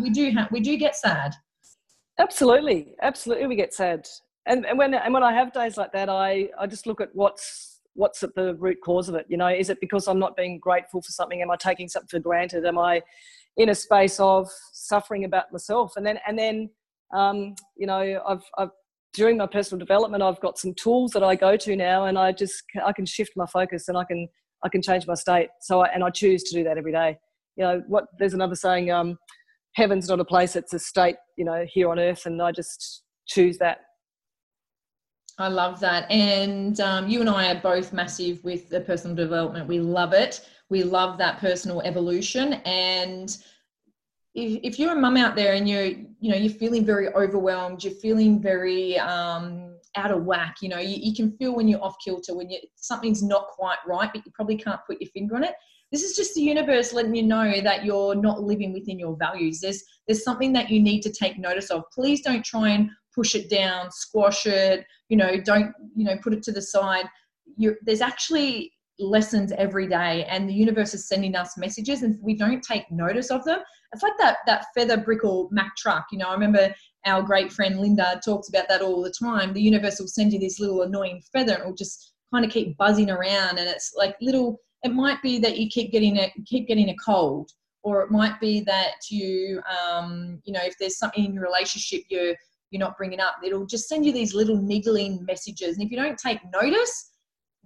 we 0.00 0.10
do 0.10 0.30
have 0.32 0.50
we 0.50 0.60
do 0.60 0.76
get 0.76 0.96
sad. 0.96 1.34
Absolutely, 2.18 2.94
absolutely, 3.00 3.46
we 3.46 3.56
get 3.56 3.72
sad. 3.72 4.06
And, 4.44 4.66
and 4.66 4.78
when 4.78 4.92
and 4.92 5.14
when 5.14 5.22
I 5.22 5.32
have 5.32 5.52
days 5.54 5.78
like 5.78 5.92
that, 5.92 6.10
I 6.10 6.50
I 6.58 6.66
just 6.66 6.86
look 6.86 7.00
at 7.00 7.08
what's 7.14 7.80
what's 7.94 8.22
at 8.22 8.34
the 8.34 8.54
root 8.56 8.78
cause 8.84 9.08
of 9.08 9.14
it. 9.14 9.24
You 9.28 9.38
know, 9.38 9.48
is 9.48 9.70
it 9.70 9.80
because 9.80 10.06
I'm 10.06 10.18
not 10.18 10.36
being 10.36 10.58
grateful 10.58 11.00
for 11.00 11.10
something? 11.10 11.40
Am 11.40 11.50
I 11.50 11.56
taking 11.56 11.88
something 11.88 12.08
for 12.08 12.18
granted? 12.18 12.66
Am 12.66 12.78
I 12.78 13.02
in 13.56 13.70
a 13.70 13.74
space 13.74 14.20
of 14.20 14.48
suffering 14.72 15.24
about 15.24 15.52
myself. 15.52 15.92
And 15.96 16.06
then 16.06 16.18
and 16.26 16.38
then 16.38 16.70
um, 17.14 17.54
you 17.76 17.86
know 17.86 18.22
I've, 18.26 18.42
I've 18.58 18.70
during 19.14 19.36
my 19.38 19.46
personal 19.46 19.78
development 19.78 20.22
I've 20.22 20.40
got 20.40 20.58
some 20.58 20.74
tools 20.74 21.12
that 21.12 21.24
I 21.24 21.36
go 21.36 21.56
to 21.56 21.76
now 21.76 22.04
and 22.06 22.18
I 22.18 22.32
just 22.32 22.62
I 22.84 22.92
can 22.92 23.06
shift 23.06 23.32
my 23.36 23.46
focus 23.46 23.88
and 23.88 23.96
I 23.96 24.04
can 24.04 24.28
I 24.64 24.68
can 24.68 24.82
change 24.82 25.06
my 25.06 25.14
state. 25.14 25.48
So 25.60 25.80
I, 25.80 25.88
and 25.88 26.02
I 26.02 26.10
choose 26.10 26.42
to 26.44 26.54
do 26.54 26.64
that 26.64 26.78
every 26.78 26.92
day. 26.92 27.18
You 27.56 27.64
know 27.64 27.82
what 27.86 28.04
there's 28.18 28.34
another 28.34 28.54
saying 28.54 28.90
um, 28.90 29.16
heaven's 29.74 30.08
not 30.08 30.20
a 30.20 30.24
place 30.24 30.56
it's 30.56 30.72
a 30.72 30.78
state 30.78 31.16
you 31.36 31.44
know 31.44 31.64
here 31.68 31.90
on 31.90 31.98
earth 31.98 32.26
and 32.26 32.42
I 32.42 32.52
just 32.52 33.02
choose 33.26 33.58
that 33.58 33.78
I 35.38 35.48
love 35.48 35.80
that. 35.80 36.10
And 36.10 36.80
um, 36.80 37.08
you 37.08 37.20
and 37.20 37.28
I 37.28 37.52
are 37.52 37.60
both 37.60 37.92
massive 37.92 38.42
with 38.42 38.68
the 38.70 38.80
personal 38.80 39.14
development. 39.14 39.68
We 39.68 39.80
love 39.80 40.12
it. 40.12 40.48
We 40.70 40.82
love 40.82 41.18
that 41.18 41.38
personal 41.38 41.82
evolution. 41.82 42.54
And 42.64 43.36
if, 44.34 44.60
if 44.62 44.78
you're 44.78 44.92
a 44.92 45.00
mum 45.00 45.16
out 45.16 45.36
there 45.36 45.54
and 45.54 45.68
you're 45.68 45.84
you 45.84 46.30
know 46.30 46.36
you're 46.36 46.52
feeling 46.52 46.84
very 46.84 47.08
overwhelmed 47.14 47.82
you're 47.82 47.94
feeling 47.94 48.40
very 48.40 48.98
um, 48.98 49.76
out 49.96 50.10
of 50.10 50.24
whack 50.24 50.56
you 50.60 50.68
know 50.68 50.78
you, 50.78 50.96
you 51.00 51.14
can 51.14 51.30
feel 51.38 51.54
when 51.56 51.66
you're 51.66 51.82
off 51.82 51.96
kilter 52.04 52.34
when 52.36 52.50
you 52.50 52.58
something's 52.74 53.22
not 53.22 53.48
quite 53.48 53.78
right 53.86 54.10
but 54.12 54.24
you 54.26 54.32
probably 54.34 54.56
can't 54.56 54.80
put 54.86 55.00
your 55.00 55.10
finger 55.10 55.36
on 55.36 55.44
it. 55.44 55.54
This 55.92 56.02
is 56.02 56.16
just 56.16 56.34
the 56.34 56.42
universe 56.42 56.92
letting 56.92 57.14
you 57.14 57.22
know 57.22 57.60
that 57.60 57.84
you're 57.84 58.14
not 58.14 58.42
living 58.42 58.72
within 58.72 58.98
your 58.98 59.16
values. 59.16 59.60
There's 59.60 59.84
there's 60.06 60.24
something 60.24 60.52
that 60.52 60.68
you 60.68 60.80
need 60.80 61.00
to 61.02 61.12
take 61.12 61.38
notice 61.38 61.70
of. 61.70 61.84
Please 61.92 62.20
don't 62.22 62.44
try 62.44 62.70
and 62.70 62.90
push 63.16 63.34
it 63.34 63.50
down 63.50 63.90
squash 63.90 64.46
it 64.46 64.86
you 65.08 65.16
know 65.16 65.40
don't 65.40 65.72
you 65.96 66.04
know 66.04 66.16
put 66.22 66.34
it 66.34 66.42
to 66.44 66.52
the 66.52 66.62
side. 66.62 67.06
You're, 67.56 67.76
there's 67.82 68.00
actually 68.00 68.72
lessons 68.98 69.52
every 69.56 69.86
day 69.86 70.24
and 70.24 70.48
the 70.48 70.54
universe 70.54 70.94
is 70.94 71.08
sending 71.08 71.36
us 71.36 71.56
messages 71.56 72.02
and 72.02 72.18
we 72.22 72.34
don't 72.34 72.62
take 72.62 72.90
notice 72.90 73.30
of 73.30 73.44
them. 73.44 73.60
It's 73.92 74.02
like 74.02 74.16
that 74.18 74.38
that 74.46 74.66
feather 74.74 74.96
brickle 74.96 75.48
mack 75.50 75.76
truck 75.76 76.06
you 76.12 76.18
know. 76.18 76.28
I 76.28 76.34
remember 76.34 76.74
our 77.06 77.22
great 77.22 77.52
friend 77.52 77.78
linda 77.78 78.20
talks 78.24 78.48
about 78.48 78.68
that 78.68 78.82
all 78.82 79.02
the 79.02 79.14
time. 79.18 79.52
The 79.52 79.62
universe 79.62 79.98
will 80.00 80.08
send 80.08 80.32
you 80.32 80.38
this 80.38 80.60
little 80.60 80.82
annoying 80.82 81.22
feather 81.32 81.54
and 81.54 81.62
it 81.62 81.66
will 81.66 81.74
just 81.74 82.12
kind 82.32 82.44
of 82.44 82.50
keep 82.50 82.76
buzzing 82.76 83.10
around 83.10 83.58
and 83.58 83.68
it's 83.68 83.94
like 83.96 84.16
little 84.20 84.60
it 84.82 84.92
might 84.92 85.22
be 85.22 85.38
that 85.38 85.58
you 85.58 85.68
keep 85.68 85.92
getting 85.92 86.18
a 86.18 86.32
keep 86.44 86.68
getting 86.68 86.90
a 86.90 86.96
cold 86.96 87.50
or 87.82 88.02
it 88.02 88.10
might 88.10 88.38
be 88.40 88.60
that 88.60 88.94
you 89.10 89.62
um 89.80 90.40
you 90.44 90.52
know 90.52 90.60
if 90.62 90.74
there's 90.78 90.98
something 90.98 91.24
in 91.24 91.34
your 91.34 91.44
relationship 91.44 92.02
you're 92.08 92.34
you're 92.70 92.80
not 92.80 92.96
bringing 92.96 93.20
up 93.20 93.36
it'll 93.44 93.66
just 93.66 93.88
send 93.88 94.04
you 94.04 94.12
these 94.12 94.34
little 94.34 94.56
niggling 94.56 95.24
messages 95.24 95.76
and 95.76 95.84
if 95.84 95.90
you 95.90 95.96
don't 95.96 96.18
take 96.18 96.40
notice 96.52 97.12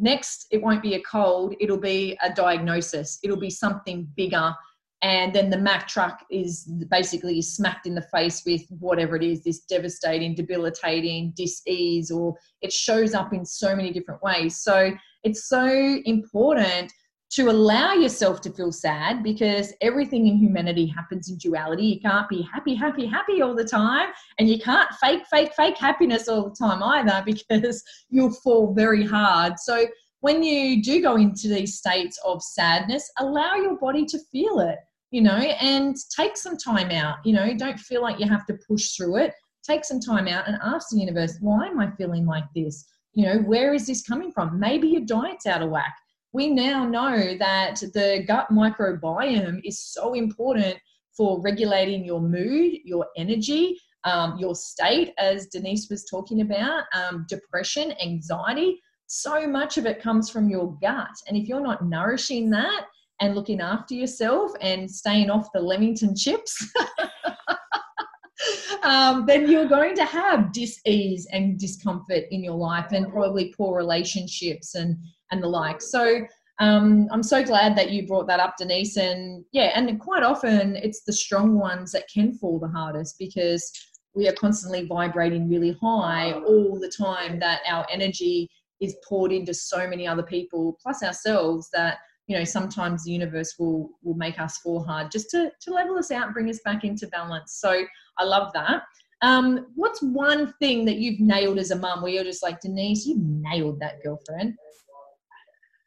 Next, 0.03 0.47
it 0.51 0.63
won't 0.63 0.83
be 0.83 0.95
a 0.95 1.03
cold, 1.03 1.55
it'll 1.61 1.77
be 1.77 2.17
a 2.23 2.33
diagnosis, 2.33 3.19
it'll 3.23 3.37
be 3.37 3.51
something 3.51 4.09
bigger. 4.17 4.55
And 5.03 5.35
then 5.35 5.51
the 5.51 5.59
Mack 5.59 5.89
truck 5.89 6.25
is 6.31 6.65
basically 6.91 7.43
smacked 7.43 7.87
in 7.87 7.95
the 7.95 8.07
face 8.13 8.43
with 8.47 8.63
whatever 8.79 9.15
it 9.15 9.23
is 9.23 9.45
this 9.45 9.61
devastating, 9.61 10.35
debilitating 10.35 11.35
dis-ease, 11.37 12.11
or 12.11 12.35
it 12.63 12.73
shows 12.73 13.15
up 13.15 13.35
in 13.35 13.45
so 13.45 13.77
many 13.77 13.93
different 13.93 14.23
ways. 14.23 14.63
So 14.63 14.91
it's 15.23 15.49
so 15.49 15.67
important 16.07 16.93
to 17.31 17.49
allow 17.49 17.93
yourself 17.93 18.41
to 18.41 18.51
feel 18.51 18.73
sad 18.73 19.23
because 19.23 19.73
everything 19.81 20.27
in 20.27 20.37
humanity 20.37 20.87
happens 20.87 21.31
in 21.31 21.37
duality. 21.37 21.85
You 21.85 22.01
can't 22.01 22.29
be 22.29 22.43
happy, 22.43 22.75
happy, 22.75 23.07
happy 23.07 23.41
all 23.41 23.55
the 23.55 23.65
time, 23.65 24.09
and 24.39 24.49
you 24.49 24.59
can't 24.59 24.93
fake, 25.01 25.23
fake, 25.31 25.53
fake 25.55 25.79
happiness 25.79 26.29
all 26.29 26.49
the 26.49 26.57
time 26.57 26.83
either 26.83 27.23
because 27.47 27.85
you'll 28.09 28.33
fall 28.33 28.75
very 28.75 29.07
hard. 29.07 29.59
So, 29.59 29.87
when 30.23 30.43
you 30.43 30.83
do 30.83 31.01
go 31.01 31.17
into 31.17 31.49
these 31.49 31.79
states 31.79 32.19
of 32.27 32.43
sadness, 32.43 33.11
allow 33.19 33.55
your 33.55 33.79
body 33.79 34.05
to 34.05 34.19
feel 34.31 34.61
it, 34.61 34.77
you 35.11 35.23
know, 35.23 35.31
and 35.31 35.97
take 36.15 36.37
some 36.37 36.59
time 36.59 36.91
out. 36.91 37.25
You 37.25 37.33
know, 37.33 37.55
don't 37.55 37.81
feel 37.81 38.03
like 38.03 38.21
you 38.21 38.29
have 38.29 38.45
to 38.47 38.59
push 38.69 38.97
through 38.97 39.17
it. 39.17 39.33
Take 39.63 39.83
some 39.83 39.99
time 39.99 40.29
out 40.29 40.47
and 40.47 40.59
ask 40.63 40.91
the 40.91 40.99
universe, 40.99 41.39
why 41.41 41.69
am 41.69 41.81
I 41.81 41.91
feeling 41.93 42.27
like 42.27 42.45
this? 42.55 42.85
You 43.15 43.27
know, 43.27 43.39
where 43.39 43.73
is 43.73 43.87
this 43.87 44.03
coming 44.03 44.31
from? 44.31 44.61
Maybe 44.61 44.89
your 44.89 45.07
diet's 45.07 45.47
out 45.47 45.63
of 45.63 45.71
whack 45.71 45.95
we 46.33 46.51
now 46.51 46.87
know 46.87 47.37
that 47.39 47.81
the 47.93 48.25
gut 48.27 48.49
microbiome 48.51 49.61
is 49.65 49.85
so 49.85 50.15
important 50.15 50.77
for 51.17 51.41
regulating 51.41 52.05
your 52.05 52.21
mood, 52.21 52.75
your 52.85 53.07
energy, 53.17 53.77
um, 54.05 54.39
your 54.39 54.55
state, 54.55 55.13
as 55.19 55.49
Denise 55.49 55.89
was 55.91 56.05
talking 56.05 56.41
about, 56.41 56.85
um, 56.95 57.27
depression, 57.29 57.93
anxiety. 58.03 58.81
So 59.07 59.47
much 59.47 59.77
of 59.77 59.87
it 59.87 60.01
comes 60.01 60.31
from 60.31 60.49
your 60.49 60.77
gut. 60.81 61.11
And 61.29 61.37
if 61.37 61.49
you're 61.49 61.61
not 61.61 61.85
nourishing 61.85 62.49
that 62.51 62.87
and 63.21 63.35
looking 63.35 63.61
after 63.61 63.95
yourself 63.95 64.53
and 64.61 64.91
staying 64.91 65.31
off 65.31 65.53
the 65.53 65.61
Lemington 65.61 66.15
chips, 66.17 66.73
um, 68.83 69.27
then 69.27 69.51
you're 69.51 69.69
going 69.69 69.97
to 69.97 70.05
have 70.05 70.53
dis-ease 70.53 71.27
and 71.33 71.59
discomfort 71.59 72.25
in 72.31 72.43
your 72.43 72.55
life 72.55 72.93
and 72.93 73.13
probably 73.13 73.53
poor 73.57 73.77
relationships 73.77 74.77
and 74.77 74.97
and 75.31 75.43
the 75.43 75.49
like. 75.49 75.81
So 75.81 76.27
um, 76.61 77.09
i'm 77.11 77.23
so 77.23 77.43
glad 77.43 77.75
that 77.77 77.91
you 77.91 78.07
brought 78.07 78.27
that 78.27 78.39
up 78.39 78.55
denise 78.59 78.99
and 78.99 79.43
yeah 79.51 79.73
and 79.75 79.99
quite 79.99 80.23
often 80.23 80.77
it's 80.77 81.03
the 81.05 81.13
strong 81.13 81.59
ones 81.59 81.91
that 81.93 82.05
can 82.13 82.35
fall 82.35 82.59
the 82.59 82.69
hardest 82.69 83.17
because 83.19 83.73
we 84.15 84.29
are 84.29 84.33
constantly 84.33 84.87
vibrating 84.87 85.49
really 85.49 85.77
high 85.81 86.33
all 86.33 86.79
the 86.79 86.93
time 86.97 87.39
that 87.39 87.61
our 87.67 87.87
energy 87.91 88.49
is 88.81 88.97
poured 89.09 89.33
into 89.33 89.55
so 89.55 89.89
many 89.89 90.07
other 90.07 90.23
people 90.23 90.77
plus 90.83 91.03
ourselves 91.03 91.69
that 91.73 91.99
you 92.27 92.37
know 92.37 92.45
sometimes 92.45 93.05
the 93.05 93.13
universe 93.13 93.55
will 93.59 93.91
will 94.03 94.15
make 94.15 94.39
us 94.41 94.59
fall 94.59 94.83
hard 94.83 95.11
just 95.11 95.31
to 95.31 95.51
to 95.61 95.73
level 95.73 95.99
us 95.99 96.11
out 96.11 96.27
and 96.27 96.35
bring 96.35 96.49
us 96.49 96.61
back 96.65 96.85
into 96.85 97.07
balance. 97.09 97.59
So 97.61 97.85
i 98.19 98.25
love 98.25 98.53
that. 98.55 98.83
Um, 99.23 99.67
what's 99.75 100.01
one 100.01 100.55
thing 100.61 100.87
that 100.87 100.97
you've 100.97 101.21
nailed 101.21 101.59
as 101.59 101.73
a 101.73 101.77
mum 101.77 102.01
where 102.01 102.11
you're 102.11 102.25
just 102.25 102.43
like 102.43 102.61
denise 102.61 103.05
you 103.05 103.17
nailed 103.19 103.79
that 103.81 104.03
girlfriend 104.03 104.55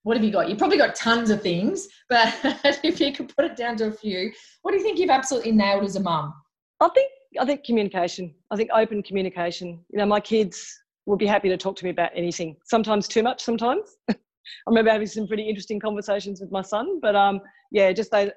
what 0.04 0.18
have 0.18 0.24
you 0.24 0.32
got? 0.32 0.50
You've 0.50 0.58
probably 0.58 0.78
got 0.78 0.96
tons 0.96 1.30
of 1.30 1.42
things 1.42 1.88
but 2.10 2.34
if 2.84 3.00
you 3.00 3.14
could 3.14 3.36
put 3.36 3.46
it 3.46 3.56
down 3.58 3.78
to 3.78 3.88
a 3.88 3.92
few 3.92 4.32
what 4.62 4.72
do 4.72 4.78
you 4.78 4.84
think 4.84 5.00
you've 5.00 5.10
absolutely 5.10 5.52
nailed 5.52 5.84
as 5.84 5.96
a 5.96 6.00
mum? 6.02 6.34
I 6.80 6.90
think 6.90 7.12
i 7.40 7.46
think 7.46 7.64
communication. 7.64 8.34
I 8.52 8.56
think 8.56 8.70
open 8.74 9.02
communication. 9.04 9.84
You 9.90 10.00
know 10.00 10.06
my 10.06 10.20
kids 10.20 10.80
will 11.06 11.18
be 11.18 11.26
happy 11.26 11.50
to 11.50 11.58
talk 11.58 11.76
to 11.78 11.86
me 11.86 11.90
about 11.92 12.12
anything. 12.16 12.56
Sometimes 12.66 13.08
too 13.08 13.24
much 13.24 13.42
sometimes. 13.44 13.98
I 14.10 14.70
remember 14.70 14.92
having 14.92 15.08
some 15.08 15.28
pretty 15.28 15.48
interesting 15.48 15.80
conversations 15.80 16.42
with 16.42 16.52
my 16.52 16.62
son. 16.62 17.00
But 17.02 17.16
um, 17.16 17.40
yeah, 17.72 17.92
just 17.92 18.12
they 18.12 18.32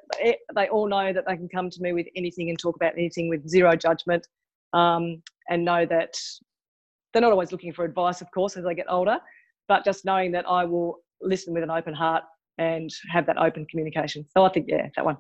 they 0.55 0.69
all 0.69 0.89
know 0.89 1.13
that 1.13 1.25
they 1.27 1.37
can 1.37 1.49
come 1.49 1.71
to 1.71 1.83
me 1.83 1.93
with 1.93 2.07
anything 2.17 2.51
and 2.51 2.59
talk 2.59 2.77
about 2.77 2.93
anything 2.95 3.29
with 3.29 3.49
zero 3.49 3.77
judgment, 3.77 4.27
um, 4.73 5.23
and 5.49 5.65
know 5.65 5.87
that 5.87 6.15
they're 7.13 7.23
not 7.23 7.33
always 7.33 7.53
looking 7.53 7.73
for 7.73 7.85
advice, 7.85 8.21
of 8.21 8.31
course, 8.31 8.57
as 8.57 8.65
they 8.65 8.75
get 8.75 8.87
older, 8.89 9.19
but 9.69 9.85
just 9.85 10.05
knowing 10.05 10.33
that 10.33 10.49
I 10.49 10.65
will 10.65 10.99
listen 11.21 11.55
with 11.55 11.63
an 11.63 11.71
open 11.71 11.95
heart 11.95 12.25
and 12.59 12.91
have 13.11 13.27
that 13.27 13.39
open 13.39 13.67
communication. 13.67 14.25
So 14.37 14.45
I 14.45 14.51
think 14.51 14.67
yeah, 14.69 14.89
that 14.97 15.05
one. 15.05 15.19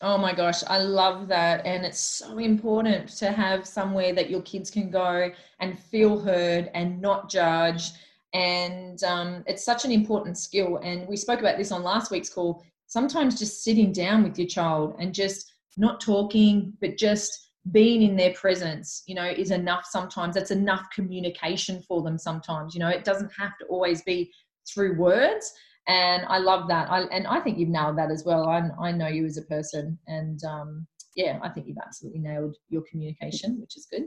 Oh 0.00 0.18
my 0.18 0.34
gosh, 0.34 0.62
I 0.66 0.78
love 0.78 1.28
that. 1.28 1.64
And 1.64 1.84
it's 1.84 2.00
so 2.00 2.38
important 2.38 3.08
to 3.18 3.30
have 3.30 3.66
somewhere 3.66 4.12
that 4.14 4.28
your 4.28 4.42
kids 4.42 4.70
can 4.70 4.90
go 4.90 5.30
and 5.60 5.78
feel 5.78 6.20
heard 6.20 6.70
and 6.74 7.00
not 7.00 7.30
judge 7.30 7.92
and 8.34 9.02
um, 9.04 9.44
it's 9.46 9.64
such 9.64 9.84
an 9.84 9.92
important 9.92 10.36
skill 10.36 10.78
and 10.78 11.06
we 11.08 11.16
spoke 11.16 11.40
about 11.40 11.56
this 11.56 11.72
on 11.72 11.82
last 11.82 12.10
week's 12.10 12.28
call 12.28 12.62
sometimes 12.86 13.38
just 13.38 13.62
sitting 13.62 13.92
down 13.92 14.22
with 14.22 14.38
your 14.38 14.48
child 14.48 14.94
and 14.98 15.14
just 15.14 15.52
not 15.76 16.00
talking 16.00 16.72
but 16.80 16.98
just 16.98 17.52
being 17.72 18.02
in 18.02 18.16
their 18.16 18.32
presence 18.34 19.02
you 19.06 19.14
know 19.14 19.24
is 19.24 19.50
enough 19.50 19.86
sometimes 19.88 20.34
that's 20.34 20.50
enough 20.50 20.84
communication 20.92 21.80
for 21.88 22.02
them 22.02 22.18
sometimes 22.18 22.74
you 22.74 22.80
know 22.80 22.88
it 22.88 23.04
doesn't 23.04 23.30
have 23.38 23.56
to 23.58 23.64
always 23.66 24.02
be 24.02 24.30
through 24.68 24.96
words 24.96 25.52
and 25.88 26.24
i 26.28 26.38
love 26.38 26.68
that 26.68 26.90
I, 26.90 27.02
and 27.02 27.26
i 27.26 27.40
think 27.40 27.58
you've 27.58 27.68
nailed 27.68 27.98
that 27.98 28.10
as 28.10 28.24
well 28.24 28.48
i, 28.48 28.62
I 28.80 28.92
know 28.92 29.08
you 29.08 29.24
as 29.26 29.36
a 29.36 29.42
person 29.42 29.98
and 30.06 30.42
um, 30.44 30.86
yeah 31.16 31.38
i 31.42 31.48
think 31.48 31.66
you've 31.66 31.84
absolutely 31.84 32.20
nailed 32.20 32.56
your 32.68 32.82
communication 32.90 33.60
which 33.60 33.76
is 33.76 33.86
good 33.90 34.04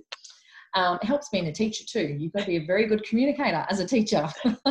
um, 0.78 1.00
it 1.02 1.06
helps 1.06 1.30
being 1.30 1.48
a 1.48 1.52
teacher 1.52 1.84
too. 1.86 2.16
You've 2.20 2.34
got 2.34 2.42
to 2.42 2.48
be 2.48 2.58
a 2.58 2.66
very 2.66 2.86
good 2.86 3.04
communicator 3.04 3.66
as 3.70 3.80
a 3.80 3.86
teacher. 3.86 4.28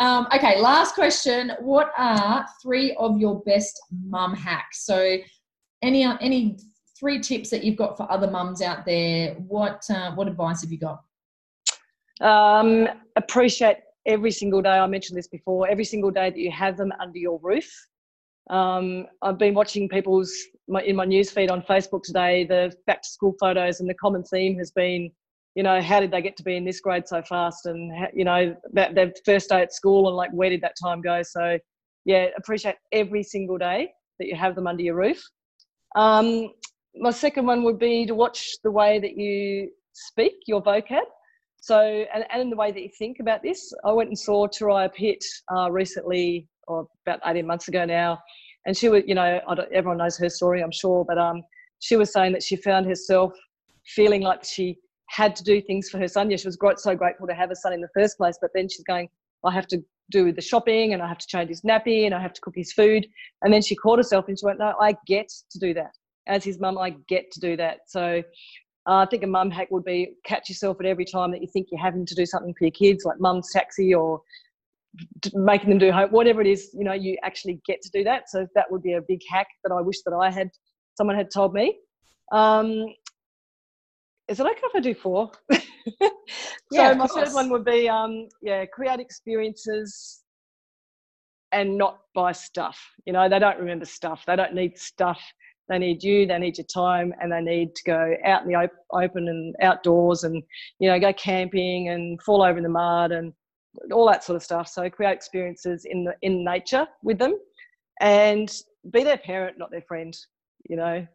um, 0.00 0.28
okay, 0.34 0.60
last 0.60 0.94
question. 0.94 1.52
What 1.60 1.92
are 1.96 2.46
three 2.62 2.94
of 2.96 3.18
your 3.18 3.40
best 3.42 3.80
mum 3.90 4.34
hacks? 4.34 4.86
So, 4.86 5.18
any 5.82 6.04
any 6.04 6.58
three 6.98 7.18
tips 7.18 7.50
that 7.50 7.64
you've 7.64 7.76
got 7.76 7.96
for 7.96 8.10
other 8.10 8.30
mums 8.30 8.62
out 8.62 8.86
there? 8.86 9.34
What 9.34 9.82
uh, 9.90 10.12
what 10.14 10.28
advice 10.28 10.62
have 10.62 10.70
you 10.70 10.78
got? 10.78 11.02
Um, 12.20 12.88
appreciate 13.16 13.78
every 14.06 14.30
single 14.30 14.62
day. 14.62 14.70
I 14.70 14.86
mentioned 14.86 15.18
this 15.18 15.28
before. 15.28 15.68
Every 15.68 15.84
single 15.84 16.10
day 16.10 16.30
that 16.30 16.38
you 16.38 16.50
have 16.50 16.76
them 16.76 16.92
under 17.00 17.18
your 17.18 17.38
roof. 17.42 17.70
Um, 18.50 19.06
I've 19.22 19.38
been 19.38 19.54
watching 19.54 19.88
people's 19.88 20.32
my, 20.68 20.82
in 20.82 20.96
my 20.96 21.06
newsfeed 21.06 21.50
on 21.50 21.62
Facebook 21.62 22.02
today 22.02 22.44
the 22.44 22.72
back 22.86 23.02
to 23.02 23.08
school 23.08 23.34
photos, 23.38 23.80
and 23.80 23.88
the 23.88 23.94
common 23.94 24.24
theme 24.24 24.58
has 24.58 24.70
been, 24.72 25.10
you 25.54 25.62
know, 25.62 25.80
how 25.80 26.00
did 26.00 26.10
they 26.10 26.22
get 26.22 26.36
to 26.38 26.42
be 26.42 26.56
in 26.56 26.64
this 26.64 26.80
grade 26.80 27.06
so 27.06 27.22
fast, 27.22 27.66
and 27.66 27.92
you 28.14 28.24
know 28.24 28.54
that 28.72 28.94
their 28.94 29.12
first 29.24 29.50
day 29.50 29.62
at 29.62 29.72
school, 29.72 30.08
and 30.08 30.16
like 30.16 30.32
where 30.32 30.50
did 30.50 30.60
that 30.62 30.74
time 30.82 31.00
go? 31.00 31.22
So, 31.22 31.58
yeah, 32.04 32.26
appreciate 32.36 32.76
every 32.90 33.22
single 33.22 33.58
day 33.58 33.92
that 34.18 34.26
you 34.26 34.36
have 34.36 34.54
them 34.54 34.66
under 34.66 34.82
your 34.82 34.96
roof. 34.96 35.22
Um, 35.94 36.48
my 36.96 37.10
second 37.10 37.46
one 37.46 37.62
would 37.62 37.78
be 37.78 38.06
to 38.06 38.14
watch 38.14 38.56
the 38.64 38.70
way 38.70 38.98
that 38.98 39.16
you 39.16 39.70
speak, 39.92 40.34
your 40.46 40.62
vocab. 40.62 41.02
So, 41.62 41.78
and, 42.12 42.24
and 42.32 42.42
in 42.42 42.50
the 42.50 42.56
way 42.56 42.72
that 42.72 42.82
you 42.82 42.88
think 42.98 43.20
about 43.20 43.40
this, 43.40 43.72
I 43.84 43.92
went 43.92 44.08
and 44.08 44.18
saw 44.18 44.48
Turia 44.48 44.92
Pitt 44.92 45.24
uh, 45.56 45.70
recently, 45.70 46.48
or 46.66 46.88
about 47.06 47.20
18 47.24 47.46
months 47.46 47.68
ago 47.68 47.84
now, 47.84 48.18
and 48.66 48.76
she 48.76 48.88
was, 48.88 49.04
you 49.06 49.14
know, 49.14 49.40
everyone 49.72 49.98
knows 49.98 50.18
her 50.18 50.28
story, 50.28 50.60
I'm 50.60 50.72
sure, 50.72 51.04
but 51.04 51.18
um, 51.18 51.40
she 51.78 51.94
was 51.94 52.12
saying 52.12 52.32
that 52.32 52.42
she 52.42 52.56
found 52.56 52.86
herself 52.86 53.32
feeling 53.86 54.22
like 54.22 54.44
she 54.44 54.76
had 55.10 55.36
to 55.36 55.44
do 55.44 55.62
things 55.62 55.88
for 55.88 55.98
her 55.98 56.08
son. 56.08 56.32
Yeah, 56.32 56.36
she 56.36 56.48
was 56.48 56.58
so 56.78 56.96
grateful 56.96 57.28
to 57.28 57.34
have 57.34 57.52
a 57.52 57.56
son 57.56 57.72
in 57.72 57.80
the 57.80 57.88
first 57.94 58.16
place, 58.16 58.36
but 58.42 58.50
then 58.56 58.68
she's 58.68 58.82
going, 58.82 59.08
I 59.44 59.52
have 59.52 59.68
to 59.68 59.80
do 60.10 60.32
the 60.32 60.40
shopping 60.40 60.94
and 60.94 61.02
I 61.02 61.06
have 61.06 61.18
to 61.18 61.26
change 61.28 61.48
his 61.48 61.62
nappy 61.62 62.06
and 62.06 62.14
I 62.14 62.20
have 62.20 62.32
to 62.32 62.40
cook 62.40 62.54
his 62.56 62.72
food. 62.72 63.06
And 63.42 63.54
then 63.54 63.62
she 63.62 63.76
caught 63.76 63.98
herself 63.98 64.26
and 64.26 64.36
she 64.36 64.44
went, 64.44 64.58
No, 64.58 64.74
I 64.80 64.96
get 65.06 65.28
to 65.50 65.58
do 65.60 65.74
that. 65.74 65.92
As 66.26 66.42
his 66.42 66.58
mum, 66.58 66.78
I 66.78 66.96
get 67.08 67.30
to 67.32 67.40
do 67.40 67.56
that. 67.56 67.80
So 67.86 68.22
uh, 68.86 68.96
I 68.96 69.06
think 69.06 69.22
a 69.22 69.26
mum 69.26 69.50
hack 69.50 69.70
would 69.70 69.84
be 69.84 70.14
catch 70.24 70.48
yourself 70.48 70.78
at 70.80 70.86
every 70.86 71.04
time 71.04 71.30
that 71.30 71.40
you 71.40 71.48
think 71.52 71.68
you're 71.70 71.80
having 71.80 72.04
to 72.04 72.14
do 72.14 72.26
something 72.26 72.54
for 72.54 72.64
your 72.64 72.72
kids, 72.72 73.04
like 73.04 73.20
mum's 73.20 73.50
taxi 73.52 73.94
or 73.94 74.20
making 75.34 75.70
them 75.70 75.78
do 75.78 75.92
home, 75.92 76.10
whatever 76.10 76.40
it 76.40 76.46
is, 76.46 76.70
you 76.74 76.84
know, 76.84 76.92
you 76.92 77.16
actually 77.22 77.60
get 77.66 77.80
to 77.82 77.90
do 77.90 78.04
that. 78.04 78.28
So 78.28 78.46
that 78.54 78.70
would 78.70 78.82
be 78.82 78.94
a 78.94 79.00
big 79.00 79.20
hack 79.30 79.46
that 79.64 79.72
I 79.72 79.80
wish 79.80 80.02
that 80.04 80.12
I 80.12 80.30
had, 80.30 80.50
someone 80.96 81.16
had 81.16 81.30
told 81.30 81.54
me. 81.54 81.78
Um, 82.32 82.86
is 84.28 84.40
it 84.40 84.46
okay 84.46 84.60
if 84.64 84.74
I 84.74 84.80
do 84.80 84.94
four? 84.94 85.30
so 85.52 85.60
yeah, 86.70 86.92
my 86.94 87.06
third 87.06 87.32
one 87.32 87.50
would 87.50 87.64
be, 87.64 87.88
um, 87.88 88.28
yeah, 88.40 88.64
create 88.66 89.00
experiences 89.00 90.22
and 91.52 91.76
not 91.76 91.98
buy 92.14 92.32
stuff. 92.32 92.78
You 93.06 93.12
know, 93.12 93.28
they 93.28 93.38
don't 93.38 93.58
remember 93.58 93.84
stuff. 93.84 94.24
They 94.26 94.36
don't 94.36 94.54
need 94.54 94.78
stuff. 94.78 95.20
They 95.68 95.78
need 95.78 96.02
you. 96.02 96.26
They 96.26 96.38
need 96.38 96.58
your 96.58 96.66
time, 96.66 97.14
and 97.20 97.32
they 97.32 97.40
need 97.40 97.74
to 97.76 97.82
go 97.84 98.14
out 98.24 98.42
in 98.42 98.48
the 98.48 98.56
op- 98.56 98.70
open 98.92 99.28
and 99.28 99.54
outdoors, 99.62 100.24
and 100.24 100.42
you 100.78 100.88
know, 100.88 100.98
go 100.98 101.12
camping 101.12 101.88
and 101.88 102.20
fall 102.22 102.42
over 102.42 102.58
in 102.58 102.64
the 102.64 102.68
mud 102.68 103.12
and 103.12 103.32
all 103.92 104.06
that 104.06 104.24
sort 104.24 104.36
of 104.36 104.42
stuff. 104.42 104.68
So 104.68 104.88
create 104.90 105.12
experiences 105.12 105.84
in 105.84 106.04
the 106.04 106.14
in 106.22 106.44
nature 106.44 106.86
with 107.02 107.18
them, 107.18 107.38
and 108.00 108.52
be 108.90 109.04
their 109.04 109.18
parent, 109.18 109.58
not 109.58 109.70
their 109.70 109.82
friend. 109.82 110.16
You 110.68 110.76
know, 110.76 111.06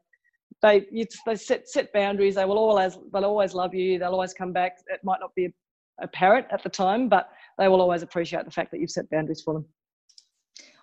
they 0.61 0.85
you, 0.91 1.05
they 1.25 1.35
set 1.35 1.67
set 1.69 1.91
boundaries. 1.93 2.35
They 2.35 2.45
will 2.45 2.57
always 2.57 2.97
they'll 3.13 3.25
always 3.25 3.53
love 3.53 3.75
you. 3.75 3.99
They'll 3.99 4.11
always 4.13 4.33
come 4.33 4.53
back. 4.53 4.77
It 4.87 5.01
might 5.03 5.19
not 5.19 5.35
be 5.35 5.53
apparent 6.01 6.47
at 6.51 6.63
the 6.63 6.69
time, 6.69 7.09
but 7.09 7.29
they 7.57 7.67
will 7.67 7.81
always 7.81 8.03
appreciate 8.03 8.45
the 8.45 8.51
fact 8.51 8.71
that 8.71 8.79
you've 8.79 8.91
set 8.91 9.09
boundaries 9.09 9.41
for 9.41 9.53
them. 9.55 9.65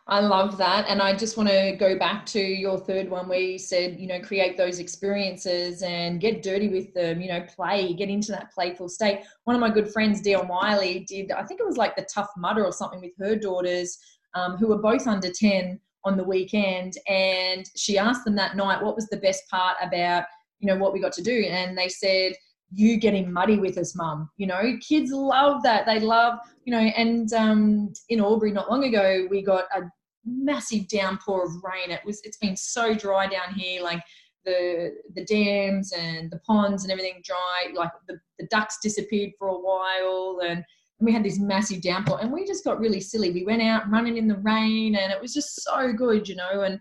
I 0.07 0.21
love 0.21 0.59
that. 0.59 0.87
And 0.87 1.01
I 1.01 1.17
just 1.17 1.39
want 1.39 1.49
to 1.49 1.77
go 1.79 1.99
back 1.99 2.27
to 2.27 2.39
your 2.39 2.79
third 2.79 3.09
one 3.09 3.27
where 3.27 3.41
you 3.41 3.59
said, 3.59 3.99
you 3.99 4.07
know, 4.07 4.21
create 4.21 4.59
those 4.59 4.79
experiences 4.79 5.83
and 5.83 6.21
get 6.21 6.43
dirty 6.43 6.69
with 6.69 6.93
them, 6.93 7.23
you 7.23 7.29
know, 7.29 7.41
play, 7.43 7.95
get 7.95 8.11
into 8.11 8.31
that 8.33 8.53
playful 8.53 8.91
state. 8.91 9.21
One 9.45 9.57
of 9.57 9.61
my 9.61 9.71
good 9.71 9.91
friends, 9.91 10.21
Dion 10.21 10.47
Wiley, 10.47 11.07
did, 11.09 11.33
I 11.33 11.43
think 11.45 11.61
it 11.61 11.67
was 11.67 11.79
like 11.79 11.97
the 11.97 12.07
Tough 12.13 12.29
Mudder 12.37 12.67
or 12.67 12.73
something 12.73 13.01
with 13.01 13.13
her 13.19 13.35
daughters 13.35 13.99
um, 14.35 14.59
who 14.59 14.69
were 14.69 14.79
both 14.79 15.07
under 15.07 15.31
10 15.31 15.81
on 16.05 16.19
the 16.19 16.25
weekend. 16.25 16.99
And 17.09 17.65
she 17.75 17.97
asked 17.97 18.27
them 18.27 18.37
that 18.37 18.57
night, 18.57 18.83
what 18.83 18.97
was 18.97 19.09
the 19.09 19.17
best 19.17 19.49
part 19.49 19.79
about, 19.81 20.25
you 20.59 20.67
know, 20.67 20.77
what 20.77 20.93
we 20.93 21.01
got 21.01 21.13
to 21.15 21.23
do? 21.23 21.47
And 21.49 21.79
they 21.79 21.89
said, 21.89 22.35
you 22.73 22.97
getting 22.97 23.33
muddy 23.33 23.59
with 23.59 23.79
us, 23.79 23.97
mum. 23.97 24.31
You 24.37 24.47
know, 24.47 24.77
kids 24.81 25.13
love 25.13 25.63
that. 25.63 25.87
They 25.87 26.01
love, 26.01 26.39
you 26.65 26.73
know, 26.73 26.79
and 26.79 27.33
um, 27.33 27.93
in 28.09 28.21
Albury 28.21 28.53
not 28.53 28.71
long 28.71 28.85
ago, 28.85 29.27
we 29.31 29.43
got 29.43 29.65
a 29.75 29.83
massive 30.25 30.89
downpour 30.89 31.45
of 31.45 31.51
rain. 31.63 31.91
It 31.91 32.01
was, 32.05 32.21
it's 32.25 32.39
been 32.39 32.57
so 32.57 32.95
dry 32.95 33.27
down 33.27 33.55
here, 33.55 33.83
like 33.83 34.03
the 34.45 34.93
the 35.15 35.25
dams 35.25 35.93
and 35.93 36.31
the 36.31 36.39
ponds 36.41 36.85
and 36.85 36.93
everything 36.93 37.23
dry. 37.25 37.73
Like 37.75 37.91
the, 38.09 38.19
the 38.39 38.47
ducks 38.51 38.79
disappeared 38.83 39.33
for 39.39 39.49
a 39.49 39.59
while, 39.59 40.41
and 40.45 40.65
and 40.99 41.07
we 41.07 41.13
had 41.13 41.25
this 41.25 41.39
massive 41.39 41.83
downpour 41.83 42.21
and 42.21 42.33
we 42.33 42.47
just 42.47 42.65
got 42.65 42.79
really 42.79 43.01
silly. 43.01 43.31
We 43.31 43.45
went 43.45 43.63
out 43.63 43.91
running 43.91 44.17
in 44.17 44.29
the 44.29 44.39
rain 44.39 44.97
and 44.97 45.13
it 45.13 45.21
was 45.21 45.35
just 45.35 45.63
so 45.63 45.93
good, 45.93 46.29
you 46.29 46.37
know. 46.37 46.63
And, 46.63 46.79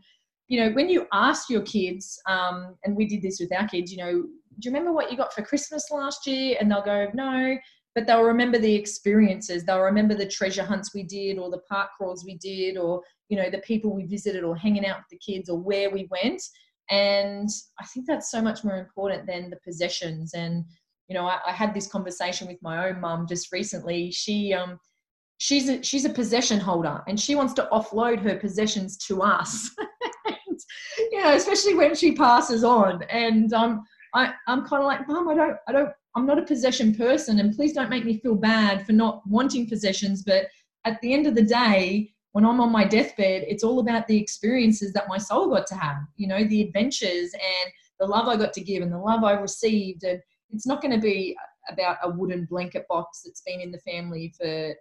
you 0.48 0.60
know, 0.60 0.72
when 0.72 0.88
you 0.88 1.08
ask 1.12 1.50
your 1.50 1.64
kids, 1.64 2.22
um, 2.28 2.76
and 2.84 2.96
we 2.96 3.08
did 3.08 3.22
this 3.22 3.40
with 3.40 3.52
our 3.54 3.68
kids, 3.68 3.92
you 3.92 3.98
know, 3.98 4.24
you 4.62 4.72
remember 4.72 4.92
what 4.92 5.12
you 5.12 5.18
got 5.18 5.34
for 5.34 5.42
Christmas 5.42 5.90
last 5.92 6.26
year? 6.28 6.58
And 6.60 6.70
they'll 6.72 6.84
go, 6.84 7.08
no, 7.14 7.58
but 7.96 8.08
they'll 8.08 8.24
remember 8.24 8.58
the 8.58 8.74
experiences. 8.74 9.64
They'll 9.64 9.82
remember 9.82 10.16
the 10.16 10.28
treasure 10.28 10.64
hunts 10.64 10.94
we 10.94 11.04
did 11.04 11.38
or 11.38 11.50
the 11.50 11.62
park 11.70 11.90
crawls 11.98 12.26
we 12.26 12.38
did 12.38 12.78
or, 12.78 13.02
you 13.30 13.38
know, 13.38 13.50
the 13.50 13.60
people 13.60 13.94
we 13.94 14.06
visited 14.06 14.44
or 14.44 14.56
hanging 14.56 14.86
out 14.86 14.98
with 14.98 15.10
the 15.12 15.34
kids 15.34 15.50
or 15.50 15.60
where 15.60 15.92
we 15.92 16.08
went. 16.10 16.42
And 16.90 17.50
I 17.80 17.86
think 17.86 18.08
that's 18.08 18.32
so 18.32 18.42
much 18.42 18.64
more 18.64 18.78
important 18.78 19.28
than 19.28 19.50
the 19.50 19.60
possessions. 19.64 20.34
And, 20.34 20.66
you 21.08 21.14
know, 21.14 21.26
I, 21.26 21.40
I 21.48 21.52
had 21.52 21.74
this 21.74 21.88
conversation 21.88 22.48
with 22.48 22.58
my 22.62 22.90
own 22.90 23.00
mum 23.00 23.28
just 23.28 23.52
recently. 23.52 24.12
She, 24.12 24.54
um, 24.54 24.80
she's 25.38 25.70
a, 25.70 25.84
she's 25.84 26.06
a 26.06 26.10
possession 26.10 26.60
holder 26.60 27.02
and 27.08 27.20
she 27.20 27.36
wants 27.36 27.54
to 27.54 27.70
offload 27.72 28.20
her 28.22 28.38
possessions 28.38 28.98
to 29.08 29.22
us. 29.22 29.70
and, 30.26 30.60
you 31.12 31.22
know, 31.22 31.34
especially 31.34 31.76
when 31.76 31.96
she 31.96 32.14
passes 32.14 32.64
on. 32.64 33.04
And 33.04 33.54
um, 33.54 33.84
I, 34.14 34.34
I'm 34.48 34.66
kind 34.66 34.82
of 34.82 34.88
like, 34.88 35.08
mum, 35.08 35.30
I 35.30 35.36
don't, 35.36 35.58
I 35.68 35.72
don't, 35.72 35.90
I'm 36.16 36.26
not 36.26 36.40
a 36.40 36.44
possession 36.44 36.94
person, 36.94 37.40
and 37.40 37.56
please 37.56 37.74
don't 37.74 37.90
make 37.90 38.06
me 38.06 38.20
feel 38.20 38.36
bad 38.36 38.86
for 38.86 38.92
not 38.92 39.26
wanting 39.28 39.68
possessions. 39.68 40.24
But 40.24 40.48
at 40.86 41.02
the 41.02 41.14
end 41.14 41.26
of 41.26 41.36
the 41.36 41.44
day, 41.44 42.14
when 42.34 42.46
I'm 42.46 42.62
on 42.62 42.72
my 42.72 42.84
deathbed, 42.84 43.46
it's 43.48 43.64
all 43.64 43.80
about 43.80 44.08
the 44.08 44.20
experiences 44.20 44.94
that 44.94 45.08
my 45.08 45.18
soul 45.18 45.50
got 45.50 45.68
to 45.68 45.76
have, 45.76 45.98
you 46.18 46.28
know, 46.28 46.44
the 46.44 46.62
adventures 46.62 47.34
and 47.34 47.72
the 48.00 48.08
love 48.08 48.28
I 48.28 48.38
got 48.38 48.54
to 48.54 48.62
give 48.62 48.84
and 48.84 48.92
the 48.92 48.98
love 48.98 49.24
I 49.24 49.34
received. 49.34 50.04
And 50.04 50.20
it's 50.52 50.68
not 50.68 50.82
going 50.82 50.94
to 50.94 51.02
be 51.02 51.38
about 51.72 51.98
a 52.04 52.10
wooden 52.10 52.46
blanket 52.46 52.86
box 52.90 53.22
that's 53.24 53.42
been 53.42 53.62
in 53.62 53.72
the 53.72 53.80
family 53.80 54.34
for 54.38 54.74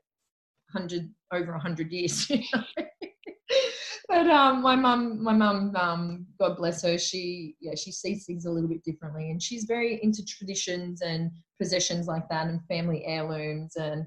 hundred 0.72 1.10
over 1.32 1.52
a 1.52 1.60
hundred 1.60 1.92
years. 1.92 2.30
but 4.08 4.26
um, 4.26 4.62
my 4.62 4.76
mum, 4.76 5.22
my 5.22 5.32
mum, 5.32 5.74
um, 5.76 6.26
God 6.38 6.56
bless 6.56 6.82
her, 6.82 6.98
she 6.98 7.56
yeah 7.60 7.74
she 7.74 7.92
sees 7.92 8.24
things 8.24 8.46
a 8.46 8.50
little 8.50 8.68
bit 8.68 8.84
differently, 8.84 9.30
and 9.30 9.42
she's 9.42 9.64
very 9.64 10.02
into 10.02 10.24
traditions 10.24 11.02
and 11.02 11.30
possessions 11.60 12.06
like 12.06 12.28
that, 12.28 12.48
and 12.48 12.64
family 12.66 13.04
heirlooms, 13.04 13.76
and 13.76 14.06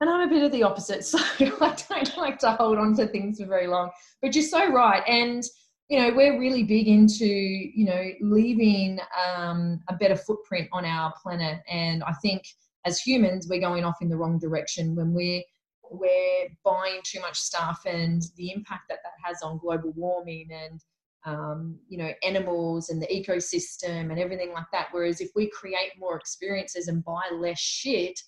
and 0.00 0.10
I'm 0.10 0.28
a 0.28 0.32
bit 0.32 0.42
of 0.42 0.52
the 0.52 0.62
opposite, 0.62 1.04
so 1.04 1.18
I 1.18 1.74
don't 1.74 2.16
like 2.16 2.38
to 2.40 2.52
hold 2.52 2.78
on 2.78 2.94
to 2.96 3.06
things 3.06 3.40
for 3.40 3.46
very 3.46 3.66
long. 3.66 3.90
But 4.20 4.34
you're 4.34 4.44
so 4.44 4.70
right, 4.70 5.02
and 5.08 5.42
you 5.88 6.00
know 6.00 6.14
we're 6.14 6.38
really 6.38 6.64
big 6.64 6.88
into 6.88 7.26
you 7.26 7.86
know 7.86 8.10
leaving 8.20 8.98
um, 9.26 9.80
a 9.88 9.94
better 9.96 10.16
footprint 10.16 10.68
on 10.72 10.84
our 10.84 11.12
planet, 11.22 11.60
and 11.68 12.02
I 12.04 12.12
think 12.22 12.42
as 12.86 13.00
humans 13.00 13.46
we're 13.48 13.60
going 13.60 13.84
off 13.84 13.96
in 14.02 14.08
the 14.08 14.16
wrong 14.16 14.38
direction 14.38 14.94
when 14.94 15.14
we're 15.14 15.42
we're 15.90 16.48
buying 16.64 17.00
too 17.04 17.20
much 17.20 17.38
stuff 17.38 17.80
and 17.86 18.22
the 18.36 18.50
impact 18.50 18.84
that 18.88 18.98
that 19.04 19.12
has 19.24 19.42
on 19.42 19.58
global 19.58 19.92
warming 19.96 20.48
and 20.52 20.80
um, 21.26 21.78
you 21.88 21.96
know 21.96 22.12
animals 22.22 22.90
and 22.90 23.00
the 23.00 23.06
ecosystem 23.06 24.10
and 24.10 24.18
everything 24.18 24.52
like 24.52 24.66
that. 24.72 24.88
Whereas 24.92 25.20
if 25.20 25.30
we 25.34 25.50
create 25.50 25.92
more 25.98 26.16
experiences 26.18 26.88
and 26.88 27.04
buy 27.04 27.22
less 27.32 27.58
shit 27.58 28.18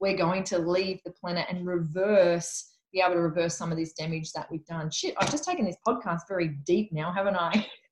we're 0.00 0.16
going 0.16 0.44
to 0.44 0.58
leave 0.58 1.00
the 1.04 1.12
planet 1.12 1.46
and 1.48 1.66
reverse 1.66 2.72
be 2.92 3.00
able 3.00 3.14
to 3.14 3.20
reverse 3.20 3.56
some 3.56 3.72
of 3.72 3.78
this 3.78 3.92
damage 3.92 4.32
that 4.32 4.50
we've 4.50 4.64
done. 4.66 4.90
Shit 4.90 5.14
i've 5.18 5.30
just 5.30 5.44
taken 5.44 5.64
this 5.64 5.76
podcast 5.86 6.22
very 6.28 6.48
deep 6.64 6.92
now 6.92 7.12
haven't 7.12 7.36
i 7.36 7.66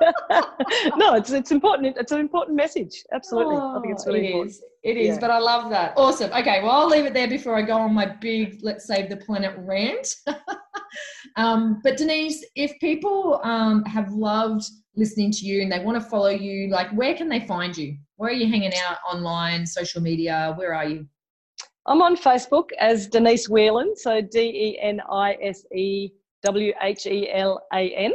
no, 0.96 1.14
it's 1.14 1.30
it's 1.30 1.50
important. 1.50 1.96
It's 1.96 2.12
an 2.12 2.20
important 2.20 2.56
message. 2.56 3.04
Absolutely, 3.12 3.56
oh, 3.56 3.78
I 3.78 3.80
think 3.80 3.94
it's 3.94 4.06
really 4.06 4.20
it 4.20 4.26
important. 4.26 4.50
Is. 4.50 4.62
It 4.82 4.96
is, 4.96 5.08
yeah. 5.08 5.20
but 5.20 5.30
I 5.30 5.38
love 5.38 5.70
that. 5.70 5.92
Awesome. 5.96 6.32
Okay, 6.32 6.62
well, 6.62 6.72
I'll 6.72 6.88
leave 6.88 7.04
it 7.04 7.12
there 7.12 7.28
before 7.28 7.54
I 7.56 7.62
go 7.62 7.76
on 7.76 7.92
my 7.92 8.06
big 8.06 8.60
"Let's 8.62 8.86
Save 8.86 9.10
the 9.10 9.16
Planet" 9.16 9.54
rant. 9.58 10.08
um, 11.36 11.80
but 11.82 11.96
Denise, 11.96 12.44
if 12.56 12.72
people 12.80 13.40
um, 13.44 13.84
have 13.84 14.10
loved 14.12 14.64
listening 14.96 15.30
to 15.32 15.46
you 15.46 15.62
and 15.62 15.70
they 15.70 15.80
want 15.80 16.02
to 16.02 16.08
follow 16.08 16.30
you, 16.30 16.68
like, 16.68 16.90
where 16.92 17.14
can 17.14 17.28
they 17.28 17.40
find 17.40 17.76
you? 17.76 17.96
Where 18.16 18.30
are 18.30 18.34
you 18.34 18.48
hanging 18.48 18.72
out 18.86 18.98
online, 19.10 19.66
social 19.66 20.02
media? 20.02 20.54
Where 20.56 20.74
are 20.74 20.86
you? 20.86 21.06
I'm 21.86 22.02
on 22.02 22.16
Facebook 22.16 22.70
as 22.78 23.06
Denise 23.06 23.48
Whelan, 23.48 23.96
so 23.96 24.20
D 24.20 24.38
E 24.40 24.78
N 24.80 25.00
I 25.10 25.36
S 25.42 25.64
E 25.74 26.10
W 26.42 26.72
H 26.82 27.06
E 27.06 27.30
L 27.32 27.66
A 27.72 27.94
N. 27.94 28.12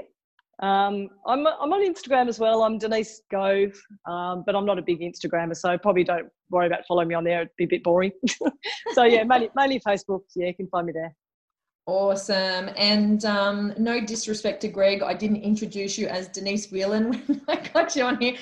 Um, 0.61 1.09
I'm, 1.27 1.45
I'm 1.45 1.73
on 1.73 1.85
Instagram 1.85 2.29
as 2.29 2.39
well. 2.39 2.63
I'm 2.63 2.77
Denise 2.77 3.21
Gove, 3.29 3.73
um, 4.07 4.43
but 4.45 4.55
I'm 4.55 4.65
not 4.65 4.79
a 4.79 4.81
big 4.81 5.01
Instagrammer, 5.01 5.55
so 5.55 5.77
probably 5.77 6.03
don't 6.03 6.29
worry 6.49 6.67
about 6.67 6.85
following 6.87 7.09
me 7.09 7.15
on 7.15 7.23
there. 7.25 7.41
It'd 7.41 7.51
be 7.57 7.65
a 7.65 7.67
bit 7.67 7.83
boring. 7.83 8.11
so 8.93 9.03
yeah, 9.03 9.23
mainly, 9.23 9.49
mainly 9.55 9.81
Facebook. 9.81 10.21
Yeah, 10.35 10.47
you 10.47 10.55
can 10.55 10.67
find 10.67 10.87
me 10.87 10.93
there. 10.93 11.13
Awesome. 11.87 12.69
And 12.77 13.23
um, 13.25 13.73
no 13.77 14.03
disrespect 14.03 14.61
to 14.61 14.69
Greg, 14.69 15.03
I 15.03 15.13
didn't 15.13 15.43
introduce 15.43 15.97
you 15.97 16.07
as 16.07 16.29
Denise 16.29 16.71
Whelan 16.71 17.13
when 17.25 17.41
I 17.47 17.57
got 17.73 17.95
you 17.95 18.03
on 18.03 18.19
here. 18.19 18.35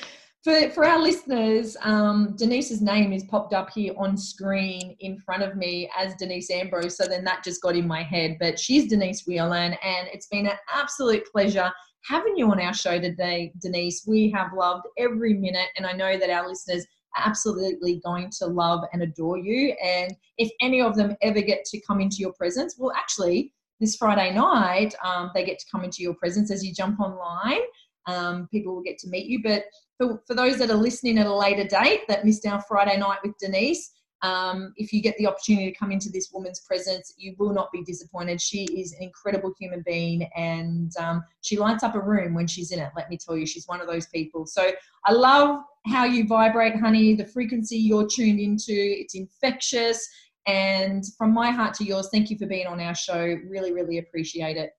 For, 0.44 0.70
for 0.72 0.86
our 0.86 1.02
listeners, 1.02 1.78
um, 1.82 2.36
Denise's 2.38 2.82
name 2.82 3.14
is 3.14 3.24
popped 3.24 3.54
up 3.54 3.70
here 3.74 3.94
on 3.98 4.18
screen 4.18 4.96
in 5.00 5.18
front 5.18 5.42
of 5.42 5.56
me 5.56 5.90
as 5.98 6.16
Denise 6.16 6.52
Ambrose. 6.52 6.98
So 6.98 7.06
then 7.06 7.24
that 7.24 7.44
just 7.44 7.62
got 7.62 7.76
in 7.76 7.88
my 7.88 8.04
head. 8.04 8.38
But 8.40 8.60
she's 8.60 8.90
Denise 8.90 9.24
Whelan, 9.26 9.74
and 9.84 10.08
it's 10.14 10.28
been 10.28 10.48
an 10.48 10.58
absolute 10.74 11.26
pleasure 11.32 11.72
having 12.06 12.38
you 12.38 12.52
on 12.52 12.60
our 12.60 12.74
show 12.74 13.00
today, 13.00 13.54
Denise. 13.60 14.04
We 14.08 14.30
have 14.32 14.54
loved 14.54 14.86
every 14.98 15.34
minute, 15.34 15.70
and 15.78 15.86
I 15.86 15.94
know 15.94 16.18
that 16.18 16.30
our 16.30 16.48
listeners 16.48 16.86
are 17.16 17.28
absolutely 17.28 18.02
going 18.04 18.30
to 18.40 18.48
love 18.48 18.84
and 18.92 19.04
adore 19.04 19.38
you. 19.38 19.76
And 19.84 20.16
if 20.38 20.52
any 20.62 20.82
of 20.82 20.96
them 20.96 21.16
ever 21.22 21.42
get 21.42 21.66
to 21.66 21.82
come 21.82 22.02
into 22.02 22.18
your 22.18 22.34
presence, 22.34 22.76
well, 22.78 22.94
actually, 22.96 23.54
this 23.80 23.96
Friday 23.96 24.34
night, 24.34 24.96
um, 25.04 25.32
they 25.34 25.44
get 25.44 25.60
to 25.60 25.66
come 25.72 25.84
into 25.84 26.02
your 26.02 26.14
presence 26.16 26.52
as 26.52 26.64
you 26.64 26.74
jump 26.74 27.00
online. 27.00 27.62
Um, 28.06 28.48
people 28.52 28.76
will 28.76 28.84
get 28.84 28.98
to 29.00 29.10
meet 29.10 29.28
you. 29.28 29.42
But 29.42 29.66
for, 29.98 30.22
for 30.28 30.36
those 30.36 30.58
that 30.58 30.70
are 30.70 30.76
listening 30.76 31.18
at 31.18 31.26
a 31.26 31.34
later 31.34 31.64
date 31.64 32.02
that 32.08 32.26
missed 32.26 32.46
our 32.46 32.62
Friday 32.62 32.98
night 32.98 33.20
with 33.24 33.38
Denise, 33.40 33.92
um, 34.24 34.74
if 34.78 34.94
you 34.94 35.02
get 35.02 35.18
the 35.18 35.28
opportunity 35.28 35.70
to 35.70 35.78
come 35.78 35.92
into 35.92 36.10
this 36.10 36.32
woman's 36.34 36.62
presence, 36.62 37.14
you 37.18 37.36
will 37.38 37.54
not 37.54 37.72
be 37.74 37.84
disappointed. 37.84 38.42
She 38.42 38.64
is 38.64 38.94
an 38.94 39.04
incredible 39.04 39.54
human 39.60 39.84
being 39.86 40.30
and 40.36 40.96
um, 40.98 41.24
she 41.42 41.58
lights 41.58 41.84
up 41.84 41.94
a 41.94 42.00
room 42.00 42.34
when 42.34 42.48
she's 42.48 42.72
in 42.72 42.80
it. 42.80 42.92
Let 42.96 43.10
me 43.10 43.18
tell 43.18 43.38
you, 43.38 43.46
she's 43.46 43.68
one 43.68 43.82
of 43.82 43.88
those 43.88 44.08
people. 44.08 44.46
So 44.46 44.72
I 45.06 45.12
love 45.12 45.60
how 45.88 46.06
you 46.06 46.26
vibrate, 46.26 46.80
honey, 46.80 47.16
the 47.16 47.26
frequency 47.26 47.78
you're 47.78 48.08
tuned 48.08 48.40
into. 48.40 48.72
It's 48.74 49.14
infectious. 49.14 50.08
And 50.48 51.04
from 51.18 51.34
my 51.34 51.52
heart 51.52 51.74
to 51.76 51.84
yours, 51.84 52.08
thank 52.12 52.30
you 52.30 52.38
for 52.38 52.46
being 52.46 52.68
on 52.68 52.80
our 52.80 52.96
show. 52.96 53.38
Really, 53.48 53.74
really 53.74 53.98
appreciate 53.98 54.56
it. 54.56 54.72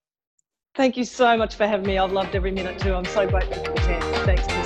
Thank 0.75 0.97
you 0.97 1.05
so 1.05 1.37
much 1.37 1.55
for 1.55 1.67
having 1.67 1.87
me. 1.87 1.99
I've 1.99 2.13
loved 2.13 2.35
every 2.35 2.51
minute 2.51 2.79
too. 2.81 2.95
I'm 2.95 3.05
so 3.05 3.29
grateful 3.29 3.63
for 3.63 3.73
the 3.73 3.81
chance. 3.81 4.05
Thanks. 4.25 4.64